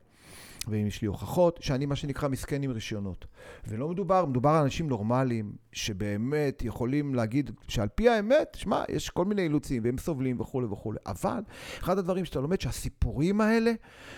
ואם 0.69 0.87
יש 0.87 1.03
לי 1.03 1.09
הוכחות, 1.09 1.59
שאני 1.63 1.87
מה 1.87 1.97
שנקרא 1.97 2.29
מסכן 2.29 2.63
עם 2.63 2.71
רישיונות. 2.71 3.27
ולא 3.69 3.89
מדובר, 3.89 4.25
מדובר 4.25 4.51
על 4.51 4.63
אנשים 4.63 4.89
נורמליים, 4.89 5.53
שבאמת 5.73 6.63
יכולים 6.65 7.15
להגיד 7.15 7.51
שעל 7.69 7.89
פי 7.89 8.09
האמת, 8.09 8.57
שמע, 8.57 8.85
יש 8.89 9.11
כל 9.11 9.25
מיני 9.25 9.43
אילוצים, 9.43 9.83
והם 9.85 9.99
סובלים 9.99 10.41
וכולי 10.41 10.67
וכולי. 10.67 10.99
אבל 11.07 11.41
אחד 11.81 11.99
הדברים 11.99 12.25
שאתה 12.25 12.41
לומד, 12.41 12.61
שהסיפורים 12.61 13.41
האלה, 13.41 13.73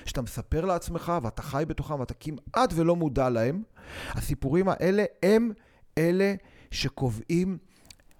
שאתה 0.04 0.22
מספר 0.22 0.64
לעצמך, 0.64 1.12
ואתה 1.22 1.42
חי 1.42 1.64
בתוכם, 1.68 2.00
ואתה 2.00 2.14
כמעט 2.14 2.72
ולא 2.74 2.96
מודע 2.96 3.30
להם, 3.30 3.62
הסיפורים 4.10 4.68
האלה 4.68 5.04
הם 5.22 5.50
אלה 5.98 6.34
שקובעים 6.70 7.58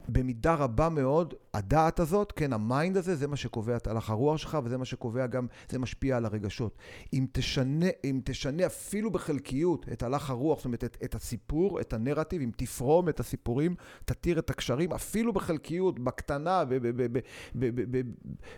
במידה 0.09 0.55
רבה 0.55 0.89
מאוד, 0.89 1.35
הדעת 1.55 2.01
הזאת, 2.01 2.33
כן, 2.33 2.53
ה 2.53 2.62
mind 2.62 2.97
הזה, 2.97 3.17
זה 3.17 3.27
מה 3.27 3.37
שקובע 3.37 3.77
את 3.77 3.87
הלך 3.87 4.11
הרוח 4.11 4.37
שלך, 4.37 4.59
וזה 4.65 4.79
מה 4.79 4.85
שקובע 4.85 5.27
גם, 5.27 5.47
זה 5.69 5.79
משפיע 5.79 6.17
על 6.17 6.25
הרגשות. 6.25 6.79
אם 7.13 7.27
תשנה, 7.33 7.87
אם 8.05 8.21
תשנה 8.25 8.67
אפילו 8.67 9.11
בחלקיות 9.11 9.87
את 9.93 10.03
הלך 10.03 10.31
הרוח, 10.31 10.59
זאת 10.59 10.65
אומרת, 10.65 10.85
את, 10.85 10.97
את 11.05 11.15
הסיפור, 11.15 11.81
את 11.81 11.93
הנרטיב, 11.93 12.43
אם 12.43 12.51
תפרום 12.57 13.09
את 13.09 13.21
הסיפורים, 13.21 13.75
תתיר 14.05 14.39
את 14.39 14.51
הקשרים, 14.51 14.93
אפילו 14.93 15.33
בחלקיות, 15.33 15.99
בקטנה, 15.99 16.65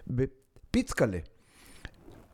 בפיצקלה. 0.07 1.19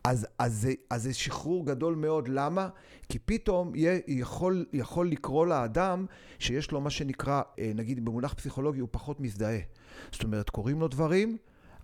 אז, 0.09 0.27
אז, 0.39 0.69
אז 0.91 1.03
זה 1.03 1.15
שחרור 1.15 1.67
גדול 1.67 1.95
מאוד. 1.95 2.29
למה? 2.29 2.69
כי 3.09 3.19
פתאום 3.19 3.75
יהיה, 3.75 3.99
יכול, 4.07 4.67
יכול 4.73 5.09
לקרוא 5.11 5.47
לאדם 5.47 6.07
שיש 6.39 6.71
לו 6.71 6.81
מה 6.81 6.91
שנקרא, 6.91 7.43
נגיד 7.75 8.05
במונח 8.05 8.35
פסיכולוגי, 8.35 8.81
הוא 8.81 8.89
פחות 8.91 9.21
מזדהה. 9.21 9.59
זאת 10.13 10.25
אומרת, 10.25 10.51
קוראים 10.51 10.81
לו 10.81 10.89
דברים, 10.89 11.37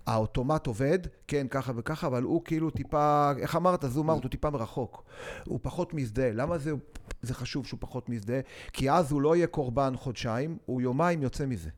האוטומט 0.06 0.66
עובד, 0.66 0.98
כן, 1.28 1.46
ככה 1.50 1.72
וככה, 1.76 2.06
אבל 2.06 2.22
הוא 2.22 2.44
כאילו 2.44 2.70
טיפה, 2.70 3.32
איך 3.38 3.56
אמרת, 3.56 3.84
זום 3.88 4.10
אאוט, 4.10 4.22
הוא 4.22 4.30
טיפה 4.30 4.50
מרחוק. 4.50 5.04
הוא 5.46 5.58
פחות 5.62 5.94
מזדהה. 5.94 6.32
למה 6.32 6.58
זה, 6.58 6.72
זה 7.22 7.34
חשוב 7.34 7.66
שהוא 7.66 7.80
פחות 7.80 8.08
מזדהה? 8.08 8.40
כי 8.72 8.90
אז 8.90 9.12
הוא 9.12 9.22
לא 9.22 9.36
יהיה 9.36 9.46
קורבן 9.46 9.96
חודשיים, 9.96 10.58
הוא 10.66 10.80
יומיים 10.80 11.22
יוצא 11.22 11.46
מזה. 11.46 11.70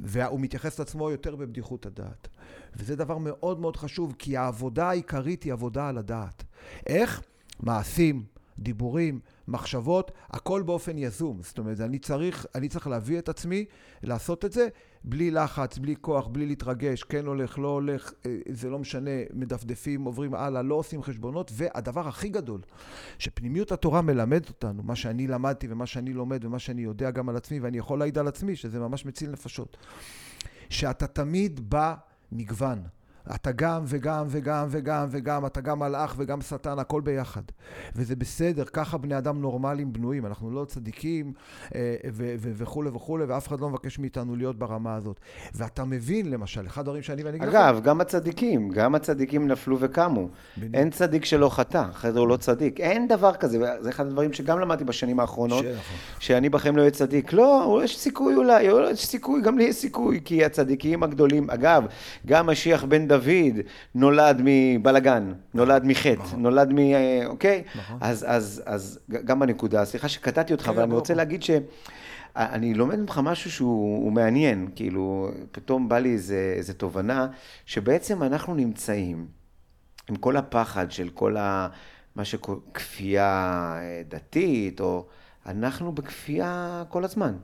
והוא 0.00 0.40
מתייחס 0.40 0.78
לעצמו 0.78 1.10
יותר 1.10 1.36
בבדיחות 1.36 1.86
הדעת. 1.86 2.28
וזה 2.76 2.96
דבר 2.96 3.18
מאוד 3.18 3.60
מאוד 3.60 3.76
חשוב, 3.76 4.14
כי 4.18 4.36
העבודה 4.36 4.88
העיקרית 4.88 5.42
היא 5.42 5.52
עבודה 5.52 5.88
על 5.88 5.98
הדעת. 5.98 6.44
איך? 6.86 7.22
מעשים, 7.60 8.24
דיבורים, 8.58 9.20
מחשבות, 9.48 10.10
הכל 10.30 10.62
באופן 10.62 10.98
יזום. 10.98 11.42
זאת 11.42 11.58
אומרת, 11.58 11.80
אני 11.80 11.98
צריך, 11.98 12.46
אני 12.54 12.68
צריך 12.68 12.86
להביא 12.86 13.18
את 13.18 13.28
עצמי, 13.28 13.64
לעשות 14.02 14.44
את 14.44 14.52
זה, 14.52 14.68
בלי 15.04 15.30
לחץ, 15.30 15.78
בלי 15.78 15.94
כוח, 16.00 16.26
בלי 16.26 16.46
להתרגש, 16.46 17.02
כן 17.02 17.26
הולך, 17.26 17.58
לא 17.58 17.68
הולך, 17.68 18.12
זה 18.48 18.70
לא 18.70 18.78
משנה, 18.78 19.10
מדפדפים, 19.32 20.04
עוברים 20.04 20.34
הלאה, 20.34 20.62
לא 20.62 20.74
עושים 20.74 21.02
חשבונות, 21.02 21.50
והדבר 21.54 22.08
הכי 22.08 22.28
גדול, 22.28 22.60
שפנימיות 23.18 23.72
התורה 23.72 24.02
מלמדת 24.02 24.48
אותנו, 24.48 24.82
מה 24.82 24.96
שאני 24.96 25.26
למדתי 25.26 25.66
ומה 25.70 25.86
שאני 25.86 26.12
לומד 26.12 26.44
ומה 26.44 26.58
שאני 26.58 26.82
יודע 26.82 27.10
גם 27.10 27.28
על 27.28 27.36
עצמי, 27.36 27.60
ואני 27.60 27.78
יכול 27.78 27.98
להעיד 27.98 28.18
על 28.18 28.28
עצמי, 28.28 28.56
שזה 28.56 28.80
ממש 28.80 29.06
מציל 29.06 29.30
נפשות, 29.30 29.76
שאתה 30.68 31.06
תמיד 31.06 31.70
בא 31.70 31.94
מגוון. 32.32 32.82
אתה 33.34 33.52
גם 33.52 33.82
וגם 33.86 34.26
וגם 34.28 34.66
וגם 34.70 35.08
וגם, 35.10 35.46
אתה 35.46 35.60
גם 35.60 35.78
מלאך 35.78 36.14
וגם 36.18 36.40
שטן, 36.40 36.78
הכל 36.78 37.00
ביחד. 37.00 37.42
וזה 37.96 38.16
בסדר, 38.16 38.64
ככה 38.64 38.98
בני 38.98 39.18
אדם 39.18 39.40
נורמליים 39.40 39.92
בנויים, 39.92 40.26
אנחנו 40.26 40.50
לא 40.50 40.64
צדיקים 40.64 41.32
אה, 41.74 41.94
וכולי 42.58 42.90
וכולי, 42.90 43.24
ואף 43.24 43.48
אחד 43.48 43.60
לא 43.60 43.68
מבקש 43.68 43.98
מאיתנו 43.98 44.36
להיות 44.36 44.58
ברמה 44.58 44.94
הזאת. 44.94 45.20
ואתה 45.54 45.84
מבין, 45.84 46.30
למשל, 46.30 46.66
אחד 46.66 46.80
הדברים 46.80 47.02
שאני 47.02 47.22
ואני. 47.22 47.38
אגב, 47.38 47.80
גם 47.84 48.00
הצדיקים, 48.00 48.68
גם 48.68 48.94
הצדיקים 48.94 49.48
נפלו 49.48 49.76
וקמו. 49.80 50.28
בדיוק. 50.58 50.74
אין 50.74 50.90
צדיק 50.90 51.24
שלא 51.24 51.48
חטא, 51.48 51.84
אחרי 51.90 52.12
זה 52.12 52.18
הוא 52.18 52.28
לא 52.28 52.36
צדיק. 52.36 52.80
אין 52.80 53.08
דבר 53.08 53.34
כזה, 53.34 53.58
זה 53.80 53.90
אחד 53.90 54.06
הדברים 54.06 54.32
שגם 54.32 54.58
למדתי 54.60 54.84
בשנים 54.84 55.20
האחרונות, 55.20 55.64
שאני 56.18 56.48
בחיים 56.48 56.76
לא 56.76 56.80
אהיה 56.80 56.90
צדיק. 56.90 57.32
לא, 57.32 57.80
יש 57.84 57.98
סיכוי 57.98 58.34
אולי, 58.34 58.62
יש 58.90 59.06
סיכוי, 59.06 59.42
גם 59.42 59.58
לי 59.58 59.64
יש 59.64 59.76
סיכוי, 59.76 60.20
כי 60.24 60.44
הצדיקים 60.44 61.02
הגדולים, 61.02 61.50
אגב, 61.50 61.84
גם 62.26 62.46
משיח 62.46 62.84
בן 62.84 63.08
דוד 63.12 63.58
נולד 63.94 64.40
מבלגן, 64.44 65.32
נולד 65.54 65.84
מחטא, 65.84 66.22
נכון. 66.22 66.42
נולד 66.42 66.72
מ... 66.72 66.78
אה, 66.78 67.22
אוקיי? 67.26 67.62
נכון. 67.74 67.98
אז, 68.00 68.26
אז, 68.28 68.62
אז 68.66 68.98
גם 69.08 69.40
בנקודה, 69.40 69.84
סליחה 69.84 70.08
שקטעתי 70.08 70.52
אותך, 70.52 70.64
כן, 70.64 70.70
אבל 70.70 70.82
אני 70.82 70.94
רוצה 70.94 71.14
להגיד 71.14 71.42
ש... 71.42 71.50
אני 72.36 72.74
לומד 72.74 72.98
ממך 72.98 73.20
משהו 73.24 73.50
שהוא 73.50 74.12
מעניין, 74.12 74.68
כאילו, 74.76 75.30
פתאום 75.50 75.88
בא 75.88 75.98
לי 75.98 76.12
איזה, 76.12 76.54
איזה 76.56 76.74
תובנה, 76.74 77.26
שבעצם 77.66 78.22
אנחנו 78.22 78.54
נמצאים 78.54 79.26
עם 80.10 80.16
כל 80.16 80.36
הפחד 80.36 80.90
של 80.90 81.08
כל 81.08 81.36
ה... 81.36 81.68
מה 82.16 82.24
שקורה, 82.24 82.58
כפייה 82.74 83.72
אה, 83.76 84.02
דתית, 84.08 84.80
או... 84.80 85.06
אנחנו 85.46 85.92
בכפייה 85.92 86.82
כל 86.88 87.04
הזמן. 87.04 87.34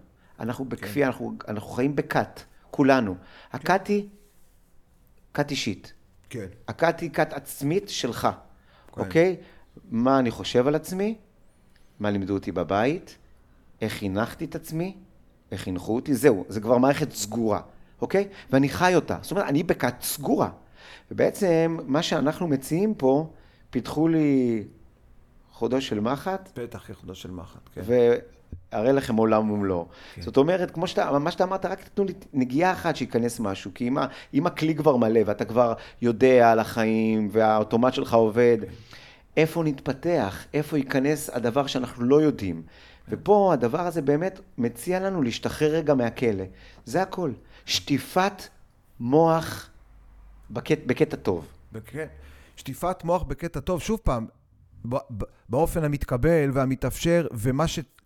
אנחנו 0.41 0.65
בכפייה, 0.65 1.07
כן. 1.07 1.13
אנחנו, 1.13 1.33
אנחנו 1.49 1.69
חיים 1.69 1.97
בכת, 1.97 2.41
כולנו. 2.71 3.15
כן. 3.15 3.59
הכת 3.59 3.87
היא 3.87 4.09
כת 5.35 5.51
אישית. 5.51 5.93
כן. 6.31 6.47
הכת 6.69 7.01
היא 7.01 7.11
כת 7.11 7.33
עצמית 7.33 7.89
שלך, 7.89 8.29
כן. 8.95 9.01
אוקיי? 9.01 9.37
מה 9.91 10.19
אני 10.19 10.31
חושב 10.31 10.67
על 10.67 10.75
עצמי, 10.75 11.15
מה 12.01 12.11
לימדו 12.11 12.35
אותי 12.35 12.53
בבית, 12.53 13.17
איך 13.81 13.93
חינכתי 13.93 14.45
את 14.45 14.55
עצמי, 14.55 14.97
איך 15.53 15.61
חינכו 15.61 15.95
אותי, 15.95 16.15
זהו, 16.15 16.45
זה 16.49 16.61
כבר 16.61 16.79
מערכת 16.79 17.13
סגורה, 17.13 17.61
אוקיי? 18.01 18.29
ואני 18.51 18.69
חי 18.69 18.95
אותה. 18.95 19.19
זאת 19.23 19.31
אומרת, 19.31 19.47
אני 19.47 19.63
בכת 19.63 19.95
סגורה. 20.01 20.51
ובעצם, 21.11 21.79
מה 21.87 22.03
שאנחנו 22.03 22.49
מציעים 22.49 22.95
פה, 22.95 23.31
פיתחו 23.71 24.09
לי 24.09 24.65
חודו 25.51 25.81
של 25.81 26.01
מחט. 26.01 26.51
פתח 26.55 26.85
כחודו 26.87 27.15
של 27.15 27.31
מחט, 27.31 27.61
כן. 27.75 27.81
והראה 28.73 28.93
לכם 28.93 29.17
עולם 29.17 29.51
ומלואו. 29.51 29.87
כן. 30.15 30.23
זאת 30.23 30.37
אומרת, 30.37 30.71
כמו 30.71 30.87
שאתה, 30.87 31.19
מה 31.19 31.31
שאתה 31.31 31.45
אמרת, 31.45 31.67
רק 31.67 31.83
תתנו 31.83 32.05
לי 32.05 32.13
נגיעה 32.33 32.73
אחת 32.73 32.97
שייכנס 32.97 33.41
משהו, 33.41 33.71
כי 33.75 33.89
אם, 33.89 33.97
אם 34.35 34.47
הכלי 34.47 34.75
כבר 34.75 34.97
מלא 34.97 35.21
ואתה 35.27 35.45
כבר 35.45 35.73
יודע 36.03 36.53
על 36.53 36.59
החיים 36.59 37.29
והאוטומט 37.33 37.95
שלך 37.95 38.15
עובד, 38.15 38.59
כן. 38.61 38.73
איפה 39.37 39.65
נתפתח, 39.65 40.45
איפה 40.55 40.79
ייכנס 40.79 41.31
הדבר 41.31 41.67
שאנחנו 41.67 42.05
לא 42.05 42.23
יודעים. 42.23 42.63
כן. 42.63 43.15
ופה 43.15 43.53
הדבר 43.53 43.81
הזה 43.81 44.03
באמת 44.03 44.41
מציע 44.59 45.01
לנו 45.01 45.23
להשתחרר 45.23 45.71
רגע 45.71 45.95
מהכלא. 45.95 46.45
זה 46.85 47.03
הכל. 47.03 47.31
שטיפת 47.67 48.43
מוח 49.01 49.71
בקט, 50.51 50.79
בקטע 50.87 51.17
טוב. 51.17 51.47
כן. 51.85 52.07
שטיפת 52.57 53.05
מוח 53.05 53.23
בקטע 53.23 53.61
טוב. 53.61 53.81
שוב 53.81 54.01
פעם, 54.05 54.27
באופן 55.49 55.85
המתקבל 55.85 56.51
והמתאפשר, 56.53 57.27
ומה 57.33 57.65
שמאוד 57.67 57.98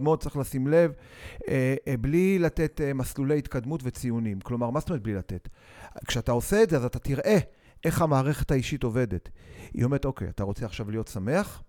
מאוד 0.00 0.22
צריך 0.22 0.36
לשים 0.36 0.66
לב, 0.66 0.92
אה, 1.48 1.74
אה, 1.88 1.96
בלי 1.96 2.38
לתת 2.38 2.80
אה, 2.80 2.94
מסלולי 2.94 3.38
התקדמות 3.38 3.80
וציונים. 3.84 4.40
כלומר, 4.40 4.70
מה 4.70 4.80
זאת 4.80 4.88
אומרת 4.88 5.02
בלי 5.02 5.14
לתת? 5.14 5.48
כשאתה 6.06 6.32
עושה 6.32 6.62
את 6.62 6.70
זה, 6.70 6.76
אז 6.76 6.84
אתה 6.84 6.98
תראה 6.98 7.38
איך 7.84 8.02
המערכת 8.02 8.50
האישית 8.50 8.82
עובדת. 8.82 9.28
היא 9.74 9.84
אומרת, 9.84 10.04
אוקיי, 10.04 10.28
אתה 10.28 10.42
רוצה 10.44 10.66
עכשיו 10.66 10.90
להיות 10.90 11.08
שמח? 11.08 11.62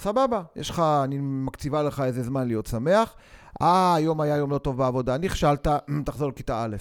סבבה, 0.00 0.42
יש 0.56 0.70
לך, 0.70 0.82
אני 1.04 1.18
מקציבה 1.20 1.82
לך 1.82 2.00
איזה 2.00 2.22
זמן 2.22 2.46
להיות 2.46 2.66
שמח. 2.66 3.14
אה, 3.62 3.94
היום 3.94 4.20
היה 4.20 4.36
יום 4.36 4.50
לא 4.50 4.58
טוב 4.58 4.76
בעבודה, 4.76 5.18
נכשלת, 5.18 5.66
תחזור 6.06 6.28
לכיתה 6.28 6.64
א'. 6.64 6.76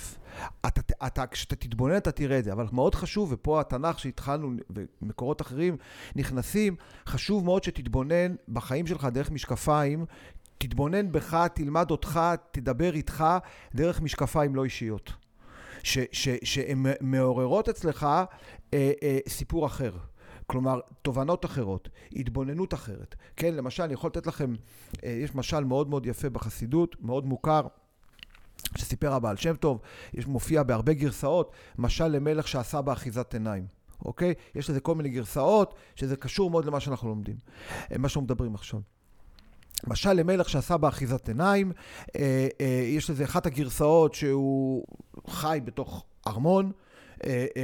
אתה, 0.68 0.82
אתה, 1.08 1.28
כשאתה 1.28 1.56
תתבונן 1.56 1.98
אתה 1.98 2.12
תראה 2.12 2.40
את 2.40 2.44
זה, 2.44 2.54
אבל 2.54 2.66
מאוד 2.72 2.96
חשוב, 2.96 3.30
ופה 3.32 3.60
התנ"ך 3.60 4.00
שהתחלנו, 4.00 4.52
ומקורות 5.02 5.42
אחרים 5.42 5.78
נכנסים, 6.16 6.76
חשוב 7.08 7.46
מאוד 7.46 7.64
שתתבונן 7.64 8.36
בחיים 8.50 8.88
שלך 8.88 9.06
דרך 9.06 9.32
משקפיים, 9.32 10.06
תתבונן 10.58 11.12
בך, 11.12 11.48
תלמד 11.54 11.92
אותך, 11.92 12.20
תדבר 12.52 12.94
איתך 12.94 13.26
דרך 13.76 14.02
משקפיים 14.02 14.56
לא 14.56 14.64
אישיות. 14.64 15.14
שהן 16.44 16.86
מעוררות 17.02 17.70
אצלך 17.70 18.04
אה, 18.04 18.26
אה, 18.74 19.20
סיפור 19.28 19.66
אחר. 19.66 19.92
כלומר, 20.50 20.80
תובנות 21.02 21.46
אחרות, 21.46 21.90
התבוננות 22.16 22.74
אחרת. 22.74 23.16
כן, 23.36 23.54
למשל, 23.54 23.84
אני 23.84 23.94
יכול 23.94 24.08
לתת 24.08 24.28
לכם, 24.28 24.54
אה, 25.04 25.10
יש 25.10 25.36
משל 25.36 25.64
מאוד 25.64 25.90
מאוד 25.90 26.06
יפה 26.06 26.30
בחסידות, 26.30 26.96
מאוד 27.02 27.26
מוכר. 27.26 27.62
שסיפר 28.78 29.14
הבעל 29.14 29.38
שם 29.38 29.56
טוב, 29.56 29.80
יש 30.14 30.28
מופיע 30.28 30.64
בהרבה 30.64 30.94
גרסאות, 30.94 31.52
משל 31.78 32.08
למלך 32.08 32.48
שעשה 32.48 32.82
באחיזת 32.82 33.34
עיניים, 33.34 33.68
אוקיי? 34.06 34.34
יש 34.56 34.70
לזה 34.70 34.80
כל 34.80 34.96
מיני 34.96 35.10
גרסאות, 35.10 35.76
שזה 35.96 36.16
קשור 36.16 36.52
מאוד 36.52 36.66
למה 36.66 36.80
שאנחנו 36.80 37.10
לומדים, 37.10 37.36
אה, 37.92 37.98
מה 37.98 38.10
שאנחנו 38.10 38.22
מדברים 38.22 38.56
עכשיו. 38.56 38.80
משל 39.88 40.14
למלך 40.14 40.50
שעשה 40.50 40.78
באחיזת 40.78 41.28
עיניים, 41.28 41.72
אה, 42.16 42.48
יש 42.84 43.10
לזה 43.10 43.24
אחת 43.24 43.46
הגרסאות 43.46 44.14
שהוא 44.14 44.86
חי 45.28 45.60
בתוך 45.66 46.06
ארמון, 46.28 46.72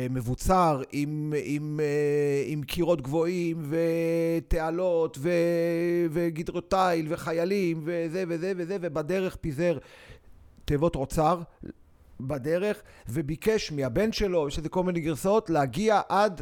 מבוצר 0.09 0.81
עם, 0.91 1.33
עם, 1.43 1.79
אה, 1.83 2.43
עם 2.45 2.63
קירות 2.63 3.01
גבוהים 3.01 3.69
ותעלות 3.69 5.17
וגדרות 6.11 6.69
תיל 6.69 7.05
וחיילים 7.09 7.81
וזה 7.85 8.23
וזה 8.27 8.53
וזה, 8.57 8.77
ובדרך 8.81 9.35
פיזר 9.35 9.77
תיבות 10.65 10.95
רוצר 10.95 11.41
בדרך, 12.19 12.81
וביקש 13.09 13.71
מהבן 13.71 14.11
שלו, 14.11 14.47
יש 14.47 14.59
לזה 14.59 14.69
כל 14.69 14.83
מיני 14.83 14.99
גרסאות, 14.99 15.49
להגיע 15.49 16.01
עד 16.09 16.41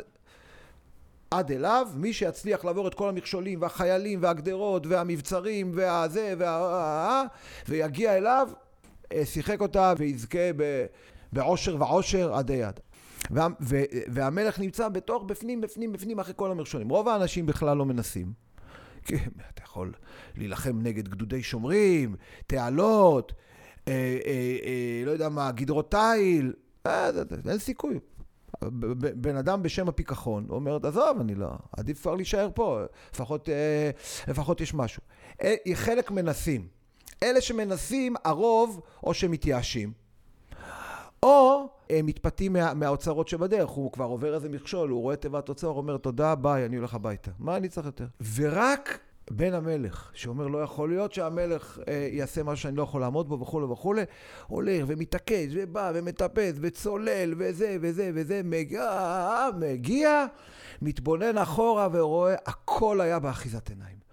עד 1.32 1.52
אליו, 1.52 1.88
מי 1.96 2.14
שיצליח 2.14 2.66
לעבור 2.66 2.88
את 2.88 2.94
כל 2.94 3.10
המכשולים 3.10 3.62
והחיילים 3.62 4.20
והגדרות 4.22 4.88
והמבצרים 4.88 5.72
והזה 5.74 6.34
וה... 6.38 7.24
ויגיע 7.68 8.18
אליו, 8.18 8.50
שיחק 9.24 9.62
אותה 9.62 9.94
ויזכה 9.98 10.40
בעושר 11.32 11.76
ועושר 11.80 12.34
עד 12.34 12.52
היד. 12.52 12.80
וה, 13.32 13.48
ו, 13.62 13.82
והמלך 14.08 14.60
נמצא 14.60 14.90
בתוך, 14.90 15.24
בפנים, 15.24 15.62
בפנים, 15.62 15.92
בפנים, 15.92 16.20
אחרי 16.20 16.34
כל 16.38 16.52
המכשולים. 16.52 16.90
רוב 16.90 17.08
האנשים 17.08 17.46
בכלל 17.46 17.78
לא 17.78 17.86
מנסים. 17.86 18.34
כי 19.06 19.16
אתה 19.16 19.64
יכול 19.64 19.94
להילחם 20.38 20.80
נגד 20.82 21.08
גדודי 21.08 21.44
שומרים, 21.44 22.16
תעלות, 22.48 23.34
אה, 23.88 23.94
אה, 23.94 24.58
אה, 24.64 25.06
לא 25.06 25.12
יודע 25.12 25.30
מה, 25.30 25.52
גדרות 25.52 25.92
תיל, 25.92 26.54
אה, 26.86 27.10
אין 27.50 27.58
סיכוי. 27.58 28.00
בן 29.16 29.36
אדם 29.38 29.64
בשם 29.64 29.88
הפיכחון 29.88 30.46
אומר, 30.50 30.78
עזוב, 30.84 31.20
אני 31.22 31.36
לא, 31.36 31.50
עדיף 31.78 32.02
כבר 32.02 32.16
להישאר 32.16 32.50
פה, 32.56 32.82
לפחות, 33.14 33.50
אה, 33.50 33.90
לפחות 34.28 34.62
יש 34.62 34.74
משהו. 34.74 35.02
אה, 35.44 35.56
חלק 35.74 36.12
מנסים. 36.12 36.68
אלה 37.24 37.42
שמנסים, 37.42 38.16
הרוב, 38.26 38.82
או 39.04 39.14
שמתייאשים, 39.14 39.92
או 41.24 41.68
מתפתים 42.04 42.54
מה, 42.54 42.74
מהאוצרות 42.74 43.28
שבדרך, 43.28 43.70
הוא 43.70 43.92
כבר 43.92 44.06
עובר 44.06 44.36
איזה 44.36 44.50
מכשול, 44.50 44.90
הוא 44.90 45.02
רואה 45.02 45.16
תיבת 45.16 45.50
אוצר, 45.50 45.68
אומר 45.68 45.98
תודה, 45.98 46.36
ביי, 46.36 46.66
אני 46.66 46.76
הולך 46.76 46.94
הביתה. 46.94 47.32
מה 47.40 47.58
אני 47.58 47.70
צריך 47.70 47.86
יותר? 47.86 48.06
ורק 48.36 49.00
בן 49.32 49.54
המלך, 49.54 50.12
שאומר 50.14 50.48
לא 50.48 50.58
יכול 50.58 50.90
להיות 50.90 51.14
שהמלך 51.14 51.80
אה, 51.88 52.08
יעשה 52.12 52.44
משהו 52.44 52.64
שאני 52.64 52.78
לא 52.78 52.84
יכול 52.84 53.02
לעמוד 53.02 53.30
בו 53.30 53.40
וכולי 53.40 53.66
וכולי, 53.66 54.04
הולך 54.48 54.84
ומתעקש 54.88 55.48
ובא 55.52 55.92
ומטפס 55.96 56.54
וצולל 56.62 57.34
וזה 57.38 57.78
וזה 57.82 58.12
וזה, 58.14 58.42
מגיע, 58.44 59.50
מגיע, 59.60 60.26
מתבונן 60.82 61.38
אחורה 61.38 61.88
ורואה, 61.92 62.36
הכל 62.46 63.02
היה 63.02 63.20
באחיזת 63.20 63.70
עיניים. 63.70 64.04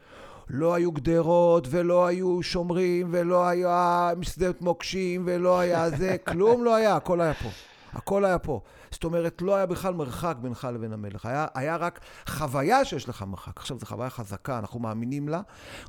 לא 0.52 0.74
היו 0.74 0.92
גדרות, 0.92 1.66
ולא 1.70 2.06
היו 2.06 2.42
שומרים, 2.42 3.08
ולא 3.10 3.46
היה 3.48 4.10
שדות 4.22 4.62
מוקשים, 4.62 5.22
ולא 5.26 5.58
היה 5.58 5.90
זה, 5.90 6.16
כלום 6.26 6.64
לא 6.64 6.74
היה, 6.74 6.96
הכל 6.96 7.20
היה 7.20 7.34
פה. 7.34 7.48
הכל 7.92 8.24
היה 8.24 8.38
פה. 8.38 8.60
זאת 8.90 9.04
אומרת, 9.04 9.42
לא 9.42 9.54
היה 9.54 9.66
בכלל 9.66 9.94
מרחק 9.94 10.36
בינך 10.40 10.68
לבין 10.74 10.92
המלך. 10.92 11.26
היה, 11.26 11.46
היה 11.54 11.76
רק 11.76 12.00
חוויה 12.28 12.84
שיש 12.84 13.08
לך 13.08 13.22
מרחק. 13.22 13.56
עכשיו, 13.56 13.78
זו 13.78 13.86
חוויה 13.86 14.10
חזקה, 14.10 14.58
אנחנו 14.58 14.80
מאמינים 14.80 15.28
לה. 15.28 15.40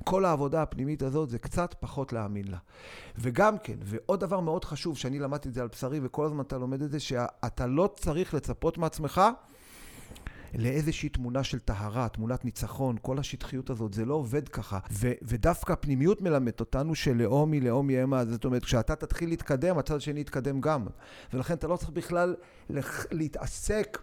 כל 0.04 0.26
העבודה 0.26 0.62
הפנימית 0.62 1.02
הזאת 1.04 1.30
זה 1.30 1.40
קצת 1.40 1.76
פחות 1.80 2.14
להאמין 2.14 2.48
לה. 2.48 2.58
וגם 3.18 3.58
כן, 3.58 3.78
ועוד 3.84 4.20
דבר 4.20 4.40
מאוד 4.40 4.66
חשוב, 4.66 4.98
שאני 4.98 5.20
למדתי 5.20 5.50
את 5.50 5.54
זה 5.54 5.62
על 5.62 5.68
בשרי, 5.68 6.00
וכל 6.04 6.26
הזמן 6.26 6.42
אתה 6.42 6.58
לומד 6.58 6.82
את 6.82 6.92
זה, 6.92 7.00
שאתה 7.00 7.68
לא 7.68 7.90
צריך 7.96 8.34
לצפות 8.34 8.78
מעצמך 8.78 9.22
לאיזושהי 10.56 11.10
תמונה 11.10 11.44
של 11.44 11.60
טהרה, 11.60 12.10
תמונת 12.10 12.46
ניצחון, 12.46 12.96
כל 13.02 13.20
השטחיות 13.20 13.70
הזאת, 13.70 13.94
זה 13.94 14.06
לא 14.06 14.14
עובד 14.14 14.50
ככה. 14.50 14.80
ו- 14.92 15.12
ודווקא 15.22 15.74
הפנימיות 15.74 16.22
מלמדת 16.22 16.60
אותנו 16.60 16.96
שלאום 16.96 17.52
היא 17.52 17.62
לאום 17.62 17.90
היא 17.90 18.04
אמה, 18.04 18.26
זאת 18.26 18.46
אומרת, 18.46 18.64
כשאתה 18.64 18.96
תתחיל 18.96 19.30
להתקדם, 19.30 19.78
הצד 19.78 19.96
השני 19.96 20.20
יתקדם 20.20 20.62
גם. 20.62 20.86
ולכן 21.34 21.54
אתה 21.54 21.68
לא 21.68 21.76
צריך 21.76 21.90
בכלל 21.90 22.36
להתעסק 23.12 23.98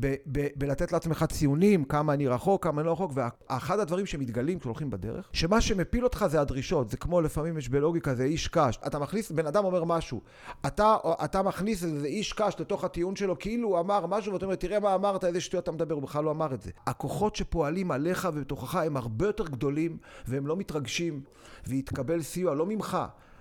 ב- 0.00 0.14
ב- 0.32 0.48
בלתת 0.56 0.92
לעצמך 0.92 1.24
ציונים, 1.32 1.84
כמה 1.84 2.12
אני 2.12 2.28
רחוק, 2.28 2.64
כמה 2.64 2.80
אני 2.80 2.86
לא 2.86 2.92
רחוק, 2.92 3.12
ואחד 3.14 3.78
הדברים 3.78 4.06
שמתגלים 4.06 4.58
כשהולכים 4.58 4.90
בדרך, 4.90 5.28
שמה 5.32 5.60
שמפיל 5.60 6.04
אותך 6.04 6.24
זה 6.28 6.40
הדרישות, 6.40 6.90
זה 6.90 6.96
כמו 6.96 7.20
לפעמים 7.20 7.58
יש 7.58 7.68
בלוגיקה, 7.68 8.14
זה 8.14 8.24
איש 8.24 8.48
קש. 8.48 8.78
אתה 8.86 8.98
מכניס, 8.98 9.30
בן 9.30 9.46
אדם 9.46 9.64
אומר 9.64 9.84
משהו, 9.84 10.20
אתה, 10.66 10.96
אתה 11.24 11.42
מכניס 11.42 11.84
איזה 11.84 12.06
איש 12.06 12.32
קש 12.32 12.54
לתוך 12.58 12.84
הטיעון 12.84 13.16
שלו, 13.16 13.38
כאילו 13.38 13.68
הוא 13.68 13.80
אמר 13.80 14.06
משהו, 14.06 14.32
ואתה 14.32 14.44
אומר, 14.44 14.54
תראה 14.56 14.80
מה 14.80 14.94
אמרת, 14.94 15.24
איזה 15.24 15.40
שטויות 15.40 15.64
אתה 15.64 15.72
מדבר, 15.72 15.94
הוא 15.94 16.02
בכלל 16.02 16.24
לא 16.24 16.30
אמר 16.30 16.54
את 16.54 16.62
זה. 16.62 16.70
הכוחות 16.86 17.36
שפועלים 17.36 17.90
עליך 17.90 18.28
ובתוכך 18.34 18.74
הם 18.74 18.96
הרבה 18.96 19.26
יותר 19.26 19.44
גדולים, 19.44 19.96
והם 20.26 20.46
לא 20.46 20.56
מתרגשים, 20.56 21.20
ויתקבל 21.66 22.22
סיוע, 22.22 22.54
לא 22.54 22.66
ממך, 22.66 22.98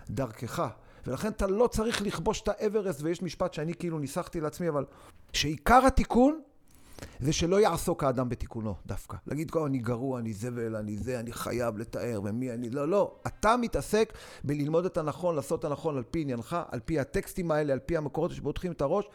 דרכך. 0.09 0.67
ולכן 1.07 1.27
אתה 1.27 1.47
לא 1.47 1.67
צריך 1.67 2.01
לכבוש 2.01 2.41
את 2.41 2.47
האברסט, 2.47 3.01
ויש 3.01 3.21
משפט 3.21 3.53
שאני 3.53 3.73
כאילו 3.73 3.99
ניסחתי 3.99 4.41
לעצמי, 4.41 4.69
אבל 4.69 4.85
שעיקר 5.33 5.85
התיקון 5.85 6.41
זה 7.19 7.33
שלא 7.33 7.59
יעסוק 7.59 8.03
האדם 8.03 8.29
בתיקונו 8.29 8.75
דווקא. 8.85 9.17
להגיד, 9.27 9.51
אני 9.65 9.77
גרוע, 9.77 10.19
אני 10.19 10.33
זבל, 10.33 10.75
אני 10.75 10.97
זה, 10.97 11.19
אני 11.19 11.33
חייב 11.33 11.77
לתאר, 11.77 12.21
ומי 12.23 12.51
אני... 12.51 12.69
לא, 12.69 12.87
לא. 12.87 13.15
אתה 13.27 13.57
מתעסק 13.57 14.13
בללמוד 14.43 14.85
את 14.85 14.97
הנכון, 14.97 15.35
לעשות 15.35 15.59
את 15.59 15.65
הנכון 15.65 15.97
על 15.97 16.03
פי 16.11 16.21
עניינך, 16.21 16.57
על 16.71 16.79
פי 16.79 16.99
הטקסטים 16.99 17.51
האלה, 17.51 17.73
על 17.73 17.79
פי 17.79 17.97
המקורות 17.97 18.31
שפותחים 18.31 18.71
את 18.71 18.81
הראש, 18.81 19.05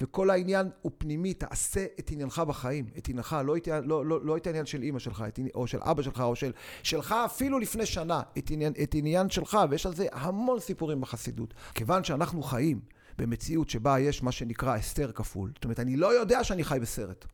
וכל 0.00 0.30
העניין 0.30 0.70
הוא 0.82 0.92
פנימי, 0.98 1.34
תעשה 1.34 1.86
את 1.98 2.10
עניינך 2.10 2.38
בחיים, 2.38 2.84
את 2.98 3.08
עניינך, 3.08 3.36
לא 3.44 3.56
את, 3.56 3.68
לא, 3.84 4.06
לא, 4.06 4.24
לא 4.24 4.36
את 4.36 4.46
העניין 4.46 4.66
של 4.66 4.82
אימא 4.82 4.98
שלך, 4.98 5.24
את, 5.28 5.40
או 5.54 5.66
של 5.66 5.78
אבא 5.82 6.02
שלך, 6.02 6.20
או 6.20 6.36
של... 6.36 6.52
שלך 6.82 7.14
אפילו 7.26 7.58
לפני 7.58 7.86
שנה, 7.86 8.22
את 8.38 8.50
עניין, 8.50 8.72
את 8.82 8.94
עניין 8.94 9.30
שלך, 9.30 9.58
ויש 9.70 9.86
על 9.86 9.94
זה 9.94 10.06
המון 10.12 10.60
סיפורים 10.60 11.00
בחסידות. 11.00 11.54
כיוון 11.74 12.04
שאנחנו 12.04 12.42
חיים 12.42 12.80
במציאות 13.18 13.70
שבה 13.70 13.98
יש 14.00 14.22
מה 14.22 14.32
שנקרא 14.32 14.76
הסתר 14.76 15.12
כפול. 15.14 15.50
זאת 15.54 15.64
אומרת, 15.64 15.80
אני 15.80 15.96
לא 15.96 16.20
יודע 16.20 16.44
שאני 16.44 16.64
חי 16.64 16.78
בסרט. 16.82 17.24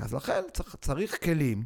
אז 0.00 0.14
לכן 0.14 0.42
צריך, 0.52 0.76
צריך 0.80 1.24
כלים 1.24 1.64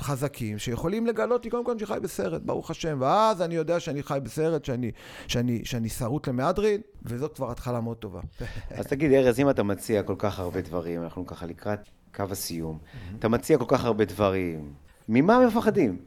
חזקים 0.00 0.58
שיכולים 0.58 1.06
לגלות 1.06 1.44
לי 1.44 1.50
קודם 1.50 1.64
כל 1.64 1.78
שאני 1.78 1.86
חי 1.86 1.98
בסרט, 2.02 2.42
ברוך 2.42 2.70
השם, 2.70 2.98
ואז 3.00 3.42
אני 3.42 3.54
יודע 3.54 3.80
שאני 3.80 4.02
חי 4.02 4.18
בסרט, 4.22 4.64
שאני, 4.64 4.90
שאני, 5.28 5.64
שאני 5.64 5.88
שרוט 5.88 6.28
למהדרין, 6.28 6.80
וזאת 7.02 7.34
כבר 7.34 7.50
התחלה 7.50 7.80
מאוד 7.80 7.96
טובה. 7.96 8.20
אז 8.70 8.86
תגיד, 8.86 9.12
ארז, 9.12 9.40
אם 9.40 9.50
אתה 9.50 9.62
מציע 9.62 10.02
כל 10.02 10.14
כך 10.18 10.38
הרבה 10.38 10.60
דברים, 10.60 11.02
אנחנו 11.02 11.26
ככה 11.26 11.46
לקראת 11.46 11.80
קו 12.14 12.24
הסיום, 12.30 12.78
אתה 13.18 13.28
מציע 13.28 13.58
כל 13.58 13.64
כך 13.68 13.84
הרבה 13.84 14.04
דברים, 14.04 14.72
ממה 15.08 15.46
מפחדים? 15.46 15.98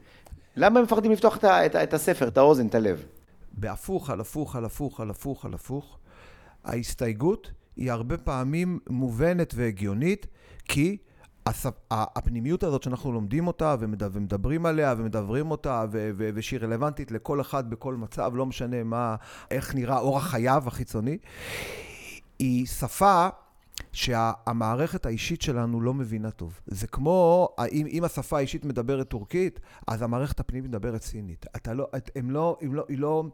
למה 0.56 0.78
הם 0.78 0.84
מפחדים 0.84 1.12
לפתוח 1.12 1.36
את, 1.36 1.44
את, 1.44 1.76
את 1.76 1.94
הספר, 1.94 2.28
את 2.28 2.38
האוזן, 2.38 2.66
את 2.66 2.74
הלב? 2.74 3.04
בהפוך 3.52 4.10
על 4.10 4.20
הפוך 4.20 4.56
על 4.56 4.64
הפוך 4.64 5.00
על 5.00 5.10
הפוך 5.10 5.44
על 5.44 5.54
הפוך, 5.54 5.98
ההסתייגות 6.64 7.52
היא 7.76 7.92
הרבה 7.92 8.18
פעמים 8.18 8.78
מובנת 8.90 9.54
והגיונית, 9.56 10.26
כי 10.64 10.96
הפנימיות 11.90 12.62
הזאת 12.62 12.82
שאנחנו 12.82 13.12
לומדים 13.12 13.46
אותה 13.46 13.76
ומדברים 13.80 14.66
עליה 14.66 14.94
ומדברים 14.98 15.50
אותה 15.50 15.84
ושהיא 16.16 16.60
רלוונטית 16.60 17.10
לכל 17.10 17.40
אחד 17.40 17.70
בכל 17.70 17.94
מצב, 17.94 18.32
לא 18.34 18.46
משנה 18.46 18.84
מה, 18.84 19.16
איך 19.50 19.74
נראה 19.74 19.98
אורח 19.98 20.26
חייו 20.26 20.62
החיצוני, 20.66 21.18
היא 22.38 22.66
שפה 22.66 23.28
שהמערכת 23.98 25.06
האישית 25.06 25.42
שלנו 25.42 25.80
לא 25.80 25.94
מבינה 25.94 26.30
טוב. 26.30 26.60
זה 26.66 26.86
כמו, 26.86 27.48
אם, 27.72 27.86
אם 27.90 28.04
השפה 28.04 28.36
האישית 28.36 28.64
מדברת 28.64 29.08
טורקית, 29.08 29.60
אז 29.86 30.02
המערכת 30.02 30.40
הפנימית 30.40 30.70
מדברת 30.70 31.02
סינית. 31.02 31.46
אתה 31.56 31.74
לא, 31.74 31.86
את, 31.96 32.10
הם 32.16 32.30
לא, 32.30 32.56
הם 32.60 32.74
לא, 32.74 32.84
היא, 32.88 32.98
לא, 32.98 33.24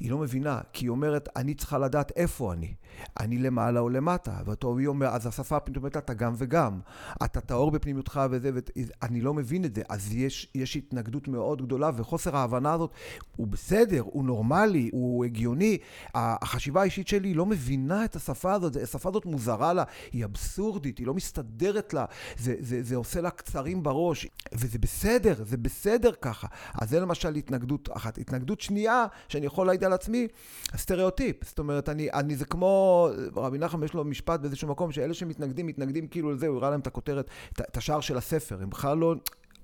היא 0.00 0.10
לא 0.10 0.18
מבינה, 0.18 0.60
כי 0.72 0.84
היא 0.84 0.90
אומרת, 0.90 1.28
אני 1.36 1.54
צריכה 1.54 1.78
לדעת 1.78 2.12
איפה 2.16 2.52
אני. 2.52 2.74
אני 3.20 3.38
למעלה 3.38 3.80
או 3.80 3.88
למטה. 3.88 4.32
ואותו 4.44 4.78
היא 4.78 4.86
אומר, 4.86 5.06
אז 5.06 5.26
השפה 5.26 5.56
הפנימית 5.56 5.76
אומרת, 5.76 5.96
אתה 5.96 6.14
גם 6.14 6.32
וגם. 6.36 6.80
אתה 7.24 7.40
טהור 7.40 7.70
בפנימיותך 7.70 8.20
וזה, 8.30 8.50
ואני 8.76 9.20
לא 9.20 9.34
מבין 9.34 9.64
את 9.64 9.74
זה. 9.74 9.82
אז 9.88 10.14
יש, 10.14 10.50
יש 10.54 10.76
התנגדות 10.76 11.28
מאוד 11.28 11.62
גדולה, 11.62 11.90
וחוסר 11.96 12.36
ההבנה 12.36 12.72
הזאת 12.72 12.90
הוא 13.36 13.46
בסדר, 13.46 14.02
הוא 14.04 14.24
נורמלי, 14.24 14.90
הוא 14.92 15.24
הגיוני. 15.24 15.78
החשיבה 16.14 16.80
האישית 16.80 17.08
שלי 17.08 17.34
לא 17.34 17.46
מבינה 17.46 18.04
את 18.04 18.16
השפה 18.16 18.52
הזאת, 18.52 18.76
השפה 18.76 19.08
הזאת 19.08 19.26
מוזרה 19.26 19.72
לה, 19.72 19.84
היא 20.12 20.24
אבסורדית, 20.24 20.98
היא 20.98 21.06
לא 21.06 21.14
מסתדרת 21.14 21.94
לה, 21.94 22.04
זה, 22.38 22.54
זה, 22.60 22.82
זה 22.82 22.96
עושה 22.96 23.20
לה 23.20 23.30
קצרים 23.30 23.82
בראש, 23.82 24.26
וזה 24.52 24.78
בסדר, 24.78 25.34
זה 25.44 25.56
בסדר 25.56 26.12
ככה. 26.20 26.46
אז 26.80 26.90
זה 26.90 27.00
למשל 27.00 27.34
התנגדות 27.34 27.88
אחת. 27.96 28.18
התנגדות 28.18 28.60
שנייה, 28.60 29.06
שאני 29.28 29.46
יכול 29.46 29.66
להעיד 29.66 29.84
על 29.84 29.92
עצמי, 29.92 30.28
סטריאוטיפ. 30.76 31.44
זאת 31.44 31.58
אומרת, 31.58 31.88
אני, 31.88 32.10
אני 32.12 32.36
זה 32.36 32.44
כמו, 32.44 33.08
רבי 33.36 33.58
נחם 33.58 33.84
יש 33.84 33.94
לו 33.94 34.04
משפט 34.04 34.40
באיזשהו 34.40 34.68
מקום, 34.68 34.92
שאלה 34.92 35.14
שמתנגדים, 35.14 35.66
מתנגדים 35.66 36.06
כאילו 36.06 36.32
לזה, 36.32 36.46
הוא 36.46 36.56
הראה 36.56 36.70
להם 36.70 36.80
את 36.80 36.86
הכותרת, 36.86 37.30
את 37.52 37.76
השער 37.76 38.00
של 38.00 38.16
הספר, 38.16 38.62
הם 38.62 38.70
בכלל 38.70 38.98
לא... 38.98 39.14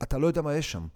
אתה 0.03 0.18
לא 0.18 0.26
יודע 0.26 0.42
מה 0.42 0.55
יש 0.55 0.72
שם. 0.72 0.86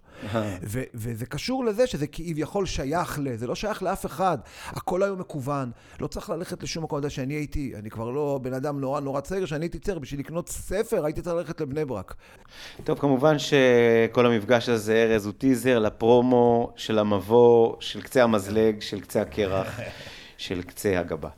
ו- 0.62 0.82
וזה 0.94 1.26
קשור 1.26 1.64
לזה 1.64 1.86
שזה 1.86 2.06
כביכול 2.06 2.66
שייך 2.66 3.18
ל... 3.22 3.36
זה 3.36 3.46
לא 3.46 3.54
שייך 3.54 3.82
לאף 3.82 4.06
אחד. 4.06 4.38
הכל 4.66 5.02
היום 5.02 5.18
מקוון. 5.18 5.70
לא 6.00 6.06
צריך 6.06 6.30
ללכת 6.30 6.62
לשום 6.62 6.84
מקום. 6.84 6.98
אתה 6.98 7.06
יודע 7.06 7.14
שאני 7.14 7.34
הייתי, 7.34 7.72
אני 7.76 7.90
כבר 7.90 8.10
לא 8.10 8.40
בן 8.42 8.52
אדם 8.52 8.80
נורא 8.80 9.00
נורא 9.00 9.20
צעיר, 9.20 9.46
שאני 9.46 9.64
הייתי 9.64 9.78
צעיר, 9.78 9.98
בשביל 9.98 10.20
לקנות 10.20 10.48
ספר 10.48 11.04
הייתי 11.04 11.22
צריך 11.22 11.36
ללכת 11.36 11.60
לבני 11.60 11.84
ברק. 11.84 12.14
טוב, 12.84 12.98
כמובן 12.98 13.36
שכל 13.38 14.26
המפגש 14.26 14.68
הזה, 14.68 14.94
ארז, 14.94 15.26
הוא 15.26 15.34
טיזר 15.38 15.78
לפרומו 15.78 16.72
של 16.76 16.98
המבוא, 16.98 17.76
של 17.80 18.02
קצה 18.02 18.22
המזלג, 18.22 18.80
של 18.80 19.00
קצה 19.00 19.22
הקרח. 19.22 19.80
של 20.40 20.62
קצה 20.62 21.00
הגבה. 21.00 21.28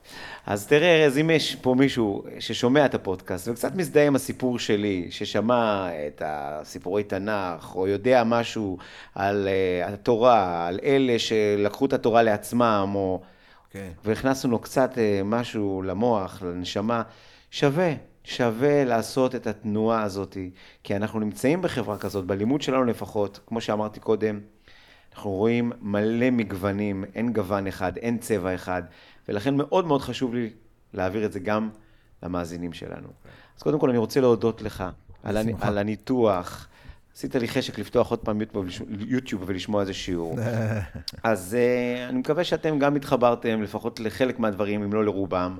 אז 0.46 0.66
תראה, 0.66 1.04
ארז, 1.04 1.18
אם 1.18 1.30
יש 1.30 1.56
פה 1.56 1.74
מישהו 1.74 2.24
ששומע 2.38 2.86
את 2.86 2.94
הפודקאסט 2.94 3.48
וקצת 3.48 3.74
מזדהה 3.74 4.06
עם 4.06 4.16
הסיפור 4.16 4.58
שלי, 4.58 5.06
ששמע 5.10 5.88
את 6.06 6.22
הסיפורי 6.24 7.04
תנ"ך, 7.04 7.74
או 7.74 7.88
יודע 7.88 8.24
משהו 8.24 8.78
על 9.14 9.48
uh, 9.48 9.92
התורה, 9.92 10.66
על 10.66 10.80
אלה 10.84 11.18
שלקחו 11.18 11.86
את 11.86 11.92
התורה 11.92 12.22
לעצמם, 12.22 12.92
או... 12.94 13.20
כן. 13.70 13.90
והכנסנו 14.04 14.50
לו 14.50 14.58
קצת 14.58 14.94
uh, 14.94 15.24
משהו 15.24 15.82
למוח, 15.82 16.42
לנשמה, 16.42 17.02
שווה. 17.50 17.92
שווה 18.24 18.84
לעשות 18.84 19.34
את 19.34 19.46
התנועה 19.46 20.02
הזאת, 20.02 20.36
כי 20.84 20.96
אנחנו 20.96 21.20
נמצאים 21.20 21.62
בחברה 21.62 21.98
כזאת, 21.98 22.24
בלימוד 22.24 22.62
שלנו 22.62 22.84
לפחות, 22.84 23.40
כמו 23.46 23.60
שאמרתי 23.60 24.00
קודם, 24.00 24.40
אנחנו 25.14 25.30
רואים 25.30 25.72
מלא 25.80 26.30
מגוונים, 26.30 27.04
אין 27.14 27.32
גוון 27.32 27.66
אחד, 27.66 27.96
אין 27.96 28.18
צבע 28.18 28.54
אחד, 28.54 28.82
ולכן 29.28 29.56
מאוד 29.56 29.86
מאוד 29.86 30.00
חשוב 30.00 30.34
לי 30.34 30.50
להעביר 30.94 31.24
את 31.24 31.32
זה 31.32 31.40
גם 31.40 31.70
למאזינים 32.22 32.72
שלנו. 32.72 33.08
אז 33.56 33.62
קודם 33.62 33.78
כל 33.78 33.88
אני 33.88 33.98
רוצה 33.98 34.20
להודות 34.20 34.62
לך 34.62 34.84
על, 35.22 35.36
הנ... 35.36 35.48
על 35.60 35.78
הניתוח. 35.78 36.68
עשית 37.16 37.34
לי 37.34 37.48
חשק 37.48 37.78
לפתוח 37.78 38.10
עוד 38.10 38.18
פעם 38.18 38.40
יוטיוב 38.98 39.42
ולשמוע 39.46 39.80
איזה 39.80 39.94
שיעור. 39.94 40.36
אז 41.22 41.56
uh, 41.56 42.10
אני 42.10 42.18
מקווה 42.18 42.44
שאתם 42.44 42.78
גם 42.78 42.96
התחברתם 42.96 43.62
לפחות 43.62 44.00
לחלק 44.00 44.38
מהדברים, 44.38 44.82
אם 44.82 44.92
לא 44.92 45.04
לרובם. 45.04 45.58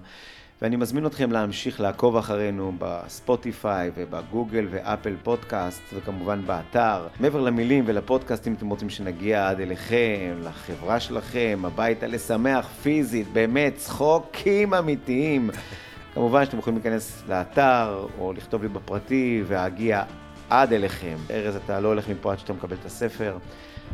ואני 0.62 0.76
מזמין 0.76 1.06
אתכם 1.06 1.32
להמשיך 1.32 1.80
לעקוב 1.80 2.16
אחרינו 2.16 2.72
בספוטיפיי 2.78 3.90
ובגוגל 3.94 4.66
ואפל 4.70 5.14
פודקאסט, 5.22 5.82
וכמובן 5.94 6.42
באתר. 6.46 7.06
מעבר 7.20 7.40
למילים 7.40 7.84
ולפודקאסטים, 7.86 8.54
אתם 8.54 8.68
רוצים 8.68 8.90
שנגיע 8.90 9.48
עד 9.48 9.60
אליכם, 9.60 10.34
לחברה 10.42 11.00
שלכם, 11.00 11.62
הביתה, 11.64 12.06
לשמח 12.06 12.68
פיזית, 12.82 13.32
באמת, 13.32 13.76
צחוקים 13.76 14.74
אמיתיים. 14.74 15.50
כמובן 16.14 16.44
שאתם 16.44 16.58
יכולים 16.58 16.80
להיכנס 16.84 17.22
לאתר, 17.28 18.06
או 18.18 18.32
לכתוב 18.32 18.62
לי 18.62 18.68
בפרטי, 18.68 19.42
ואגיע 19.46 20.02
עד 20.50 20.72
אליכם. 20.72 21.16
ארז, 21.30 21.56
אתה 21.56 21.80
לא 21.80 21.88
הולך 21.88 22.08
מפה 22.08 22.32
עד 22.32 22.38
שאתה 22.38 22.52
מקבל 22.52 22.76
את 22.80 22.86
הספר. 22.86 23.38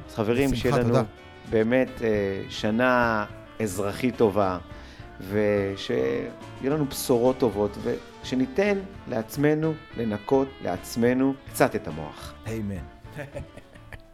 אז 0.09 0.15
חברים, 0.15 0.55
שיהיה 0.55 0.77
לנו 0.77 0.89
תודה. 0.89 1.03
באמת 1.51 2.03
אה, 2.03 2.43
שנה 2.49 3.25
אזרחית 3.61 4.17
טובה. 4.17 4.59
ושיהיה 5.21 6.31
לנו 6.63 6.85
בשורות 6.85 7.39
טובות, 7.39 7.71
ושניתן 7.83 8.79
לעצמנו 9.09 9.75
לנקות 9.97 10.49
לעצמנו 10.63 11.35
קצת 11.51 11.77
את 11.77 11.89
המוח. 11.89 12.35
אמן. 12.49 12.85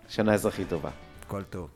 שנה 0.09 0.35
אזרחית 0.35 0.69
טובה. 0.69 0.91
כל 1.27 1.43
טוב. 1.43 1.69